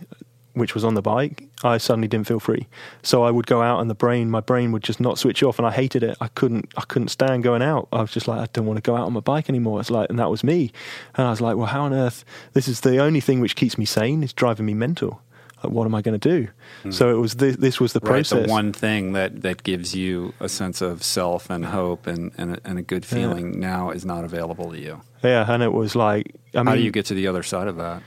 [0.54, 2.66] which was on the bike, I suddenly didn't feel free.
[3.02, 5.58] So I would go out and the brain, my brain would just not switch off
[5.58, 6.16] and I hated it.
[6.20, 7.88] I couldn't, I couldn't stand going out.
[7.92, 9.80] I was just like, I don't want to go out on my bike anymore.
[9.80, 10.72] It's like, and that was me.
[11.14, 13.78] And I was like, well, how on earth, this is the only thing which keeps
[13.78, 14.22] me sane.
[14.22, 15.22] It's driving me mental.
[15.62, 16.48] What am I going to do?
[16.82, 16.90] Hmm.
[16.90, 18.00] So it was, this, this was the.
[18.00, 18.46] Right, process.
[18.46, 22.56] the one thing that, that gives you a sense of self and hope and, and,
[22.56, 25.02] a, and a good feeling now is not available to you.
[25.22, 25.44] yeah.
[25.50, 27.76] And it was like, I mean, How do you get to the other side of
[27.76, 28.02] that?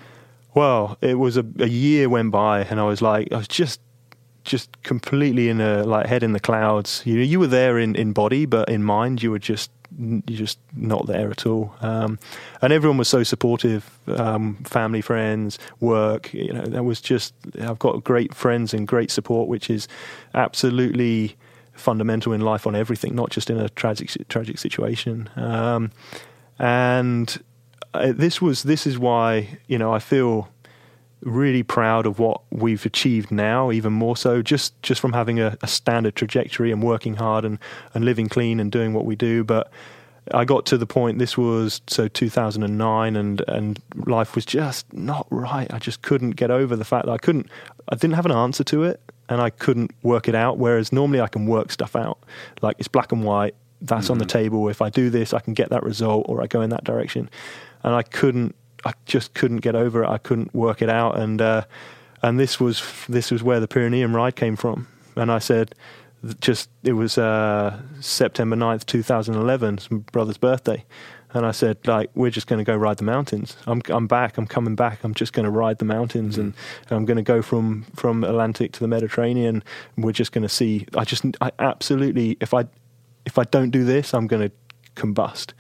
[0.56, 3.82] Well, it was a, a year went by, and I was like, I was just,
[4.44, 7.02] just completely in a like head in the clouds.
[7.06, 10.38] You know, you were there in, in body, but in mind, you were just you're
[10.38, 11.74] just not there at all.
[11.82, 12.20] Um,
[12.62, 16.34] and everyone was so supportive, um, family, friends, work.
[16.34, 17.34] You know, that was just.
[17.62, 19.88] I've got great friends and great support, which is
[20.34, 21.36] absolutely
[21.74, 25.30] fundamental in life on everything, not just in a tragic tragic situation.
[25.36, 25.92] Um,
[26.60, 27.42] and
[27.94, 30.50] uh, this was this is why you know I feel
[31.26, 35.58] really proud of what we've achieved now, even more so just just from having a,
[35.62, 37.60] a standard trajectory and working hard and
[37.94, 39.44] and living clean and doing what we do.
[39.44, 39.72] But
[40.32, 41.20] I got to the point.
[41.20, 45.72] This was so 2009, and and life was just not right.
[45.74, 47.50] I just couldn't get over the fact that I couldn't.
[47.90, 50.58] I didn't have an answer to it, and I couldn't work it out.
[50.58, 52.20] Whereas normally I can work stuff out.
[52.62, 53.56] Like it's black and white.
[53.82, 54.38] That's on the mm-hmm.
[54.38, 54.70] table.
[54.70, 57.30] If I do this, I can get that result, or I go in that direction.
[57.84, 58.56] And I couldn't.
[58.86, 60.10] I just couldn't get over it.
[60.10, 61.64] I couldn't work it out, and uh,
[62.22, 64.88] and this was this was where the Pyrenean ride came from.
[65.16, 65.76] And I said,
[66.40, 70.86] just it was uh, September 9th, 2011, my brother's birthday.
[71.34, 73.58] and I said, like, we're just going to go ride the mountains.
[73.68, 74.38] I'm, I'm back.
[74.38, 75.04] I'm coming back.
[75.04, 76.54] I'm just going to ride the mountains, and,
[76.90, 79.64] and I'm going to go from from Atlantic to the Mediterranean.
[79.98, 80.88] We're just going to see.
[80.96, 82.66] I just, I absolutely, if I
[83.26, 84.56] if I don't do this, I'm going to
[84.96, 85.54] combust.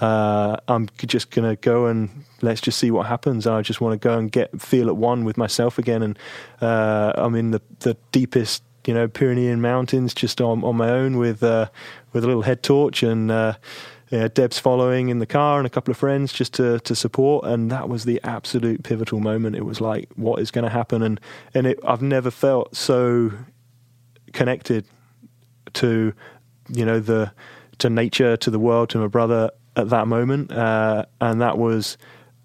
[0.00, 3.46] Uh, I'm just going to go and let's just see what happens.
[3.46, 6.02] I just want to go and get feel at one with myself again.
[6.02, 6.18] And
[6.60, 11.16] uh, I'm in the the deepest, you know, Pyrenean mountains, just on on my own
[11.18, 11.68] with uh,
[12.12, 13.30] with a little head torch and.
[13.30, 13.54] Uh,
[14.10, 17.44] yeah, Deb's following in the car and a couple of friends just to, to support,
[17.44, 19.56] and that was the absolute pivotal moment.
[19.56, 21.02] It was like, what is going to happen?
[21.02, 21.20] And
[21.54, 23.32] and it, I've never felt so
[24.32, 24.86] connected
[25.74, 26.12] to
[26.68, 27.32] you know the
[27.78, 31.98] to nature, to the world, to my brother at that moment, uh, and that was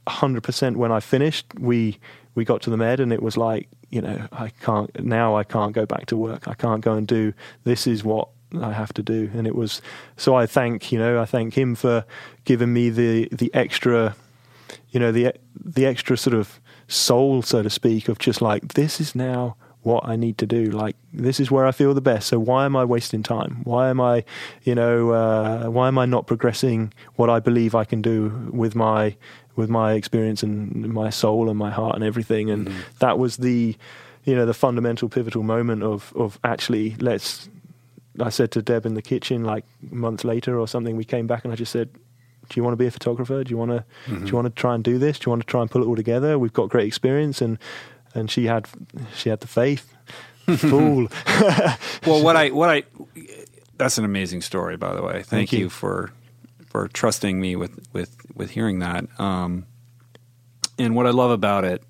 [0.08, 1.45] hundred percent when I finished.
[1.60, 1.99] We
[2.36, 5.44] we got to the med, and it was like you know I can't now I
[5.44, 6.48] can't go back to work.
[6.48, 7.34] I can't go and do
[7.64, 7.88] this.
[7.88, 8.30] Is what
[8.60, 9.82] I have to do, and it was
[10.18, 10.36] so.
[10.36, 12.06] I thank you know I thank him for
[12.45, 14.16] giving me the the extra,
[14.90, 18.99] you know the the extra sort of soul, so to speak, of just like this
[18.99, 20.66] is now what I need to do.
[20.66, 22.28] Like this is where I feel the best.
[22.28, 23.62] So why am I wasting time?
[23.64, 24.24] Why am I,
[24.64, 28.76] you know, uh, why am I not progressing what I believe I can do with
[28.76, 29.16] my
[29.56, 32.49] with my experience and my soul and my heart and everything?
[32.49, 33.76] And that was the,
[34.24, 37.49] you know, the fundamental pivotal moment of of actually let's.
[38.20, 40.98] I said to Deb in the kitchen like a month later or something.
[40.98, 41.90] We came back and I just said,
[42.49, 43.44] do you want to be a photographer?
[43.44, 43.86] Do you want to
[44.20, 45.18] do you want to try and do this?
[45.18, 46.38] Do you want to try and pull it all together?
[46.38, 47.58] We've got great experience and
[48.14, 48.68] and she had
[49.16, 49.94] she had the faith.
[50.58, 51.08] Fool.
[52.06, 52.84] well, what I what I
[53.78, 55.14] that's an amazing story, by the way.
[55.14, 55.60] Thank, Thank you.
[55.60, 55.70] you.
[55.70, 56.12] for
[56.68, 59.06] for trusting me with with with hearing that.
[59.20, 59.66] Um,
[60.80, 61.84] and what I love about it,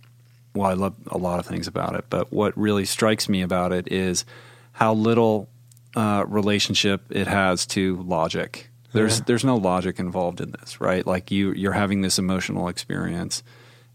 [0.54, 3.72] well, I love a lot of things about it, but what really strikes me about
[3.72, 4.26] it is
[4.74, 5.48] how little
[5.96, 8.70] uh, relationship it has to logic.
[8.94, 9.24] There's Yeah.
[9.28, 11.06] there's no logic involved in this, right?
[11.08, 13.44] Like you you're having this emotional experience,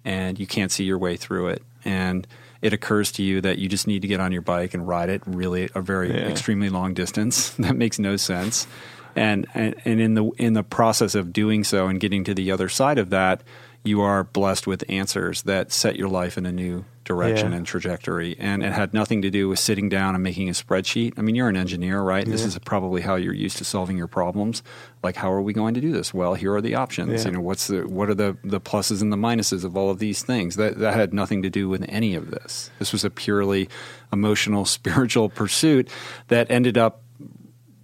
[0.05, 2.27] and you can't see your way through it, and
[2.63, 5.09] it occurs to you that you just need to get on your bike and ride
[5.09, 6.29] it really a very Yeah.
[6.29, 7.51] extremely long distance.
[7.59, 8.67] that makes no sense.
[9.15, 12.51] And, and and in the in the process of doing so and getting to the
[12.51, 13.43] other side of that,
[13.85, 17.57] you are blessed with answers that set your life in a new direction Yeah.
[17.59, 18.37] and trajectory.
[18.39, 21.15] And it had nothing to do with sitting down and making a spreadsheet.
[21.17, 22.27] I mean, you're an engineer, right?
[22.27, 24.63] This is probably how you're used to solving your problems.
[25.03, 26.13] Like, how are we going to do this?
[26.13, 27.23] Well, here are the options.
[27.25, 27.31] Yeah.
[27.31, 29.99] You know, what's the what are the the pluses and the minuses of all of
[30.01, 30.57] these things?
[30.57, 32.71] That that had nothing to do with any of this.
[32.79, 33.69] This was a purely
[34.13, 35.89] emotional, spiritual pursuit
[36.29, 37.03] that ended up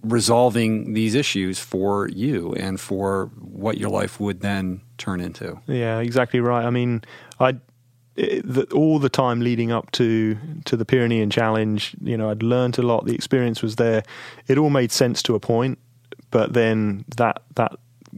[0.01, 5.57] resolving these issues for you and for what your life would then turn into.
[5.65, 6.65] Yeah, exactly right.
[6.65, 7.03] I mean,
[7.39, 7.55] I
[8.15, 12.77] the, all the time leading up to to the Pyrenean Challenge, you know, I'd learned
[12.77, 13.05] a lot.
[13.05, 14.03] The experience was there.
[14.47, 15.79] It all made sense to a point,
[16.31, 17.73] but then that that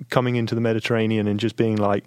[0.10, 2.04] coming into the Mediterranean and just being like,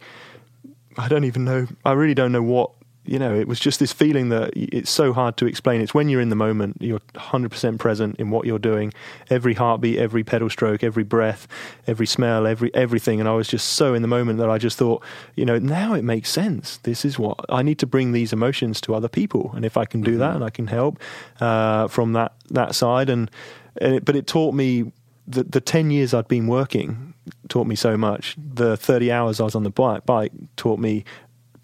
[0.98, 1.66] I don't even know.
[1.84, 2.72] I really don't know what.
[3.08, 5.80] You know, it was just this feeling that it's so hard to explain.
[5.80, 8.92] It's when you're in the moment, you're 100% present in what you're doing.
[9.30, 11.48] Every heartbeat, every pedal stroke, every breath,
[11.86, 13.18] every smell, every everything.
[13.20, 15.02] And I was just so in the moment that I just thought,
[15.36, 16.76] you know, now it makes sense.
[16.78, 19.86] This is what I need to bring these emotions to other people, and if I
[19.86, 21.00] can do that and I can help
[21.40, 23.30] uh, from that that side, and,
[23.80, 24.92] and it, but it taught me
[25.26, 27.14] the the 10 years I'd been working
[27.48, 28.36] taught me so much.
[28.36, 31.04] The 30 hours I was on the bike, bike taught me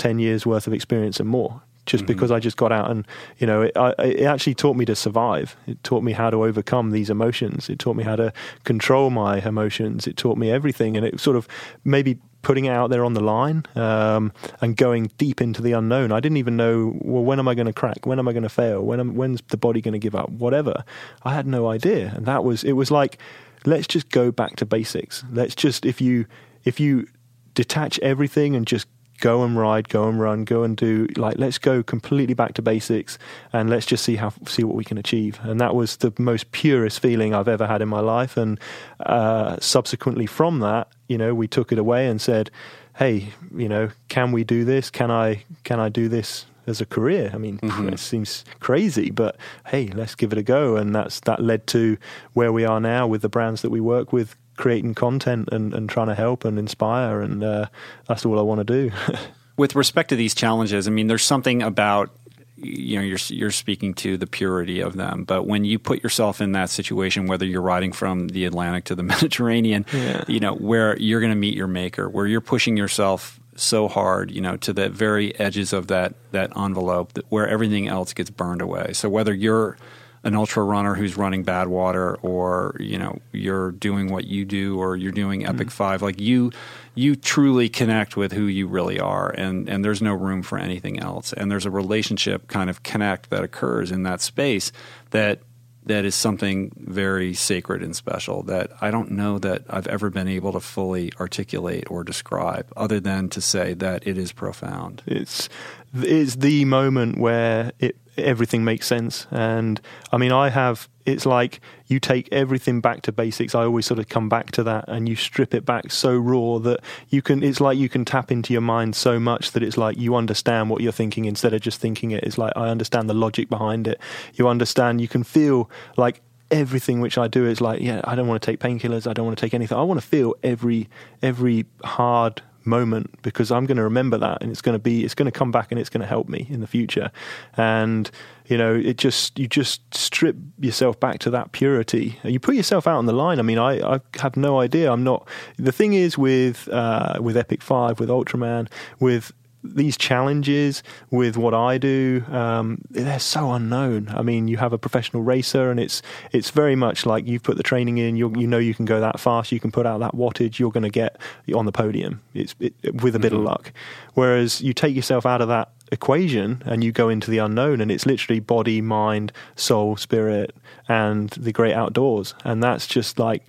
[0.04, 1.62] 10 years worth of experience and more.
[1.86, 3.06] Just because I just got out and,
[3.38, 5.56] you know, it, I, it actually taught me to survive.
[5.66, 7.70] It taught me how to overcome these emotions.
[7.70, 8.32] It taught me how to
[8.64, 10.06] control my emotions.
[10.06, 10.96] It taught me everything.
[10.96, 11.48] And it sort of
[11.84, 16.12] maybe putting it out there on the line um, and going deep into the unknown.
[16.12, 18.04] I didn't even know, well, when am I going to crack?
[18.04, 18.82] When am I going to fail?
[18.82, 20.30] When am, when's the body going to give up?
[20.30, 20.84] Whatever.
[21.22, 22.12] I had no idea.
[22.14, 23.18] And that was, it was like,
[23.64, 25.24] let's just go back to basics.
[25.30, 26.26] Let's just, if you,
[26.64, 27.08] if you
[27.54, 28.86] detach everything and just
[29.20, 32.62] go and ride, go and run, go and do like let's go completely back to
[32.62, 33.18] basics
[33.52, 35.38] and let's just see how see what we can achieve.
[35.42, 38.36] And that was the most purest feeling I've ever had in my life.
[38.36, 38.58] And
[39.00, 42.50] uh, subsequently from that, you know, we took it away and said,
[42.96, 44.90] "Hey, you know, can we do this?
[44.90, 49.36] Can I can I do this?" As a career, I mean, it seems crazy, but
[49.66, 50.76] hey, let's give it a go.
[50.76, 51.98] And that's that led to
[52.32, 55.88] where we are now with the brands that we work with, creating content and, and
[55.88, 57.66] trying to help and inspire and uh,
[58.06, 58.90] that's all I want to do.
[59.56, 62.10] With respect to these challenges, I mean, there's something about
[62.56, 66.40] you know you're you're speaking to the purity of them, but when you put yourself
[66.40, 70.24] in that situation, whether you're riding from the Atlantic to the Mediterranean, Yeah.
[70.26, 74.30] you know where you're going to meet your maker, where you're pushing yourself so hard,
[74.32, 78.30] you know, to the very edges of that that envelope, that where everything else gets
[78.30, 78.92] burned away.
[78.92, 79.76] So whether you're
[80.24, 84.96] an ultra runner who's running Badwater or you know you're doing what you do or
[84.96, 85.68] you're doing Epic Mm-hmm.
[85.68, 86.50] 5 like you
[86.94, 90.98] you truly connect with who you really are and and there's no room for anything
[90.98, 94.72] else and there's a relationship kind of connect that occurs in that space
[95.10, 95.40] that
[95.86, 100.28] that is something very sacred and special that I don't know that I've ever been
[100.28, 105.02] able to fully articulate or describe other than to say that it is profound.
[105.06, 105.48] It's
[105.94, 109.26] it's the moment where it everything makes sense.
[109.30, 109.80] And
[110.12, 110.88] I mean, I have.
[111.06, 113.54] It's like you take everything back to basics.
[113.54, 116.58] I always sort of come back to that, and you strip it back so raw
[116.60, 116.80] that
[117.10, 117.42] you can.
[117.42, 120.70] It's like you can tap into your mind so much that it's like you understand
[120.70, 122.24] what you're thinking instead of just thinking it.
[122.24, 124.00] It's like I understand the logic behind it.
[124.34, 125.00] You understand.
[125.00, 128.46] You can feel like everything which I do is like, yeah, I don't want to
[128.46, 129.06] take painkillers.
[129.06, 129.76] I don't want to take anything.
[129.76, 130.88] I want to feel every
[131.22, 135.14] every hard moment because I'm going to remember that and it's going to be it's
[135.14, 137.10] going to come back and it's going to help me in the future.
[137.56, 138.10] And
[138.46, 142.18] you know, it just you just strip yourself back to that purity.
[142.24, 143.38] You put yourself out on the line.
[143.38, 144.92] I mean, I, I have no idea.
[144.92, 145.26] I'm not.
[145.56, 148.68] The thing is with uh, with Epic Five, with Ultraman,
[149.00, 149.32] with
[149.64, 154.10] these challenges with what I do, um, they're so unknown.
[154.14, 157.56] I mean, you have a professional racer, and it's it's very much like you've put
[157.56, 158.16] the training in.
[158.16, 159.50] You you know you can go that fast.
[159.50, 160.58] You can put out that wattage.
[160.58, 161.18] You're going to get
[161.54, 162.20] on the podium.
[162.34, 163.72] It's it, with a bit of luck.
[164.12, 167.90] Whereas you take yourself out of that equation and you go into the unknown, and
[167.90, 170.54] it's literally body, mind, soul, spirit,
[170.88, 172.34] and the great outdoors.
[172.44, 173.44] And that's just like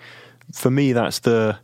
[0.53, 1.59] for me, that's the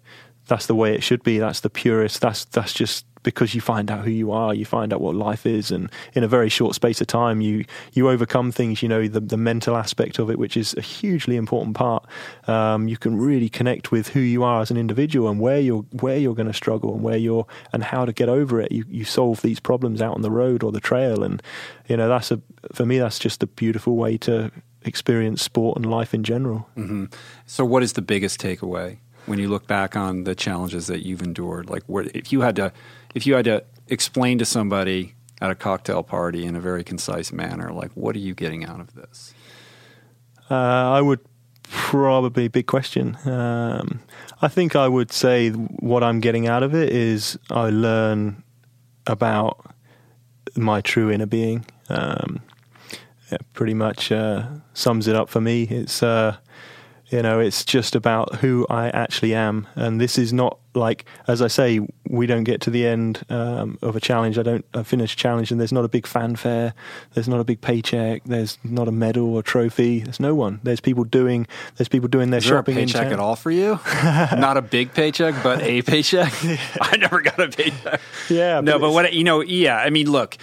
[0.47, 1.37] that's the way it should be.
[1.37, 2.19] That's the purest.
[2.19, 5.45] That's that's just because you find out who you are, you find out what life
[5.45, 8.81] is, and in a very short space of time, you you overcome things.
[8.81, 12.05] You know the the mental aspect of it, which is a hugely important part.
[12.47, 15.85] Um, you can really connect with who you are as an individual and where you're
[15.99, 18.71] where you're going to struggle and where you're and how to get over it.
[18.71, 21.41] You you solve these problems out on the road or the trail, and
[21.87, 22.41] you know that's a
[22.73, 24.51] for me that's just a beautiful way to
[24.83, 26.67] experience sport and life in general.
[26.77, 27.05] Mm-hmm.
[27.45, 31.21] So, what is the biggest takeaway when you look back on the challenges that you've
[31.21, 31.69] endured?
[31.69, 32.73] Like, where, if you had to,
[33.13, 37.31] if you had to explain to somebody at a cocktail party in a very concise
[37.31, 39.33] manner, like, what are you getting out of this?
[40.49, 41.19] Uh, I would
[41.63, 43.17] probably big question.
[43.25, 44.01] Um,
[44.41, 48.43] I think I would say what I'm getting out of it is I learn
[49.07, 49.73] about
[50.55, 51.65] my true inner being.
[51.89, 52.41] Um,
[53.31, 55.63] yeah, pretty much uh, sums it up for me.
[55.63, 56.37] It's uh,
[57.11, 61.41] you know, it's just about who I actually am, and this is not like, as
[61.41, 64.37] I say, we don't get to the end um, of a challenge.
[64.37, 66.73] I don't I finish a challenge, and there's not a big fanfare.
[67.13, 68.23] There's not a big paycheck.
[68.23, 69.99] There's not a medal or trophy.
[69.99, 70.61] There's no one.
[70.63, 71.47] There's people doing.
[71.75, 73.79] There's people doing their Is there a shopping paycheck at all for you?
[73.93, 76.33] Not a big paycheck, but a paycheck.
[76.81, 77.99] I never got a paycheck.
[78.29, 79.77] Yeah, no, but but what you know, yeah.
[79.77, 80.37] I mean, look,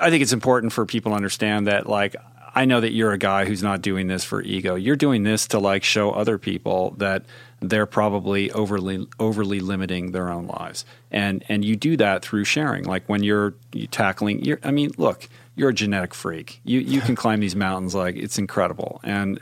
[0.00, 2.14] I think it's important for people to understand that, like.
[2.54, 4.74] I know that you're a guy who's not doing this for ego.
[4.74, 7.24] You're doing this to like show other people that
[7.60, 12.84] they're probably overly overly limiting their own lives, and and you do that through sharing.
[12.84, 16.60] Like when you're you tackling, you're, I mean, look, you're a genetic freak.
[16.64, 19.40] You you can climb these mountains like it's incredible, and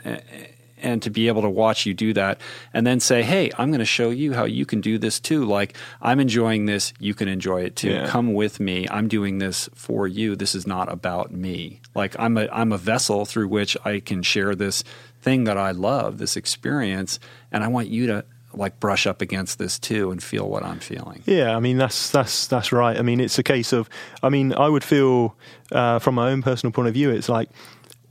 [0.81, 2.39] and to be able to watch you do that
[2.73, 5.45] and then say, "Hey, I'm going to show you how you can do this too.
[5.45, 7.91] Like I'm enjoying this, you can enjoy it too.
[7.91, 8.07] Yeah.
[8.07, 8.87] Come with me.
[8.89, 10.35] I'm doing this for you.
[10.35, 11.81] This is not about me.
[11.95, 14.83] Like I'm a I'm a vessel through which I can share this
[15.21, 17.19] thing that I love, this experience,
[17.51, 20.79] and I want you to like brush up against this too and feel what I'm
[20.79, 22.97] feeling." Yeah, I mean that's that's that's right.
[22.97, 23.89] I mean it's a case of.
[24.23, 25.35] I mean I would feel
[25.71, 27.49] uh, from my own personal point of view, it's like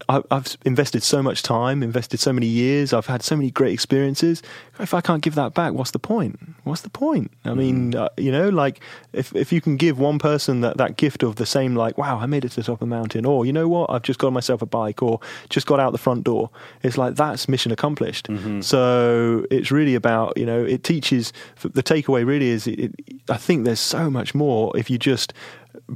[0.09, 2.93] I, I've invested so much time, invested so many years.
[2.93, 4.43] I've had so many great experiences.
[4.79, 6.39] If I can't give that back, what's the point?
[6.65, 7.31] What's the point?
[7.45, 8.81] I mean, uh, you know, like
[9.13, 12.19] if if you can give one person that that gift of the same, like, wow,
[12.19, 14.19] I made it to the top of the mountain, or you know what, I've just
[14.19, 16.51] got myself a bike, or just got out the front door.
[16.83, 18.29] It's like that's mission accomplished.
[18.63, 21.33] So it's really about you know, it teaches.
[21.63, 22.95] The takeaway really is, it, it,
[23.29, 25.33] I think there's so much more if you just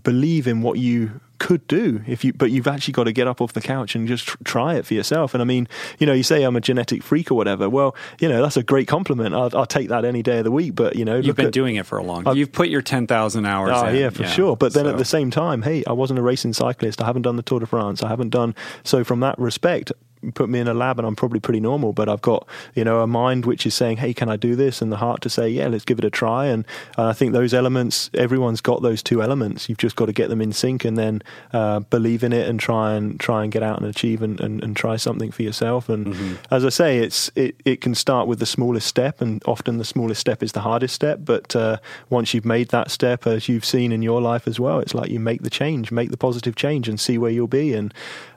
[0.03, 3.41] believe in what you could do if you but you've actually got to get up
[3.41, 5.67] off the couch and just tr- try it for yourself and i mean
[5.99, 8.63] you know you say i'm a genetic freak or whatever well you know that's a
[8.63, 11.37] great compliment i'll, I'll take that any day of the week but you know You've
[11.37, 12.37] been at, doing it for a long time.
[12.37, 13.97] You've put your 10,000 hours Oh, in.
[13.97, 14.57] yeah, for sure.
[14.57, 17.03] But then So- at the same time, hey, I wasn't a racing cyclist.
[17.03, 18.03] I haven't done the Tour de France.
[18.03, 19.05] I haven't done so.
[19.05, 19.93] From that respect,
[20.33, 21.93] put me in a lab, and I'm probably pretty normal.
[21.93, 24.81] But I've got you know a mind which is saying, hey, can I do this?
[24.83, 26.47] And the heart to say, yeah, let's give it a try.
[26.47, 26.65] And
[26.97, 29.69] I think those elements, everyone's got those two elements.
[29.69, 31.23] You've just got to get them in sync, and then
[31.53, 34.63] uh, believe in it, and try and try and get out and achieve, and, and,
[34.63, 35.89] and try something for yourself.
[35.89, 36.35] And Mm-hmm.
[36.55, 39.85] as I say, it's it, it can start with the smallest step, and often the
[39.85, 41.21] smallest step is the hardest step.
[41.25, 41.79] But uh,
[42.11, 45.11] once you've made that step, as you've seen in your life as well, it's like
[45.11, 47.73] you make the change, make the positive change, and see where you'll be.
[47.75, 47.93] And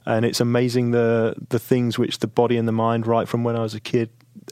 [0.08, 3.56] and it's amazing the the things which the body and the mind, right from when
[3.56, 4.10] I was a kid,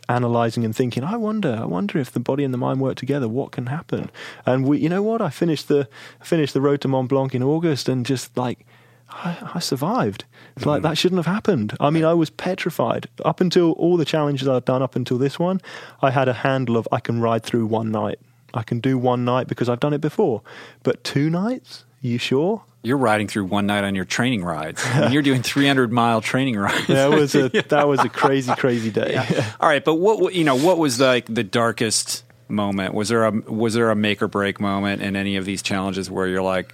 [0.10, 3.28] analyzing and thinking, I wonder, I wonder if the body and the mind work together,
[3.28, 4.12] what can happen?
[4.46, 5.22] And we, you know what?
[5.22, 5.88] I finished the
[6.22, 8.66] finished the road to Mont Blanc in August, and just like
[9.10, 10.26] I, I survived.
[10.58, 10.84] It's like mm.
[10.84, 11.76] that shouldn't have happened.
[11.80, 15.40] I mean, I was petrified up until all the challenges I've done up until this
[15.40, 15.62] one.
[16.02, 18.20] I had a handle of I can ride through one night.
[18.54, 20.42] I can do one night because I've done it before,
[20.84, 21.86] but two nights.
[22.02, 22.64] You sure?
[22.86, 24.84] You're riding through one night on your training rides.
[24.96, 26.88] Mean, you're doing 300 mile training rides.
[26.88, 29.16] That was a that was a crazy, crazy day.
[29.60, 30.56] All right, but what what- you know?
[30.56, 32.94] What was like the darkest moment?
[32.94, 36.10] Was there a was there a make or break moment in any of these challenges
[36.12, 36.74] where you're like,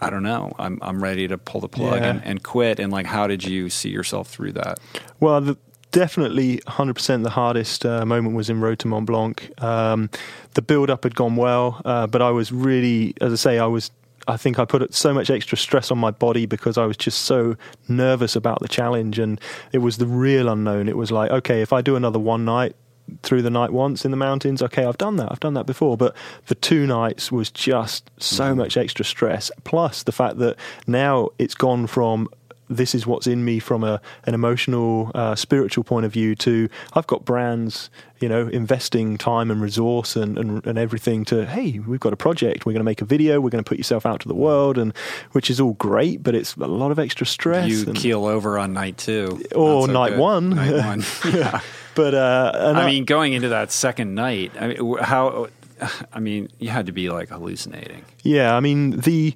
[0.00, 2.10] I don't know, I'm I'm ready to pull the plug Yeah.
[2.10, 2.80] and, and quit?
[2.80, 4.78] And like, how did you see yourself through that?
[5.20, 5.56] Well, the,
[5.92, 9.50] definitely 100% the hardest uh, moment was in Road to Mont Blanc.
[9.62, 10.10] Um,
[10.54, 13.66] the build up had gone well, uh, but I was really, as I say, I
[13.66, 13.90] was.
[14.28, 17.22] I think I put so much extra stress on my body because I was just
[17.22, 17.56] so
[17.88, 19.40] nervous about the challenge, and
[19.72, 20.88] it was the real unknown.
[20.88, 22.74] It was like, okay, if I do another one night
[23.22, 25.96] through the night once in the mountains, okay, I've done that, I've done that before.
[25.96, 26.16] But
[26.46, 28.58] the two nights was just so mm-hmm.
[28.58, 29.50] much extra stress.
[29.64, 32.28] Plus the fact that now it's gone from
[32.68, 36.68] this is what's in me from a an emotional, uh, spiritual point of view to
[36.94, 37.90] I've got brands,
[38.20, 42.16] you know, investing time and resource and, and, and everything to hey, we've got a
[42.16, 44.34] project, we're going to make a video, we're going to put yourself out to the
[44.34, 44.92] world, and
[45.32, 47.68] which is all great, but it's a lot of extra stress.
[47.68, 50.18] You and- keel over on night two Or so night good.
[50.18, 50.50] one.
[50.50, 51.04] Night one.
[51.36, 51.60] Yeah.
[51.94, 55.48] but uh, and I mean, going into that second night, I mean, how?
[56.12, 58.04] I mean, you had to be like hallucinating.
[58.22, 59.34] Yeah, I mean the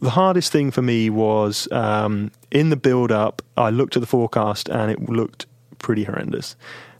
[0.00, 3.42] the hardest thing for me was um, in the build up.
[3.56, 5.46] I looked at the forecast and it looked
[5.78, 6.56] pretty horrendous.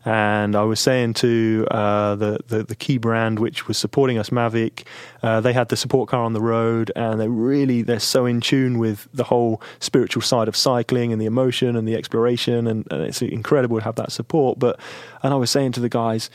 [0.08, 4.30] And I was saying to uh, the, the the key brand which was supporting us,
[4.30, 4.84] Mavic,
[5.24, 8.40] uh, they had the support car on the road, and they really they're so in
[8.40, 12.86] tune with the whole spiritual side of cycling and the emotion and the exploration, and,
[12.92, 14.60] and it's incredible to have that support.
[14.60, 14.78] But
[15.24, 16.30] and I was saying to the guys,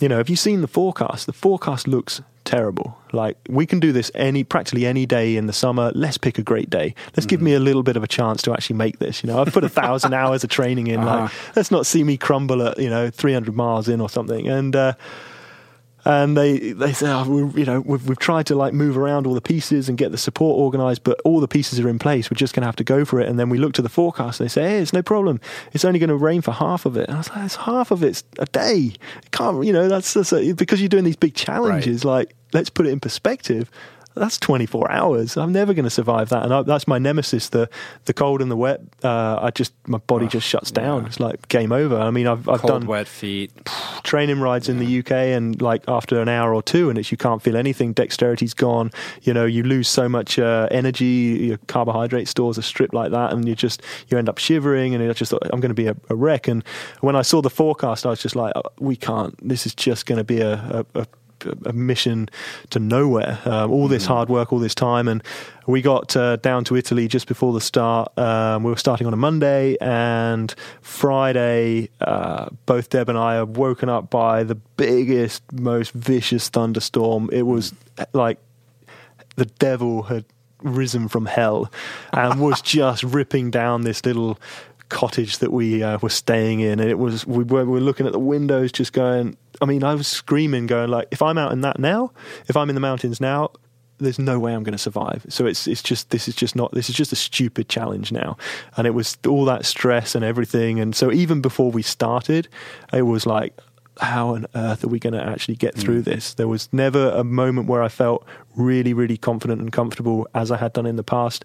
[0.00, 1.26] you know, have you seen the forecast?
[1.26, 2.96] The forecast looks terrible.
[3.12, 5.90] Like we can do this any practically any day in the summer.
[5.94, 6.94] Let's pick a great day.
[7.16, 9.22] Let's give me a little bit of a chance to actually make this.
[9.22, 11.04] You know, I've put a thousand hours of training in.
[11.04, 14.46] Like, let's not see me crumble at you know 300 miles in or something.
[14.48, 14.94] And uh,
[16.06, 19.26] and they they say, oh, we, you know, we've, we've tried to like move around
[19.26, 22.30] all the pieces and get the support organised, but all the pieces are in place.
[22.30, 23.28] We're just going to have to go for it.
[23.28, 25.40] And then we look to the forecast and they say, hey, it's no problem.
[25.72, 27.08] It's only going to rain for half of it.
[27.08, 28.92] And I was like, it's half of it's a day.
[29.24, 32.04] It can't, you know, that's, that's a, because you're doing these big challenges.
[32.04, 33.68] Like, let's put it in perspective.
[34.14, 35.36] That's 24 hours.
[35.36, 37.50] I'm never going to survive that, and I, that's my nemesis.
[37.50, 37.68] The
[38.06, 38.80] the cold and the wet.
[39.04, 41.04] Uh, I just my body just shuts down.
[41.04, 41.98] It's like game over.
[41.98, 43.52] I mean, I've I've Cold, done wet feet.
[44.06, 47.18] Training rides in the UK and like after an hour or two and it's you
[47.18, 48.90] can't feel anything dexterity's gone
[49.22, 51.04] you know you lose so much uh, energy
[51.48, 55.02] your carbohydrate stores are stripped like that and you just you end up shivering and
[55.02, 56.46] I just thought I'm going to be a, a wreck.
[56.48, 56.62] And
[57.00, 60.06] when I saw the forecast I was just like oh, we can't this is just
[60.06, 61.06] going to be a, a, a
[61.64, 62.28] a mission
[62.70, 63.38] to nowhere.
[63.44, 65.22] Um, all this hard work, all this time, and
[65.66, 68.16] we got uh, down to Italy just before the start.
[68.18, 73.46] Um, we were starting on a Monday, and Friday, uh, both Deb and I are
[73.46, 77.28] woken up by the biggest, most vicious thunderstorm.
[77.32, 77.74] It was
[78.12, 78.38] like
[79.36, 80.24] the devil had
[80.62, 81.70] risen from hell
[82.12, 84.38] and was just ripping down this little
[84.88, 88.06] cottage that we uh, were staying in and it was we were, we were looking
[88.06, 91.52] at the windows just going i mean i was screaming going like if i'm out
[91.52, 92.12] in that now
[92.48, 93.50] if i'm in the mountains now
[93.98, 96.70] there's no way i'm going to survive so it's it's just this is just not
[96.72, 98.36] this is just a stupid challenge now
[98.76, 102.46] and it was all that stress and everything and so even before we started
[102.92, 103.54] it was like
[104.00, 106.34] how on earth are we going to actually get through this?
[106.34, 110.58] There was never a moment where I felt really, really confident and comfortable as I
[110.58, 111.44] had done in the past.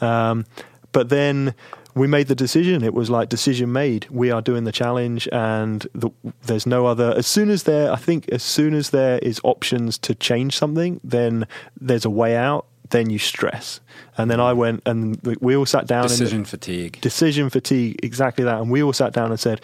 [0.00, 0.44] Um,
[0.90, 1.54] but then
[1.94, 2.82] we made the decision.
[2.82, 4.06] It was like decision made.
[4.10, 6.10] We are doing the challenge, and the,
[6.44, 7.14] there's no other.
[7.16, 11.00] As soon as there, I think, as soon as there is options to change something,
[11.04, 11.46] then
[11.80, 12.66] there's a way out.
[12.90, 13.80] Then you stress,
[14.18, 16.08] and then I went and we- all sat down.
[16.08, 17.00] Decision fatigue.
[17.00, 18.60] decision fatigue, exactly that.
[18.60, 19.62] And we all sat down and said,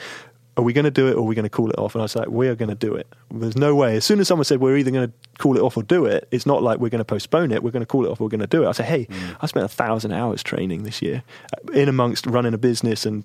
[0.59, 1.95] Are we going to do it or are we going to call it off?
[1.95, 3.07] And I was like, We are going to do it.
[3.31, 3.97] There's no way.
[3.97, 6.27] As soon as someone said, We're either going to call it off or do it,
[6.33, 7.63] it's not like we're going to postpone it.
[7.63, 8.67] We're going to call it off we're going to do it.
[8.69, 9.07] I said, Hey,
[9.41, 11.23] I spent a thousand hours training this year
[11.55, 13.25] uh, in amongst running a business and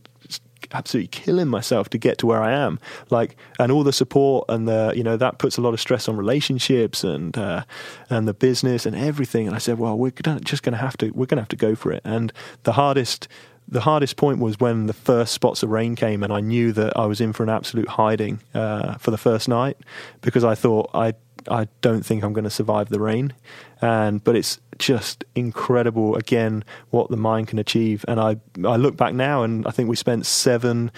[0.71, 2.79] absolutely killing myself to get to where I am.
[3.09, 6.07] Like, and all the support and the, you know, that puts a lot of stress
[6.07, 7.63] on relationships and, uh,
[8.09, 9.47] and the business and everything.
[9.47, 11.55] And I said, well, we're just going to have to, we're going to have to
[11.55, 12.01] go for it.
[12.03, 12.31] And
[12.63, 13.27] the hardest,
[13.67, 16.97] the hardest point was when the first spots of rain came, and I knew that
[16.97, 19.77] I was in for an absolute hiding uh, for the first night
[20.21, 21.13] because I thought I
[21.49, 23.33] I don't think I'm going to survive the rain,
[23.81, 28.05] and but it's just incredible again what the mind can achieve.
[28.07, 30.91] And I I look back now and I think we spent seven,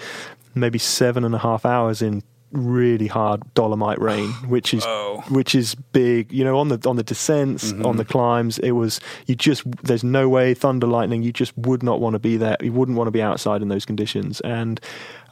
[0.54, 5.22] maybe seven and a half hours in really hard dolomite rain, which is Whoa.
[5.30, 6.32] which is big.
[6.32, 7.96] You know, on the on the descents, on mm-hmm.
[7.98, 11.22] the climbs, it was you just there's no way thunder lightning.
[11.22, 12.56] You just would not want to be there.
[12.60, 14.40] You wouldn't want to be outside in those conditions.
[14.40, 14.80] And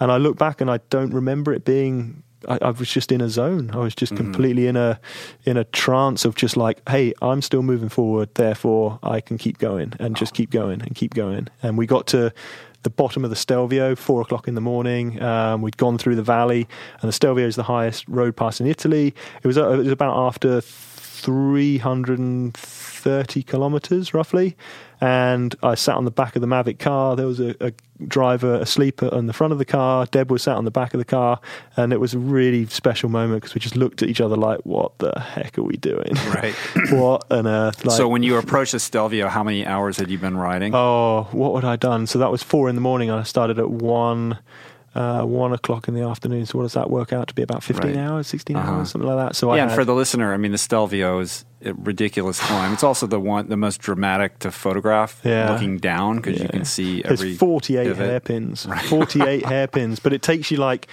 [0.00, 2.22] and I look back and I don't remember it being.
[2.46, 3.70] I, I was just in a zone.
[3.72, 4.24] I was just mm-hmm.
[4.24, 5.00] completely in a
[5.44, 8.34] in a trance of just like, hey, I'm still moving forward.
[8.34, 10.36] Therefore, I can keep going and just oh.
[10.36, 11.48] keep going and keep going.
[11.62, 12.34] And we got to
[12.84, 15.20] the bottom of the Stelvio, four o'clock in the morning.
[15.20, 16.68] Um, we'd gone through the valley,
[17.00, 19.14] and the Stelvio is the highest road pass in Italy.
[19.42, 21.78] It was uh, it was about after 330
[23.46, 24.56] kilometers roughly,
[25.00, 27.16] and I sat on the back of the Mavic car.
[27.16, 30.06] There was a, driver, a driver asleep on the front of the car.
[30.06, 31.40] Deb was sat on the back of the car,
[31.76, 34.60] and it was a really special moment because we just looked at each other like,
[34.64, 36.12] "What the heck are we doing?
[36.34, 36.54] Right.
[36.92, 40.18] what on earth?" Like, so when you approached the Stelvio, how many hours had you
[40.18, 40.74] been riding?
[40.74, 42.06] Oh, what would I done?
[42.06, 44.38] So that was four in the morning, and I started at one,
[44.94, 46.46] uh, one o'clock in the afternoon.
[46.46, 47.42] So what does that work out to be?
[47.42, 48.00] About fifteen Right.
[48.06, 48.72] hours, 16 Uh-huh.
[48.72, 49.36] hours, something like that.
[49.36, 52.38] So I yeah, and had- for the listener, I mean, the Stelvio is a ridiculous
[52.40, 52.72] climb.
[52.72, 55.50] It's also the one, the most dramatic to photograph, Yeah.
[55.52, 58.06] looking down because you can see There's every 48 pivot.
[58.06, 58.66] hairpins.
[58.88, 60.88] 48 hairpins, but it takes you like.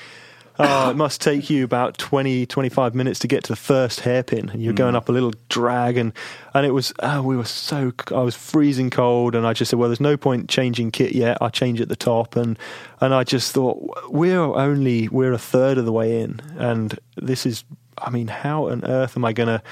[0.60, 4.50] Oh, it must take you about 20, 25 minutes to get to the first hairpin.
[4.50, 4.78] And you're Mm.
[4.78, 6.14] going up a little drag, and,
[6.54, 9.34] and it was, oh, we were so, I was freezing cold.
[9.34, 11.38] And I just said, well, there's no point changing kit yet.
[11.42, 12.36] I'll change at the top.
[12.36, 12.60] And,
[13.00, 13.80] and I just thought,
[14.12, 16.42] we're only, we're a third of the way in.
[16.58, 17.64] And this is,
[17.98, 19.64] I mean, how on earth am I going to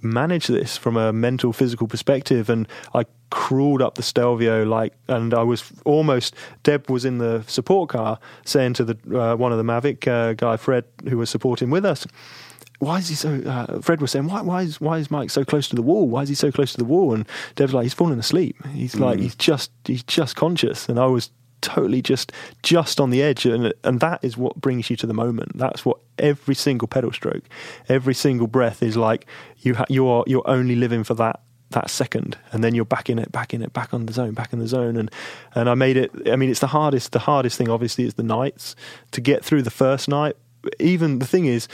[0.00, 5.34] manage this from a mental physical perspective and I crawled up the Stelvio like and
[5.34, 9.58] I was almost Deb was in the support car saying to the uh, one of
[9.58, 12.06] the Mavic uh, guy Fred who was supporting with us
[12.78, 15.44] why is he so uh, Fred was saying why why is why is Mike so
[15.44, 16.08] close to the wall?
[16.08, 17.12] Why is he so close to the wall?
[17.12, 17.26] And
[17.56, 18.56] Deb's like he's fallen asleep.
[18.68, 20.88] He's like he's just he's just conscious.
[20.88, 22.32] And I was totally just
[22.62, 25.56] just on the edge and and that is what brings you to the moment.
[25.56, 27.44] That's what every single pedal stroke
[27.88, 29.26] every single breath is like.
[29.58, 31.40] You ha- you are you're only living for that
[31.70, 34.32] that second and then you're back in it back in it back on the zone
[34.32, 34.96] back in the zone.
[34.96, 35.10] And
[35.54, 38.22] and I made it I mean it's the hardest the hardest thing obviously is the
[38.22, 38.74] nights.
[39.12, 40.36] To get through the first night
[40.78, 41.68] even the thing is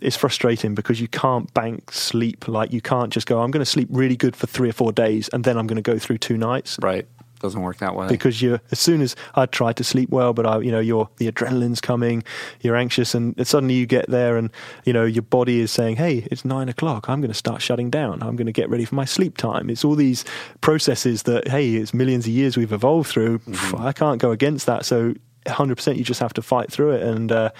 [0.00, 2.46] it's frustrating because you can't bank sleep.
[2.46, 4.92] Like you can't just go I'm going to sleep really good for 3 or 4
[4.92, 6.78] days and then I'm going to go through two nights.
[6.82, 7.06] Right.
[7.40, 8.08] Doesn't work that way.
[8.08, 11.08] because you as soon as I tried to sleep well, but I, you know, your
[11.18, 12.24] the adrenaline's coming,
[12.60, 14.50] you're anxious, and suddenly you get there, and
[14.84, 17.08] you know your body is saying, "Hey, it's nine o'clock.
[17.08, 18.22] I'm going to start shutting down.
[18.22, 20.24] I'm going to get ready for my sleep time." It's all these
[20.60, 23.38] processes that, hey, it's millions of years we've evolved through.
[23.40, 24.84] Pff, I can't go against that.
[24.84, 25.14] So,
[25.46, 27.02] 100, percent you just have to fight through it.
[27.02, 27.50] And uh,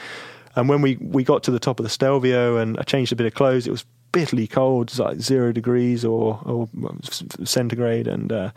[0.56, 3.16] and when we we got to the top of the Stelvio, and I changed a
[3.16, 6.68] bit of clothes, it was bitterly cold, like zero degrees or or
[7.44, 8.32] centigrade, and.
[8.32, 8.50] Uh,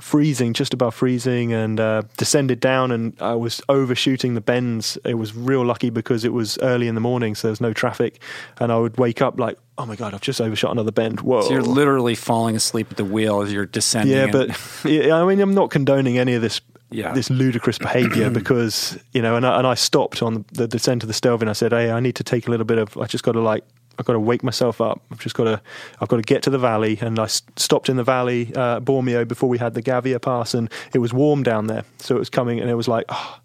[0.00, 2.90] freezing, just above freezing, and uh, descended down.
[2.90, 4.98] And I was overshooting the bends.
[5.04, 7.72] It was real lucky because it was early in the morning, so there was no
[7.72, 8.20] traffic.
[8.58, 11.20] And I would wake up like, oh my god, I've just overshot another bend.
[11.20, 11.42] Whoa!
[11.42, 14.16] so you're literally falling asleep at the wheel as you're descending.
[14.16, 14.48] yeah, but
[14.84, 16.60] yeah, I mean, I'm not condoning any of this.
[16.88, 17.12] Yeah.
[17.12, 21.08] This ludicrous behaviour because you know, and I, and I stopped on the, descent of
[21.08, 22.96] the Stelvio and I said, "Hey, I need to take a little bit of.
[22.96, 23.64] I just got to like
[23.98, 25.00] I've got to wake myself up.
[25.10, 25.60] I've just got to,
[26.00, 26.98] I've got to get to the valley.
[27.00, 30.70] And I stopped in the valley, uh, Bormio, before we had the Gavia pass, and
[30.92, 31.84] it was warm down there.
[31.98, 33.40] So it was coming, and it was like, oh,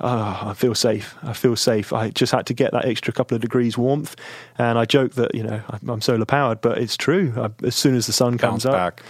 [0.00, 1.14] oh, I feel safe.
[1.22, 1.92] I feel safe.
[1.92, 4.16] I just had to get that extra couple of degrees warmth.
[4.58, 7.32] And I joke that, you know, I'm solar powered, but it's true.
[7.36, 9.02] I, as soon as the sun comes Bounce up, back.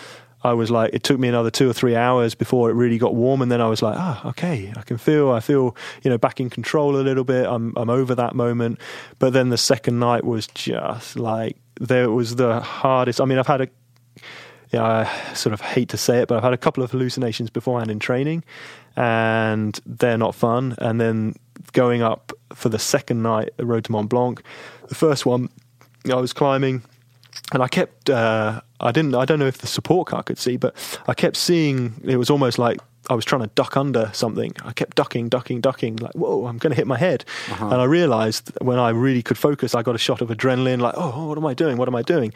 [0.43, 3.15] I was like, it took me another two or three hours before it really got
[3.15, 6.19] warm, and then I was like, ah, okay, I can feel, I feel, you know,
[6.19, 7.47] back in control a little bit.
[7.47, 8.81] I'm, I'm over that moment.
[9.19, 13.21] But then the second night was just like there was the hardest.
[13.21, 13.69] I mean, I've had a,
[14.71, 17.51] yeah, I sort of hate to say it, but I've had a couple of hallucinations
[17.51, 18.43] beforehand in training,
[18.97, 20.75] and they're not fun.
[20.79, 21.35] And then
[21.73, 24.43] going up for the second night, the road to Mont Blanc,
[24.89, 25.51] the first one,
[26.11, 26.83] I was climbing
[27.53, 30.57] and I kept uh, I didn't I don't know if the support car could see,
[30.57, 30.75] but
[31.09, 32.79] I kept seeing it was almost like
[33.09, 34.53] I was trying to duck under something.
[34.63, 37.25] I kept ducking, ducking, ducking, like whoa, I'm going to hit my head.
[37.73, 40.95] And I realised when I really could focus, I got a shot of adrenaline, like
[40.97, 41.77] oh, what am I doing?
[41.77, 42.33] What am I doing?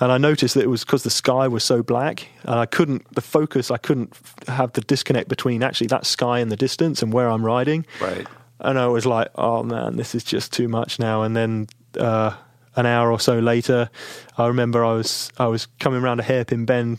[0.00, 3.12] And I noticed that it was because the sky was so black, and I couldn't
[3.14, 3.70] the focus.
[3.70, 4.12] I couldn't
[4.48, 7.86] have the disconnect between actually that sky in the distance and where I'm riding.
[8.00, 8.26] Right.
[8.60, 11.22] And I was like, oh man, this is just too much now.
[11.22, 11.68] And then
[11.98, 12.34] uh,
[12.78, 13.90] an hour or so later,
[14.38, 16.98] I remember I was I was coming around a hairpin bend,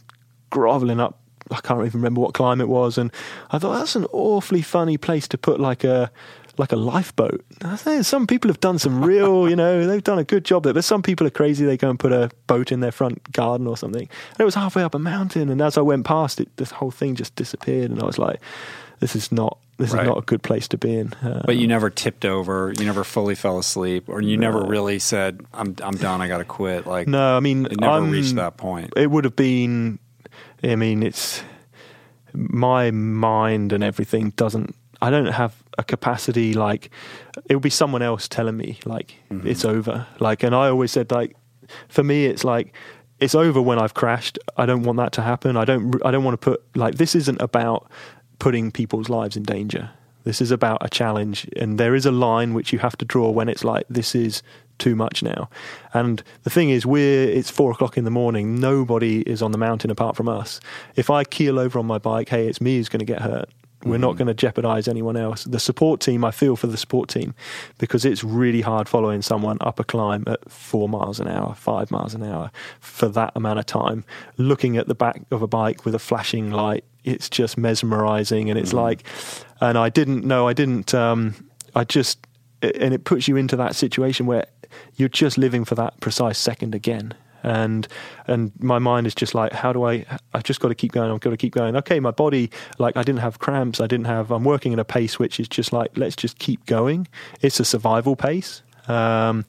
[0.49, 1.19] groveling up.
[1.51, 3.11] I can't even remember what climb it was, and
[3.49, 6.11] I thought that's an awfully funny place to put like a
[6.57, 7.43] like a lifeboat.
[8.01, 10.73] Some people have done some real, you know, they've done a good job there.
[10.73, 11.65] But some people are crazy.
[11.65, 14.01] They go and put a boat in their front garden or something.
[14.01, 16.91] And it was halfway up a mountain, and as I went past it, this whole
[16.91, 18.41] thing just disappeared, and I was like,
[18.99, 20.03] "This is not." This Right.
[20.03, 21.13] is not a good place to be in.
[21.23, 22.73] Uh, But you never tipped over.
[22.77, 26.21] You never fully fell asleep, or you never really said, "I'm I'm done.
[26.21, 28.91] I got to quit." Like no, I mean, it never I'm- reached that point.
[28.97, 29.97] it would have been
[30.61, 31.41] i mean it's
[32.33, 36.89] my mind and everything doesn't i don't have a capacity like
[37.49, 39.15] it would be someone else telling me like
[39.45, 41.35] it's over like and i always said like
[41.87, 42.73] for me it's like
[43.19, 46.23] it's over when i've crashed i don't want that to happen i don't i don't
[46.25, 47.89] want to put like this isn't about
[48.39, 49.91] putting people's lives in danger
[50.23, 53.29] this is about a challenge and there is a line which you have to draw
[53.29, 54.43] when it's like this is
[54.79, 55.49] too much now.
[55.93, 58.59] And the thing is, we're it's four o'clock in the morning.
[58.59, 60.59] Nobody is on the mountain apart from us.
[60.95, 63.49] If I keel over on my bike, hey, it's me who's going to get hurt.
[63.83, 64.17] We're not mm.
[64.17, 65.45] going to jeopardize anyone else.
[65.45, 67.33] The support team, I feel for the support team
[67.77, 71.89] because it's really hard following someone up a climb at four miles an hour, five
[71.89, 72.51] miles an hour
[72.81, 74.03] for that amount of time,
[74.37, 76.83] looking at the back of a bike with a flashing light.
[77.03, 78.49] It's just mesmerizing.
[78.49, 79.03] And it's like,
[79.61, 81.35] and I didn't know, I didn't, um,
[81.75, 82.25] I just,
[82.61, 84.45] and it puts you into that situation where
[84.95, 87.13] you're just living for that precise second again.
[87.41, 87.87] And
[88.27, 91.09] and my mind is just like how do i i've just got to keep going
[91.09, 91.77] i've got to keep going.
[91.77, 94.83] Okay my body like i didn't have cramps i didn't have i'm working at a
[94.83, 97.07] pace which is just like let's just keep going.
[97.41, 98.61] It's a survival pace.
[98.89, 99.45] Um,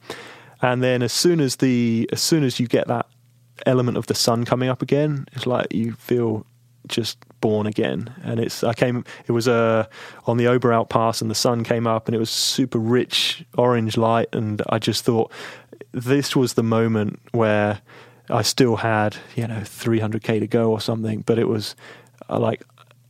[0.63, 3.07] and then as soon as the as soon as you get that
[3.67, 6.47] element of the sun coming up again it's like you feel
[6.91, 8.13] just born again.
[8.23, 9.87] And it's i came it was uh,
[10.27, 13.97] on the oberalp pass and the sun came up and it was super rich orange
[13.97, 14.29] light.
[14.33, 15.33] And i just thought
[15.93, 17.81] this was the moment where
[18.29, 21.75] i still had you know 300k to go or something but it was
[22.29, 22.63] uh, like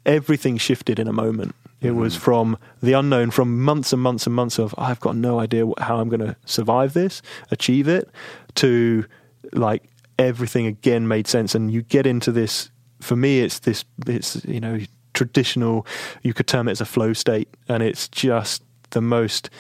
[0.07, 1.55] everything shifted in a moment.
[1.83, 5.41] It was from the unknown from months and months and months of i've got no
[5.41, 8.11] idea how i'm going to survive this achieve it
[8.57, 9.07] to
[9.53, 9.83] like
[10.21, 11.55] everything again made sense.
[11.55, 12.71] And you get into this
[13.01, 14.79] for me it's this it's you know
[15.15, 15.87] traditional
[16.23, 19.51] you could term it as a flow state and it's just the most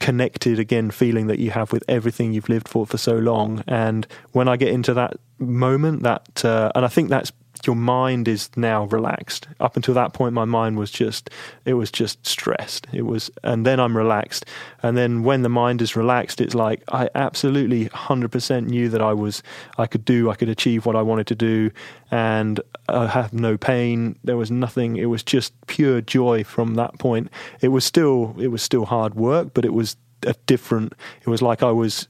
[0.00, 3.64] connected again feeling that you have with everything you've lived for for so long.
[3.66, 7.32] And when i get into that moment that uh, and i think that's
[7.66, 9.48] your mind is now relaxed.
[9.60, 11.30] Up until that point my mind was just
[11.64, 12.86] it was just stressed.
[12.92, 14.44] It was and then i'm relaxed.
[14.82, 19.12] And then when the mind is relaxed it's like i absolutely 100% knew that i
[19.12, 19.42] was
[19.78, 21.70] i could do i could achieve what i wanted to do
[22.10, 24.18] and i had no pain.
[24.24, 24.96] There was nothing.
[24.96, 27.30] It was just pure joy from that point.
[27.60, 30.94] It was still it was still hard work but it was a different
[31.24, 32.08] it was like i was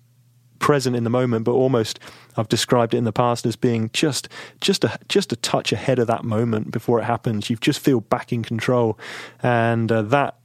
[0.58, 1.98] present in the moment, but almost
[2.38, 4.28] I've described it in the past as being just
[4.60, 7.50] just a just a touch ahead of that moment before it happens.
[7.50, 8.98] You just feel back in control,
[9.42, 10.36] and uh, that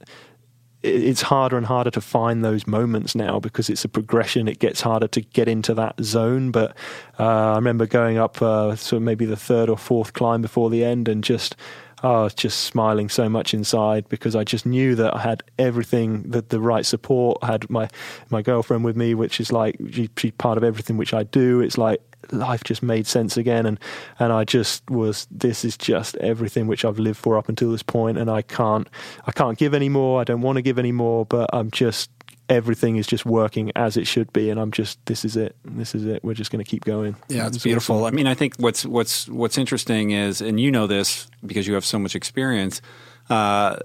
[0.84, 4.46] it's harder and harder to find those moments now because it's a progression.
[4.46, 6.50] It gets harder to get into that zone.
[6.50, 6.76] But
[7.18, 10.84] uh, I remember going up, uh, so maybe the third or fourth climb before the
[10.84, 11.56] end, and just
[12.04, 16.22] I was just smiling so much inside because I just knew that I had everything,
[16.30, 17.38] the, the right support.
[17.40, 17.88] I had my
[18.30, 21.60] my girlfriend with me, which is like she, she's part of everything which I do.
[21.60, 22.00] It's like
[22.30, 23.80] life just made sense again, and
[24.18, 25.26] and I just was.
[25.30, 28.86] This is just everything which I've lived for up until this point, and I can't
[29.26, 30.20] I can't give any more.
[30.20, 32.10] I don't want to give any more, but I'm just
[32.48, 35.94] everything is just working as it should be and i'm just this is it this
[35.94, 37.96] is it we're just going to keep going Yeah, it's It's beautiful.
[37.96, 38.06] awesome.
[38.06, 41.74] I mean, I think what's what's what's interesting is, and you know this because you
[41.74, 42.82] have so much experience,
[43.30, 43.76] uh,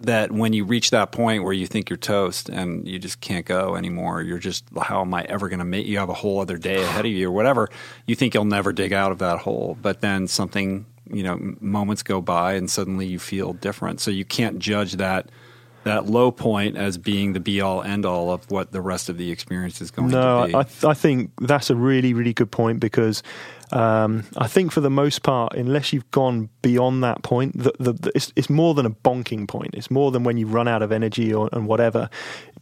[0.00, 3.46] that when you reach that point where you think you're toast and you just can't
[3.46, 5.86] go anymore, you're just how am I ever going to make?
[5.86, 7.68] You have a whole other day ahead of you or whatever.
[8.06, 12.02] You think you'll never dig out of that hole, but then something you know moments
[12.02, 14.00] go by and suddenly you feel different.
[14.00, 15.30] So you can't judge that.
[15.86, 19.18] That low point as being the be all end all of what the rest of
[19.18, 20.54] the experience is going No, to be.
[20.56, 23.22] I, th- I think that's a really, really good point because
[23.70, 27.92] um, I think for the most part, unless you've gone beyond that point, the, the,
[27.92, 29.74] the, it's, it's more than a bonking point.
[29.74, 32.10] It's more than when you run out of energy or and whatever.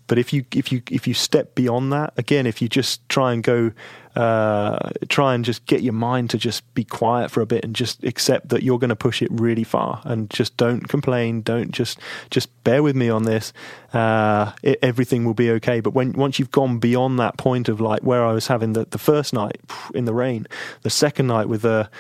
[0.07, 3.33] But if you if you if you step beyond that, again, if you just try
[3.33, 3.73] and go,
[4.17, 7.75] uh, try and just get your mind to just be quiet for a bit and
[7.75, 11.43] just accept that you're going to push it really far, and just don't complain.
[11.43, 11.99] Don't just
[12.31, 13.53] just bear with me on this.
[13.93, 15.81] Uh, it, everything will be okay.
[15.81, 18.85] But when once you've gone beyond that point of like where I was having the,
[18.85, 19.61] the first night
[19.95, 20.47] in the rain,
[20.83, 21.91] the second night with the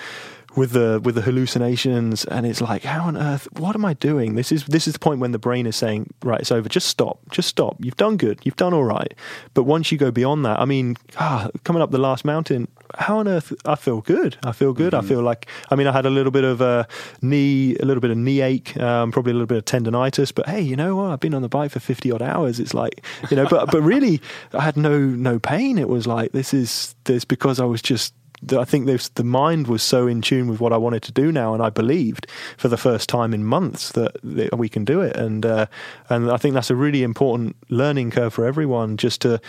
[0.56, 4.34] with the with the hallucinations and it's like how on earth what am i doing?
[4.34, 6.88] This is this is the point when the brain is saying right it's over just
[6.88, 7.76] stop just stop.
[7.80, 9.14] You've done good you've done all right.
[9.54, 13.18] But once you go beyond that i mean ah, coming up the last mountain how
[13.18, 14.92] on earth i feel good i feel good.
[14.92, 15.04] Mm-hmm.
[15.04, 16.86] i feel like i mean i had a little bit of a
[17.22, 20.48] knee a little bit of knee ache um, probably a little bit of tendonitis but
[20.48, 21.10] hey you know what?
[21.10, 22.60] I've been on the bike for 50 odd hours.
[22.60, 24.20] It's like you know but but really
[24.52, 25.78] i had no no pain.
[25.78, 28.14] It was like this is this because i was just
[28.52, 31.54] I think the mind was so in tune with what I wanted to do now,
[31.54, 35.16] and I believed for the first time in months that, that we can do it.
[35.16, 35.66] And uh,
[36.10, 38.96] and I think that's a really important learning curve for everyone.
[38.96, 39.40] Just to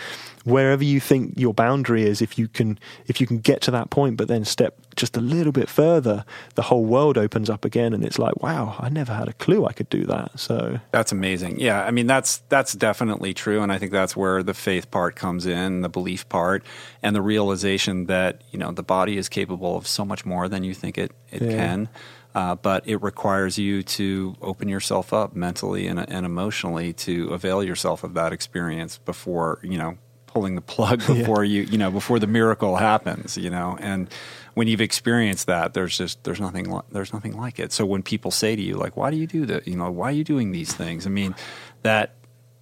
[0.46, 3.90] wherever you think your boundary is, if you can if you can get to that
[3.90, 6.24] point, but then step just a little bit further,
[6.54, 9.66] the whole world opens up again, and it's like, wow, I never had a clue
[9.66, 10.38] I could do that.
[10.38, 11.58] So that's amazing.
[11.58, 15.16] Yeah, I mean that's that's definitely true, and I think that's where the faith part
[15.16, 16.62] comes in, the belief part,
[17.02, 20.62] and the realization that you know the body is capable of so much more than
[20.62, 21.50] you think it it yeah.
[21.50, 21.88] can.
[22.36, 27.64] Uh, but it requires you to open yourself up mentally and, and, emotionally to avail
[27.64, 29.96] yourself of that experience before you know
[30.36, 31.62] pulling the plug before yeah.
[31.62, 33.78] you you know before the miracle happens you know?
[33.80, 34.10] And
[34.52, 37.72] when you've experienced that there's just there's nothing there's nothing like it.
[37.72, 39.66] So when people say to you like why do you do that?
[39.66, 41.06] You know why are you doing these things?
[41.06, 41.34] I mean
[41.82, 42.16] that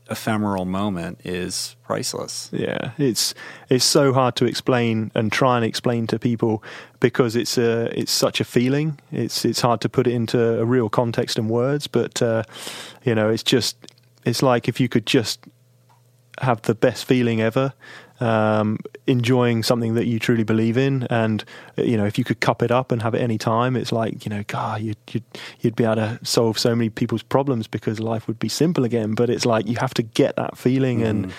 [0.08, 2.48] ephemeral moment is priceless.
[2.52, 2.92] Yeah.
[2.96, 3.34] It's
[3.68, 6.62] it's so hard to explain and try and explain to people
[7.00, 9.00] because it's a it's such a feeling.
[9.10, 12.44] It's it's hard to put it into a real context and words but uh,
[13.02, 13.76] you know it's just
[14.24, 15.40] it's like if you could just
[16.40, 17.72] have the best feeling ever,
[18.20, 21.44] um, enjoying something that you truly believe in, and
[21.76, 24.24] you know if you could cup it up and have it any time, it's like
[24.24, 25.24] you know, God, you'd, you'd
[25.60, 29.14] you'd be able to solve so many people's problems because life would be simple again.
[29.14, 31.06] But it's like you have to get that feeling, mm.
[31.06, 31.32] and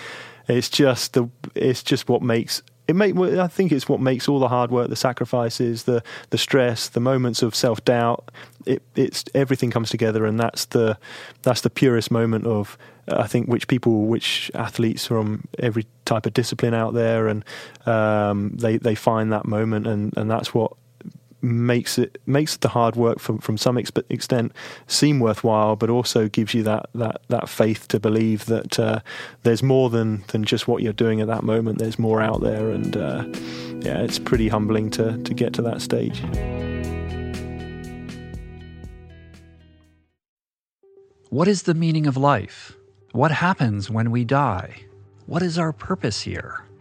[0.48, 4.38] it's just the it's just what makes it make I think it's what makes all
[4.38, 8.30] the hard work, the sacrifices, the the stress, the moments of self doubt.
[8.64, 10.98] It, it's everything comes together, and that's the
[11.42, 16.34] that's the purest moment of I think which people, which athletes from every type of
[16.34, 17.44] discipline out there, and
[17.86, 20.72] um, they they find that moment, and and that's what
[21.42, 24.52] makes it makes the hard work from from some extent
[24.86, 29.00] seem worthwhile, but also gives you that that that faith to believe that uh,
[29.42, 31.78] there's more than than just what you're doing at that moment.
[31.78, 33.24] There's more out there, and uh,
[33.80, 36.22] yeah, it's pretty humbling to to get to that stage.
[41.30, 42.76] What is the meaning of life?
[43.12, 44.84] What happens when we die?
[45.26, 46.65] What is our purpose here?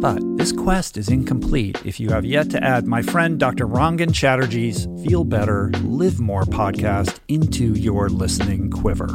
[0.00, 3.66] But this quest is incomplete if you have yet to add my friend Dr.
[3.66, 9.06] Rangan Chatterjee's Feel Better, Live More podcast into your listening quiver.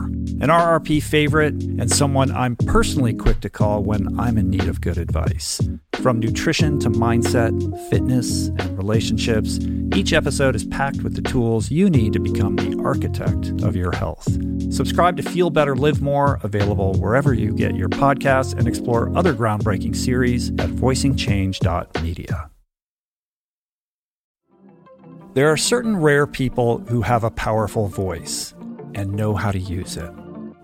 [0.42, 4.82] An RRP favorite and someone I'm personally quick to call when I'm in need of
[4.82, 5.62] good advice.
[6.02, 7.52] From nutrition to mindset,
[7.90, 9.60] fitness, and relationships,
[9.94, 13.92] each episode is packed with the tools you need to become the architect of your
[13.92, 14.28] health.
[14.70, 19.34] Subscribe to Feel Better, Live More, available wherever you get your podcasts, and explore other
[19.34, 22.52] groundbreaking series at voicingchange.media.
[25.34, 28.54] There are certain rare people who have a powerful voice
[28.96, 30.12] and know how to use it.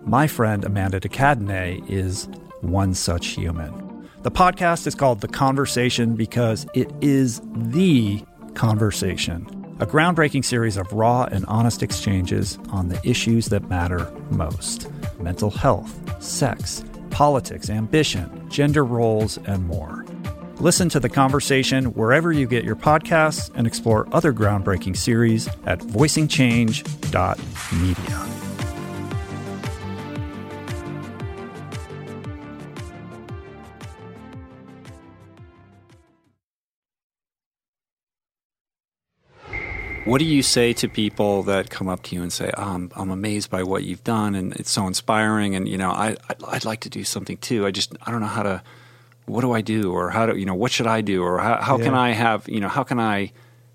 [0.04, 2.28] My friend Amanda de Cadenet is
[2.60, 4.08] one such human.
[4.22, 8.22] The podcast is called The Conversation because it is the
[8.54, 9.46] conversation,
[9.78, 14.88] a groundbreaking series of raw and honest exchanges on the issues that matter most
[15.20, 20.06] mental health, sex, politics, ambition, gender roles, and more.
[20.60, 25.80] Listen to the conversation wherever you get your podcasts and explore other groundbreaking series at
[25.80, 28.45] voicingchange.media.
[40.06, 42.92] What do you say to people that come up to you and say, oh, I'm,
[42.94, 46.44] I'm amazed by what you've done and it's so inspiring and, you know, I, I'd,
[46.46, 47.66] I'd like to do something too.
[47.66, 48.62] I just, I don't know how to,
[49.24, 51.56] what do I do or how do, you know, what should I do or how,
[51.60, 51.84] how yeah.
[51.86, 53.32] can I have, you know, how can I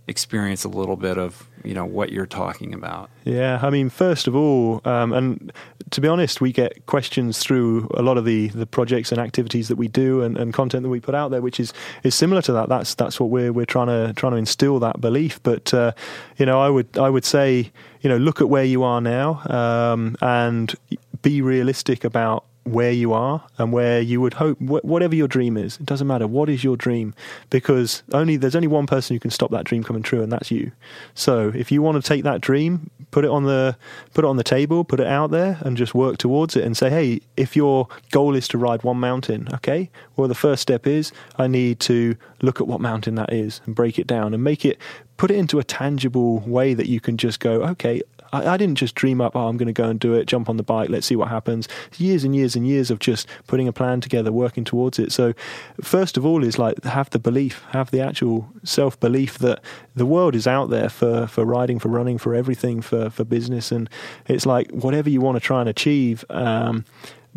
[0.07, 3.09] experience a little bit of you know what you're talking about.
[3.23, 5.51] Yeah, I mean, first of all, um, and
[5.91, 9.67] to be honest, we get questions through a lot of the, the projects and activities
[9.67, 11.73] that we do and, and content that we put out there, which is,
[12.03, 12.69] is similar to that.
[12.69, 15.41] That's that's what we're we're trying to trying to instill that belief.
[15.43, 15.93] But uh,
[16.37, 17.71] you know, I would I would say,
[18.01, 20.73] you know, look at where you are now um, and
[21.21, 25.77] be realistic about where you are and where you would hope whatever your dream is
[25.77, 26.27] it doesn't matter.
[26.27, 27.13] What is your dream?
[27.49, 30.51] Because only there's only one person who can stop that dream coming true and that's
[30.51, 30.71] you.
[31.15, 33.75] So if you want to take that dream put it on the
[34.13, 36.75] put it on the table put it out there and just work towards it and
[36.75, 39.89] say hey if your goal is to ride one mountain okay?
[40.15, 43.75] Well the first step is i need to look at what mountain that is and
[43.75, 44.77] break it down and make it
[45.17, 48.01] put it into a tangible way that you can just go okay
[48.31, 50.49] I, I didn't just dream up, oh, I'm going to go and do it, jump
[50.49, 51.67] on the bike, let's see what happens.
[51.97, 55.11] Years and years and years of just putting a plan together, working towards it.
[55.11, 55.33] So,
[55.81, 59.61] first of all, is like have the belief, have the actual self belief that
[59.95, 63.71] the world is out there for, for riding, for running, for everything, for, for business.
[63.71, 63.89] And
[64.27, 66.23] it's like whatever you want to try and achieve.
[66.29, 66.85] Um,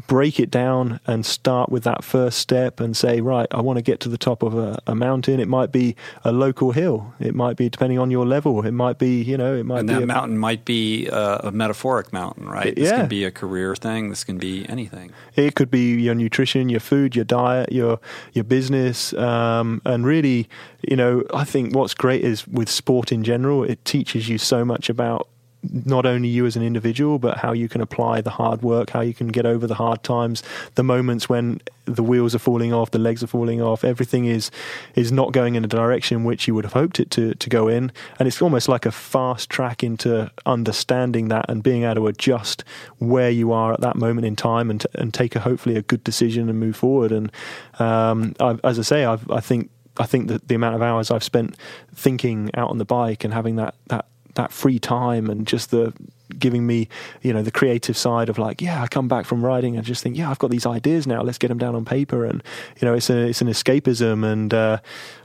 [0.07, 3.83] break it down and start with that first step and say, right, I want to
[3.83, 5.39] get to the top of a, a, mountain.
[5.39, 5.95] It might be
[6.25, 7.15] a local hill.
[7.21, 8.67] It might be depending on your level.
[8.67, 11.37] It might be, you know, it might and be that a, mountain might be a,
[11.45, 12.67] a, metaphoric mountain, right?
[12.67, 12.99] It, this yeah.
[12.99, 14.11] can be a career thing.
[14.11, 15.13] This can be anything.
[15.37, 18.01] It could be your nutrition, your food, your diet, your
[18.33, 20.49] your business, um, and really,
[20.83, 24.65] you know, I think what's great is with sport in general, it teaches you so
[24.65, 25.29] much about
[25.73, 29.01] not only you as an individual, but how you can apply the hard work, how
[29.01, 30.43] you can get over the hard times,
[30.75, 34.51] the moments when the wheels are falling off, the legs are falling off, everything is
[34.95, 37.69] is not going in a direction which you would have hoped it to to go
[37.69, 42.07] in, and it's almost like a fast track into understanding that and being able to
[42.07, 42.65] adjust
[42.99, 46.03] where you are at that moment in time and and take a hopefully a good
[46.05, 47.13] decision and move forward.
[47.13, 47.31] And
[47.79, 51.11] um, I, as I say, I've, I think I think that the amount of hours
[51.11, 51.57] I've spent
[51.95, 55.93] thinking out on the bike and having that that that free time and just the
[56.39, 56.89] giving me
[57.23, 60.03] you know the creative side of like yeah I come back from writing and just
[60.03, 61.23] think yeah I've got these ideas now.
[61.23, 62.25] Let's get them down on paper.
[62.25, 62.43] And
[62.81, 64.31] you know it's a, it's an escapism.
[64.31, 64.79] And uh,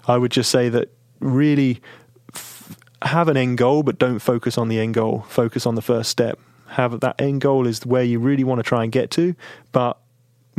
[0.07, 1.81] I would just say that really
[2.33, 5.25] f- have an end goal but don't focus on the end goal.
[5.29, 6.39] Focus on the first step.
[6.67, 9.35] Have that end goal is where you really want to try and get to
[9.71, 9.97] but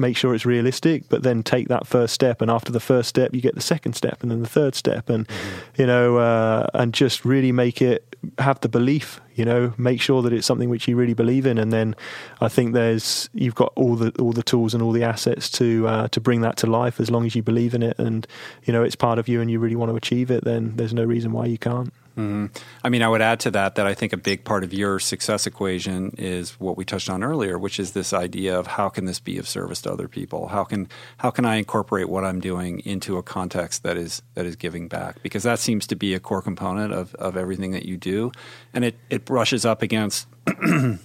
[0.01, 2.41] make sure it's realistic, but then take that first step.
[2.41, 5.09] And after the first step, you get the second step, and then the third step,
[5.09, 5.81] and mm-hmm.
[5.81, 9.21] you know, uh, and just really make it have the belief.
[9.35, 11.95] You know, make sure that it's something which you really believe in, and then
[12.41, 15.87] I think there's you've got all the all the tools and all the assets to
[15.87, 17.01] uh, to bring that to life.
[17.01, 18.27] As long as you believe in it, and
[18.65, 20.95] you know it's part of you, and you really want to achieve it, then there's
[20.95, 21.93] no reason why you can't.
[22.21, 22.47] Mm-hmm.
[22.85, 24.99] I mean, I would add to that that I think a big part of your
[24.99, 29.07] success equation is what we touched on earlier, which is this idea of how can
[29.07, 30.49] this be of service to other people?
[30.49, 34.45] How can how can I incorporate what I'm doing into a context that is that
[34.45, 35.23] is giving back?
[35.23, 38.33] Because that seems to be a core component of, of everything that you do,
[38.75, 40.27] and it it brushes up against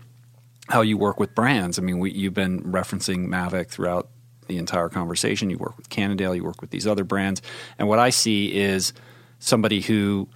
[0.69, 1.79] how you work with brands.
[1.79, 4.09] I mean, we, you've been referencing Mavic throughout
[4.47, 5.49] the entire conversation.
[5.49, 7.41] You work with Cannondale, you work with these other brands,
[7.79, 8.91] and what I see is
[9.39, 10.27] somebody who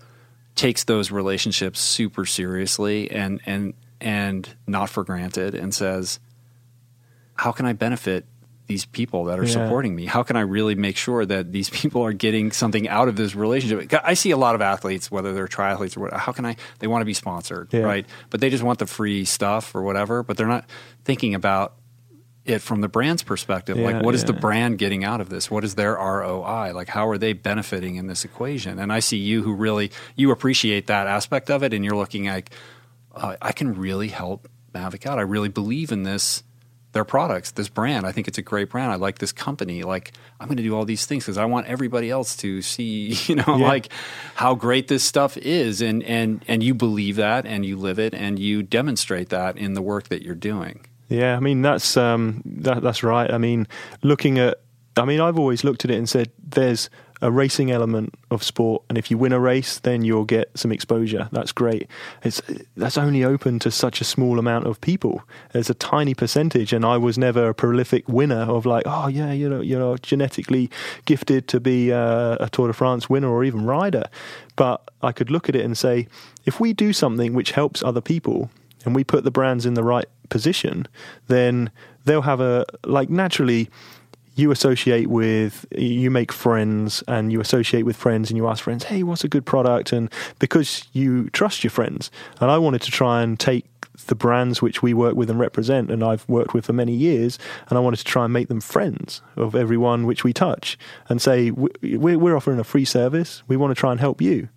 [0.59, 6.19] takes those relationships super seriously and and and not for granted and says
[7.35, 8.25] how can i benefit
[8.67, 9.53] these people that are yeah.
[9.53, 13.07] supporting me how can i really make sure that these people are getting something out
[13.07, 16.33] of this relationship i see a lot of athletes whether they're triathletes or whatever how
[16.33, 17.79] can i they want to be sponsored yeah.
[17.79, 20.65] right but they just want the free stuff or whatever but they're not
[21.05, 21.75] thinking about
[22.45, 23.77] it from the brand's perspective.
[23.77, 25.51] Yeah, like, what is the brand getting out of this?
[25.51, 26.73] What is their ROI?
[26.73, 28.79] Like, how are they benefiting in this equation?
[28.79, 32.25] And I see you who really you appreciate that aspect of it, and you're looking
[32.25, 32.51] like,
[33.13, 35.19] uh, I can really help Mavic out.
[35.19, 36.43] I really believe in this,
[36.93, 38.05] their products, this brand.
[38.05, 38.91] I think it's a great brand.
[38.91, 39.83] I like this company.
[39.83, 43.17] Like, I'm going to do all these things because I want everybody else to see,
[43.25, 43.67] you know, yeah.
[43.67, 43.89] like
[44.35, 48.13] how great this stuff is, and and and you believe that, and you live it,
[48.13, 50.85] and you demonstrate that in the work that you're doing.
[51.09, 53.31] Yeah, I mean that's um, that, that's right.
[53.31, 53.67] I mean,
[54.03, 54.59] looking at,
[54.95, 56.89] I mean, I've always looked at it and said there's
[57.21, 60.71] a racing element of sport, and if you win a race, then you'll get some
[60.71, 61.27] exposure.
[61.31, 61.87] That's great.
[62.23, 62.41] It's
[62.77, 65.23] that's only open to such a small amount of people.
[65.51, 69.31] There's a tiny percentage, and I was never a prolific winner of like, oh yeah,
[69.31, 70.69] you know, you know, genetically
[71.05, 74.05] gifted to be uh, a Tour de France winner or even rider.
[74.55, 76.07] But I could look at it and say,
[76.45, 78.49] if we do something which helps other people,
[78.85, 80.87] and we put the brands in the right position,
[81.27, 81.71] then
[82.05, 83.69] they'll have a like naturally
[84.35, 88.85] you associate with, you make friends, and you associate with friends, and you ask friends,
[88.85, 92.91] "Hey, what's a good product?" And because you trust your friends, and I wanted to
[92.91, 93.65] try and take
[94.07, 97.37] the brands which we work with and represent, and I've worked with for many years,
[97.67, 100.77] and I wanted to try and make them friends of everyone which we touch,
[101.09, 103.43] and say we're offering a free service.
[103.49, 104.47] We want to try and help you.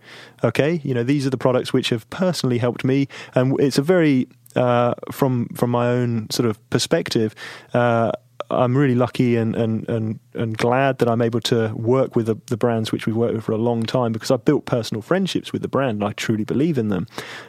[0.45, 3.83] Okay, you know these are the products which have personally helped me, and it's a
[3.83, 7.35] very uh, from from my own sort of perspective.
[7.73, 8.13] Uh,
[8.51, 12.37] I'm really lucky and, and, and, and glad that I'm able to work with the,
[12.47, 15.53] the, brands which we've worked with for a long time because I've built personal friendships
[15.53, 17.07] with the brand and I truly believe in them.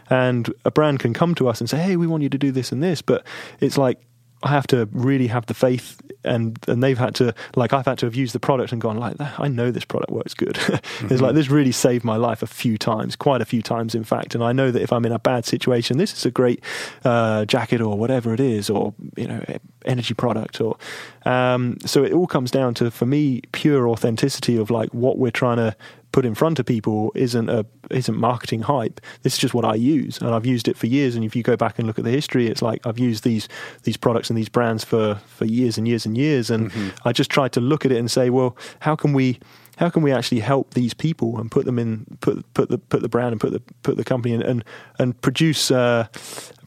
[0.09, 2.51] And a brand can come to us and say, hey, we want you to do
[2.51, 3.01] this and this.
[3.01, 3.25] But
[3.59, 3.99] it's like,
[4.43, 7.97] I have to really have the faith, and and they've had to like I've had
[7.99, 10.55] to have used the product and gone like I know this product works good.
[10.55, 11.07] mm-hmm.
[11.13, 14.03] It's like this really saved my life a few times, quite a few times in
[14.03, 14.35] fact.
[14.35, 16.63] And I know that if I'm in a bad situation, this is a great
[17.03, 19.43] uh, jacket or whatever it is, or you know
[19.85, 20.77] energy product, or
[21.25, 25.31] um, so it all comes down to for me pure authenticity of like what we're
[25.31, 25.75] trying to
[26.13, 29.01] put in front of people isn't a isn't marketing hype.
[29.23, 31.15] This is just what I use, and I've used it for years.
[31.15, 33.49] And if you go back and look at the history, it's like I've used these
[33.83, 36.49] these products and these brands for for years and years and years.
[36.49, 37.07] And mm-hmm.
[37.07, 39.39] I just tried to look at it and say, well, how can we
[39.77, 43.01] how can we actually help these people and put them in put put the put
[43.01, 44.63] the brand and put the put the company in and
[44.99, 46.07] and produce uh,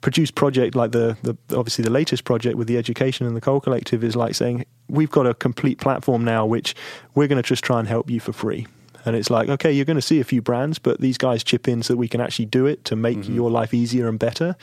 [0.01, 3.60] produce project like the, the obviously the latest project with the education and the Col
[3.60, 6.74] Collective is like saying we've got a complete platform now which
[7.14, 8.66] we're going to just try and help you for free
[9.06, 11.68] and it's like, okay, you're going to see a few brands, but these guys chip
[11.68, 13.36] in so that we can actually do it to make mm-hmm.
[13.36, 14.56] your life easier and better.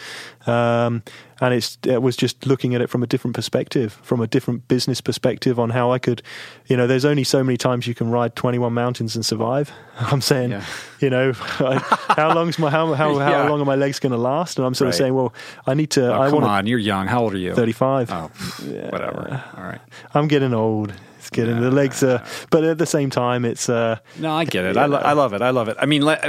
[0.46, 1.02] Um,
[1.40, 4.68] and it's it was just looking at it from a different perspective, from a different
[4.68, 6.22] business perspective on how I could,
[6.68, 9.72] you know, there's only so many times you can ride 21 mountains and survive.
[10.00, 10.66] I'm saying, yeah.
[11.00, 13.50] you know, how long's my how how, how yeah.
[13.50, 14.58] long are my legs going to last?
[14.58, 14.94] And I'm sort right.
[14.94, 15.34] of saying, well,
[15.66, 16.14] I need to.
[16.14, 17.08] Oh, I come wanna, on, you're young.
[17.08, 17.56] How old are you?
[17.56, 18.12] 35.
[18.12, 18.32] Oh,
[18.66, 18.90] yeah.
[18.90, 19.44] whatever.
[19.56, 19.82] All right.
[20.14, 20.94] I'm getting old.
[21.34, 23.70] It's getting the legs are, but at the same time, it's.
[23.70, 24.78] Uh, no, I get it.
[24.78, 25.42] I, lo- I love it.
[25.42, 25.78] I love it.
[25.80, 26.24] I mean, let,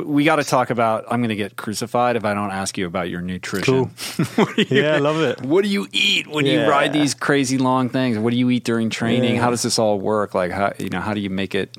[0.00, 1.04] we got to talk about.
[1.10, 3.90] I'm going to get crucified if I don't ask you about your nutrition.
[4.16, 4.48] Cool.
[4.68, 5.42] yeah, I love it.
[5.42, 6.64] What do you eat when yeah.
[6.64, 8.18] you ride these crazy long things?
[8.18, 9.36] What do you eat during training?
[9.36, 9.40] Yeah.
[9.40, 10.34] How does this all work?
[10.34, 11.76] Like, how you know, how do you make it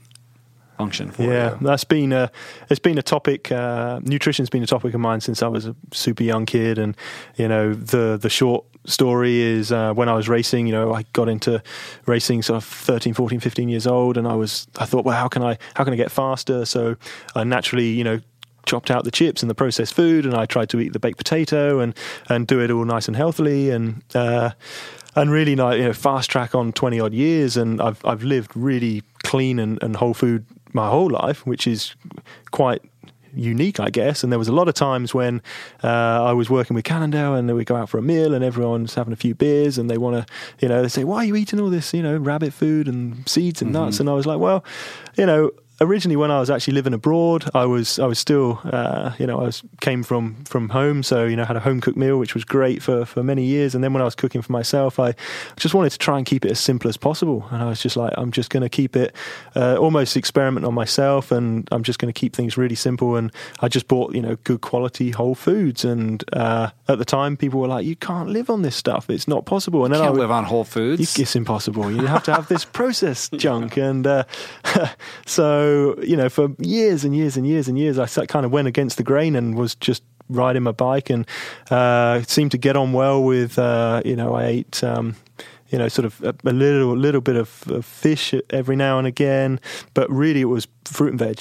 [0.82, 1.58] function for yeah, you?
[1.62, 2.32] that's been a
[2.70, 3.52] it's been a topic.
[3.52, 6.98] Uh, nutrition's been a topic of mine since I was a super young kid, and
[7.36, 11.04] you know the the short story is uh, when I was racing, you know, I
[11.14, 11.62] got into
[12.06, 15.28] racing sort of 13, 14, 15 years old and I was, I thought, well, how
[15.28, 16.66] can I, how can I get faster?
[16.66, 16.96] So
[17.36, 18.20] I naturally, you know,
[18.66, 21.18] chopped out the chips and the processed food and I tried to eat the baked
[21.18, 21.96] potato and,
[22.30, 24.52] and do it all nice and healthily and, uh,
[25.16, 27.58] and really, you know, fast track on 20 odd years.
[27.58, 31.96] And I've, I've lived really clean and, and whole food my whole life, which is
[32.52, 32.82] quite
[33.34, 34.24] unique, I guess.
[34.24, 35.42] And there was a lot of times when
[35.84, 35.88] uh,
[36.24, 39.14] I was working with Cannondale and we go out for a meal and everyone's having
[39.14, 41.60] a few beers and they want to, you know, they say, why are you eating
[41.60, 43.96] all this, you know, rabbit food and seeds and nuts?
[43.96, 44.04] Mm-hmm.
[44.04, 44.64] And I was like, well,
[45.18, 45.52] you know,
[45.82, 49.40] originally when I was actually living abroad, I was I was still uh, you know
[49.40, 52.34] I was came from from home, so you know had a home cooked meal, which
[52.34, 53.76] was great for for many years.
[53.76, 55.16] And then when I was cooking for myself, I
[55.58, 57.48] just wanted to try and keep it as simple as possible.
[57.52, 59.14] And I was just like, I'm just going to keep it
[59.56, 63.16] uh, almost experiment on myself, and I'm just going to keep things really simple.
[63.16, 65.84] And I just bought you know good quality whole foods.
[65.84, 69.28] And uh, at the time, people were like, you can't live on this stuff; it's
[69.28, 69.84] not possible.
[69.84, 71.02] And then I would, live on whole foods.
[71.20, 71.92] It's impossible.
[71.92, 74.24] You have to have this processed junk, and uh,
[75.72, 78.68] so you know, for years and years and years and years, I kind of went
[78.68, 81.26] against the grain and was just riding my bike and
[81.70, 84.84] uh, seemed to get on well with, uh, you know, I ate.
[84.84, 85.16] Um,
[85.70, 89.08] you know, sort of a, a little, little bit of, of, fish every now and
[89.08, 89.58] again,
[89.94, 91.40] but really it was fruit and veg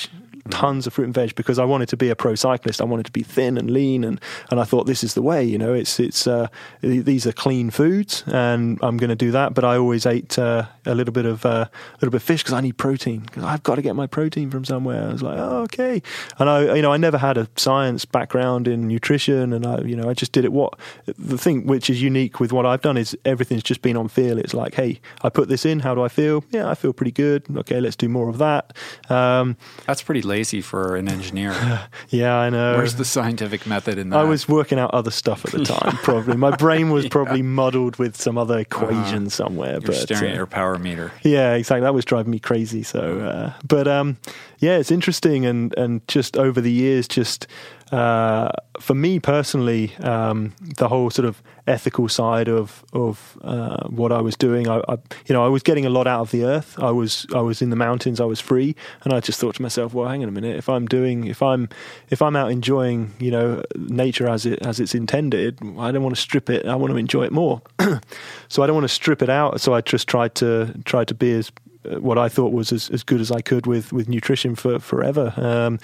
[0.50, 2.80] tons of fruit and veg because I wanted to be a pro cyclist.
[2.80, 5.44] I wanted to be thin and lean, and, and I thought this is the way.
[5.44, 6.48] You know, it's it's uh,
[6.80, 9.54] these are clean foods, and I'm going to do that.
[9.54, 12.42] But I always ate uh, a little bit of uh, a little bit of fish
[12.42, 13.20] because I need protein.
[13.20, 15.08] Because I've got to get my protein from somewhere.
[15.08, 16.02] I was like, oh, okay,
[16.38, 19.96] and I you know I never had a science background in nutrition, and I you
[19.96, 20.52] know I just did it.
[20.52, 24.08] What the thing which is unique with what I've done is everything's just been on
[24.08, 24.38] feel.
[24.38, 25.80] It's like, hey, I put this in.
[25.80, 26.44] How do I feel?
[26.50, 27.44] Yeah, I feel pretty good.
[27.58, 28.76] Okay, let's do more of that.
[29.08, 29.56] Um,
[29.86, 31.52] That's pretty lazy for an engineer.
[32.08, 32.76] yeah, I know.
[32.76, 34.20] Where's the scientific method in that?
[34.20, 35.96] I was working out other stuff at the time.
[35.98, 37.44] Probably my brain was probably yeah.
[37.60, 39.72] muddled with some other equation uh, somewhere.
[39.72, 41.12] You're but staring uh, at your power meter.
[41.22, 41.82] Yeah, exactly.
[41.82, 42.84] That was driving me crazy.
[42.84, 44.16] So, uh, but um,
[44.60, 47.48] yeah, it's interesting, and and just over the years, just
[47.92, 54.12] uh, for me personally, um, the whole sort of ethical side of of uh, what
[54.12, 54.96] I was doing, I, I,
[55.26, 56.78] you know, I was getting a lot out of the earth.
[56.78, 58.20] I was I was in the mountains.
[58.20, 60.68] I was free, and I just thought to myself, well, hang on a minute, if
[60.68, 61.68] I'm doing, if I'm,
[62.10, 66.14] if I'm out enjoying, you know, nature as it as it's intended, I don't want
[66.14, 66.66] to strip it.
[66.66, 67.60] I want to enjoy it more.
[68.48, 69.60] so I don't want to strip it out.
[69.60, 71.50] So I just tried to try to be as
[71.84, 75.32] what I thought was as, as good as I could with, with nutrition for forever.
[75.36, 75.78] Um,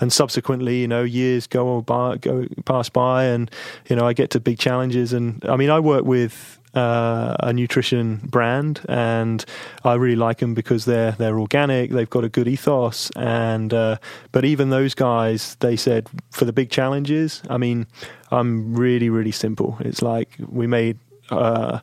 [0.00, 3.50] and subsequently, you know, years go by, go pass by, and
[3.88, 5.12] you know, I get to big challenges.
[5.12, 9.44] And I mean, I work with uh, a nutrition brand, and
[9.84, 11.90] I really like them because they're they're organic.
[11.90, 13.96] They've got a good ethos, and uh,
[14.32, 17.42] but even those guys, they said for the big challenges.
[17.50, 17.86] I mean,
[18.30, 19.76] I'm really really simple.
[19.80, 20.98] It's like we made.
[21.30, 21.80] Uh,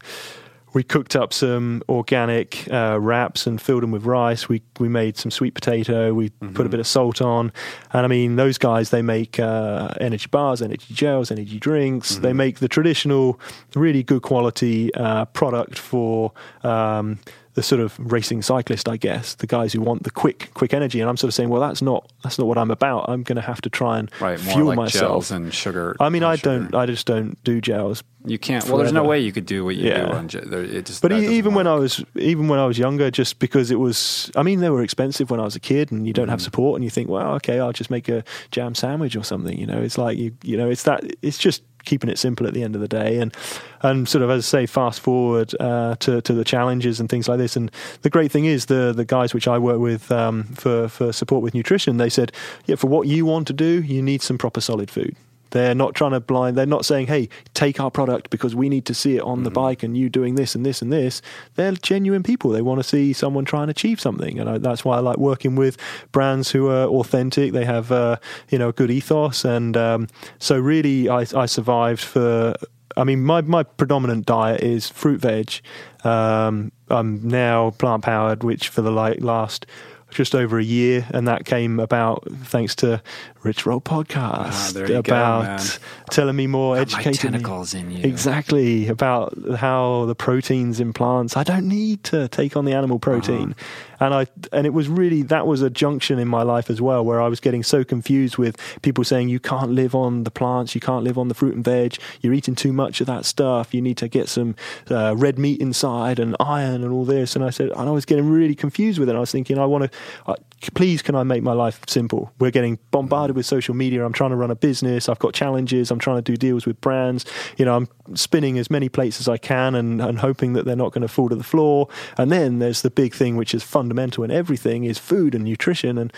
[0.73, 4.47] we cooked up some organic uh, wraps and filled them with rice.
[4.47, 6.13] We we made some sweet potato.
[6.13, 6.53] We mm-hmm.
[6.53, 7.51] put a bit of salt on,
[7.91, 12.13] and I mean those guys they make uh, energy bars, energy gels, energy drinks.
[12.13, 12.21] Mm-hmm.
[12.21, 13.39] They make the traditional,
[13.75, 16.31] really good quality uh, product for.
[16.63, 17.19] Um,
[17.59, 21.01] the sort of racing cyclist, I guess, the guys who want the quick, quick energy.
[21.01, 23.09] And I'm sort of saying, well, that's not that's not what I'm about.
[23.09, 25.29] I'm going to have to try and right, fuel like myself.
[25.29, 25.97] And sugar.
[25.99, 26.59] I mean, I sugar.
[26.59, 26.75] don't.
[26.75, 28.01] I just don't do gels.
[28.23, 28.63] You can't.
[28.63, 28.75] Forever.
[28.75, 30.05] Well, there's no way you could do what you yeah.
[30.05, 30.25] do on.
[30.27, 33.79] It just, but even when I was even when I was younger, just because it
[33.79, 34.31] was.
[34.37, 36.31] I mean, they were expensive when I was a kid, and you don't mm.
[36.31, 39.57] have support, and you think, well, okay, I'll just make a jam sandwich or something.
[39.57, 40.33] You know, it's like you.
[40.43, 41.03] You know, it's that.
[41.21, 43.19] It's just keeping it simple at the end of the day.
[43.19, 43.33] And
[43.81, 47.27] and sort of as I say, fast forward uh, to to the challenges and things
[47.27, 47.55] like this.
[47.55, 51.11] And the great thing is the the guys which I work with um, for for
[51.11, 52.31] support with nutrition, they said,
[52.65, 55.15] yeah, for what you want to do, you need some proper solid food.
[55.51, 56.57] They're not trying to blind.
[56.57, 59.43] They're not saying, "Hey, take our product because we need to see it on mm-hmm.
[59.45, 61.21] the bike and you doing this and this and this."
[61.55, 62.51] They're genuine people.
[62.51, 65.17] They want to see someone try and achieve something, and I, that's why I like
[65.17, 65.77] working with
[66.11, 67.53] brands who are authentic.
[67.53, 68.17] They have, uh,
[68.49, 70.07] you know, a good ethos, and um,
[70.39, 72.55] so really, I, I survived for
[72.97, 75.61] I mean, my, my predominant diet is fruit veg.
[76.03, 79.65] Um, I'm now plant powered, which for the like last
[80.09, 83.01] just over a year, and that came about thanks to
[83.43, 87.81] Rich Roll podcast ah, about go, telling me more, Got educating tentacles me.
[87.81, 88.03] in you.
[88.03, 91.37] Exactly about how the proteins in plants.
[91.37, 93.88] I don't need to take on the animal protein, uh-huh.
[93.99, 97.03] And I and it was really that was a junction in my life as well
[97.03, 100.75] where I was getting so confused with people saying you can't live on the plants,
[100.75, 103.73] you can't live on the fruit and veg, you're eating too much of that stuff,
[103.73, 104.55] you need to get some
[104.89, 107.35] uh, red meat inside and iron and all this.
[107.35, 109.15] And I said, and I was getting really confused with it.
[109.15, 110.37] I was thinking, I want to,
[110.73, 112.31] please, can I make my life simple?
[112.39, 114.05] We're getting bombarded with social media.
[114.05, 115.07] I'm trying to run a business.
[115.07, 115.91] I've got challenges.
[115.91, 117.25] I'm trying to do deals with brands.
[117.57, 120.75] You know, I'm spinning as many plates as I can and, and hoping that they're
[120.75, 121.87] not going to fall to the floor.
[122.17, 125.97] And then there's the big thing, which is fundamental in everything, is food and nutrition.
[125.97, 126.11] And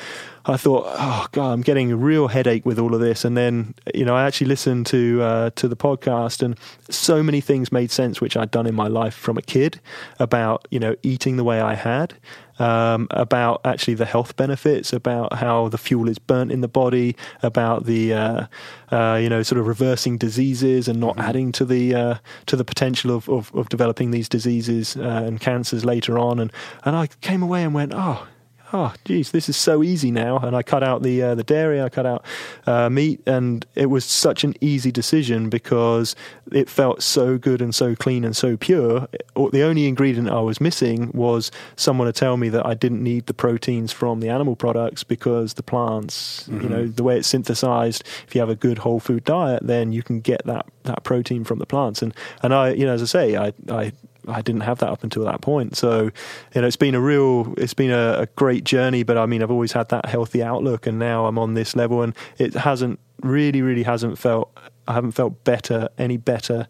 [0.46, 3.24] I thought, oh god, I'm getting a real headache with all of this.
[3.24, 6.58] And then, you know, I actually listened to uh, to the podcast, and
[6.90, 9.80] so many things made sense which I'd done in my life from a kid
[10.20, 12.16] about you know eating the way I had,
[12.62, 17.16] um, about actually the health benefits, about how the fuel is burnt in the body,
[17.42, 18.46] about the uh,
[18.92, 21.30] uh, you know sort of reversing diseases and not mm-hmm.
[21.30, 22.16] adding to the uh,
[22.46, 26.40] to the potential of, of, of developing these diseases uh, and cancers later on.
[26.40, 26.54] And
[26.86, 28.28] and I came away and went, oh
[28.74, 30.38] oh, geez, this is so easy now.
[30.38, 32.26] And I cut out the uh, the dairy, I cut out
[32.66, 36.16] uh, meat, and it was such an easy decision because
[36.52, 39.08] it felt so good and so clean and so pure.
[39.36, 43.26] The only ingredient I was missing was someone to tell me that I didn't need
[43.26, 46.62] the proteins from the animal products because the plants, mm-hmm.
[46.62, 48.04] you know, the way it's synthesized.
[48.28, 51.44] If you have a good whole food diet, then you can get that that protein
[51.44, 52.02] from the plants.
[52.02, 53.92] And and I, you know, as I say, I I
[54.28, 55.76] I didn't have that up until that point.
[55.76, 56.12] So,
[56.54, 59.04] you know, it's been a real, it's been a, a, great journey.
[59.04, 62.02] But I mean, I've always had that healthy outlook, and now I'm on this level,
[62.02, 64.56] and it hasn't really, really hasn't felt.
[64.88, 66.68] I haven't felt better, any better.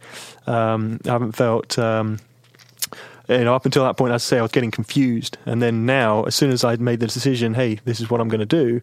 [0.47, 1.77] Um, I haven't felt.
[1.79, 2.19] Um,
[3.37, 6.23] you know, up until that point, I'd say I was getting confused, and then now,
[6.23, 8.81] as soon as I'd made the decision, hey, this is what I'm going to do,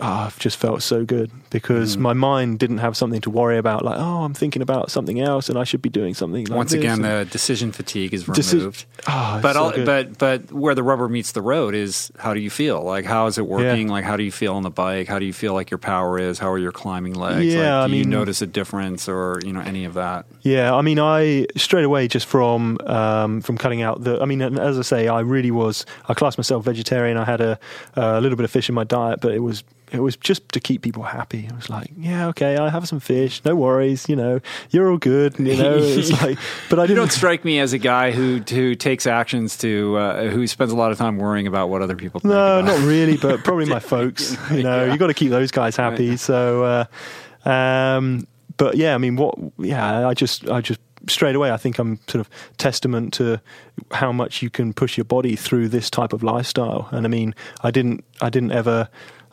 [0.00, 2.00] oh, I've just felt so good because mm.
[2.00, 3.84] my mind didn't have something to worry about.
[3.84, 6.44] Like, oh, I'm thinking about something else, and I should be doing something.
[6.46, 8.40] Like Once again, the decision fatigue is removed.
[8.40, 12.34] Deci- oh, but so all, but but where the rubber meets the road is how
[12.34, 12.82] do you feel?
[12.82, 13.88] Like, how is it working?
[13.88, 13.92] Yeah.
[13.92, 15.08] Like, how do you feel on the bike?
[15.08, 16.38] How do you feel like your power is?
[16.38, 17.44] How are your climbing legs?
[17.46, 20.26] Yeah, like, do I you mean, notice a difference or you know any of that?
[20.42, 24.20] Yeah, I mean, I straight away just from um, from cutting out the.
[24.20, 25.86] I mean, as I say, I really was.
[26.08, 27.16] I classed myself vegetarian.
[27.16, 27.58] I had a,
[27.94, 30.60] a little bit of fish in my diet, but it was it was just to
[30.60, 31.48] keep people happy.
[31.50, 34.40] I was like, yeah, okay, I have some fish, no worries, you know,
[34.70, 35.78] you're all good, you know.
[35.80, 36.38] It's like,
[36.68, 40.28] but I you don't strike me as a guy who who takes actions to uh,
[40.28, 42.20] who spends a lot of time worrying about what other people.
[42.20, 42.78] think No, about.
[42.78, 44.36] not really, but probably my folks.
[44.50, 44.92] You know, yeah.
[44.92, 46.10] you got to keep those guys happy.
[46.10, 46.20] Right.
[46.20, 46.64] So,
[47.44, 48.26] uh, um,
[48.56, 49.36] but yeah, I mean, what?
[49.58, 53.40] Yeah, I just, I just straight away, I think I'm sort of testament to
[53.92, 56.88] how much you can push your body through this type of lifestyle.
[56.90, 58.88] And I mean, I didn't, I didn't ever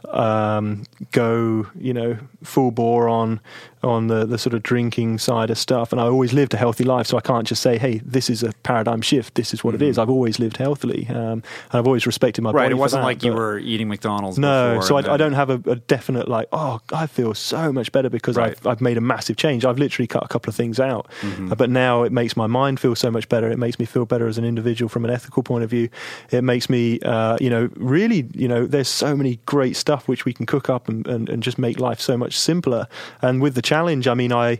[0.09, 3.39] um, go, you know, full bore on
[3.83, 5.91] on the, the sort of drinking side of stuff.
[5.91, 8.43] And I always lived a healthy life, so I can't just say, "Hey, this is
[8.43, 9.35] a paradigm shift.
[9.35, 9.83] This is what Mm-hmm.
[9.83, 11.43] it is." I've always lived healthily, um, and
[11.73, 12.63] I've always respected my Right.
[12.63, 12.65] body.
[12.65, 12.71] Right.
[12.71, 14.37] It wasn't that, like you were eating McDonald's.
[14.39, 16.47] no, so I, I don't have a, a definite like.
[16.51, 18.57] Oh, I feel so much better because Right.
[18.57, 19.65] I've I've made a massive change.
[19.65, 21.49] I've literally cut a couple of things out, Mm-hmm.
[21.49, 23.49] But now it makes my mind feel so much better.
[23.51, 25.89] It makes me feel better as an individual from an ethical point of view.
[26.31, 30.25] It makes me, uh, you know, really, you know, there's so many great stuff which
[30.25, 32.87] we can cook up and, and, and just make life so much simpler.
[33.21, 34.59] And with the challenge, I mean, I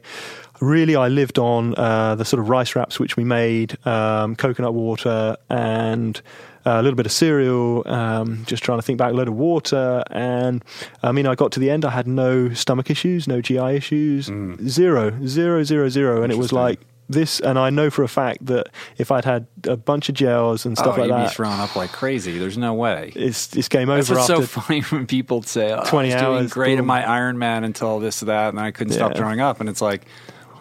[0.60, 4.74] really I lived on uh, the sort of rice wraps which we made, um, coconut
[4.74, 6.20] water, and
[6.66, 7.84] uh, a little bit of cereal.
[7.88, 10.64] Um, just trying to think back, a load of water, and
[11.02, 11.86] I mean, I got to the end.
[11.86, 14.26] I had no stomach issues, no GI issues,
[14.68, 16.80] zero, zero, zero, zero, and it was like
[17.10, 17.40] this.
[17.40, 18.68] And I know for a fact that
[18.98, 21.60] if I'd had a bunch of gels and stuff oh, like you'd be that, thrown
[21.60, 22.38] up like crazy.
[22.38, 23.12] There's no way.
[23.16, 26.38] it's it's game over That's so funny when people say, oh, 20 I was doing
[26.38, 26.88] hours, great in boom.
[26.88, 29.60] my Ironman until this or that, and I couldn't stop throwing up.
[29.60, 30.06] And it's like,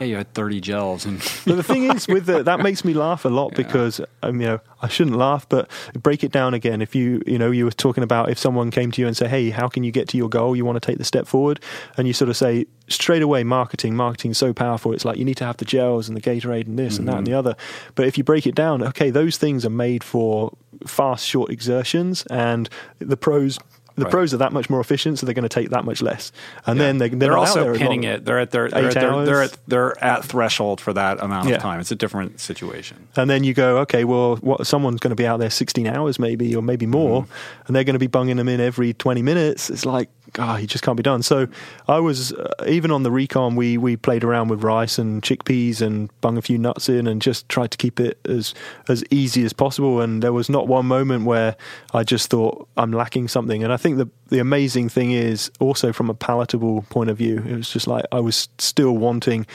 [0.01, 1.07] yeah, you had 30 gels.
[1.07, 4.41] And But the thing is, with the, that makes me laugh a lot because um,
[4.41, 6.83] you know I shouldn't laugh, but break it down again.
[6.83, 9.29] If you you know you were talking about if someone came to you and say,
[9.29, 10.55] "Hey, how can you get to your goal?
[10.55, 11.61] You want to take the step forward,"
[11.97, 14.93] and you sort of say straight away, "Marketing, marketing's so powerful.
[14.93, 17.19] It's like you need to have the gels and the Gatorade and this and that
[17.19, 17.57] and the other."
[17.95, 20.57] But if you break it down, okay, those things are made for
[20.87, 22.69] fast, short exertions, and
[22.99, 23.59] the pros.
[23.97, 24.11] The Right.
[24.11, 26.31] pros are that much more efficient, so they're going to take that much less,
[26.67, 28.25] and then they, they're, they're, also there pinning it.
[28.27, 29.53] They're at their they're Eight at, their, they're hours.
[29.53, 31.57] at they're at threshold for that amount Yeah.
[31.57, 31.81] of time.
[31.81, 33.09] It's a different situation.
[33.17, 36.19] And then you go, okay, well, what, someone's going to be out there 16 hours
[36.19, 37.63] maybe, or maybe more, mm-hmm.
[37.67, 39.71] and they're going to be bunging them in every 20 minutes.
[39.71, 41.23] It's like, ah, he just can't be done.
[41.23, 41.49] So
[41.89, 45.81] I was, uh, even on the recon, we, we played around with rice and chickpeas
[45.81, 48.55] and bung a few nuts in and just tried to keep it as,
[48.89, 50.01] as easy as possible.
[50.01, 51.57] And there was not one moment where
[51.95, 53.63] I just thought I'm lacking something.
[53.63, 57.39] And I think the, the amazing thing is also from a palatable point of view,
[57.47, 59.47] it was just like I was still wanting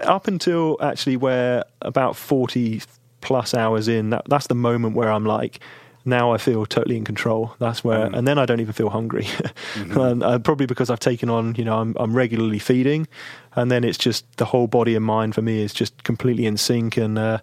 [0.00, 2.82] up until actually where about 40
[3.20, 5.60] plus hours in that that's the moment where i'm like
[6.04, 9.26] now i feel totally in control that's where and then i don't even feel hungry
[9.76, 13.06] and, uh, probably because i've taken on you know I'm, I'm regularly feeding
[13.54, 16.56] and then it's just the whole body and mind for me is just completely in
[16.56, 17.38] sync and uh,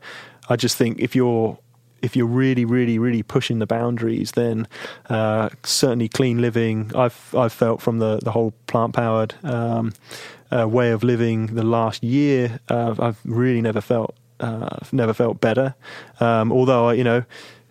[0.50, 1.58] i just think if you're
[2.02, 4.68] if you're really, really, really pushing the boundaries, then
[5.10, 6.92] uh, certainly clean living.
[6.96, 9.94] I've I've felt from the the whole plant powered um,
[10.52, 12.60] uh, way of living the last year.
[12.70, 15.76] Uh, I've really never felt uh, never felt better.
[16.20, 17.24] Um, although you know.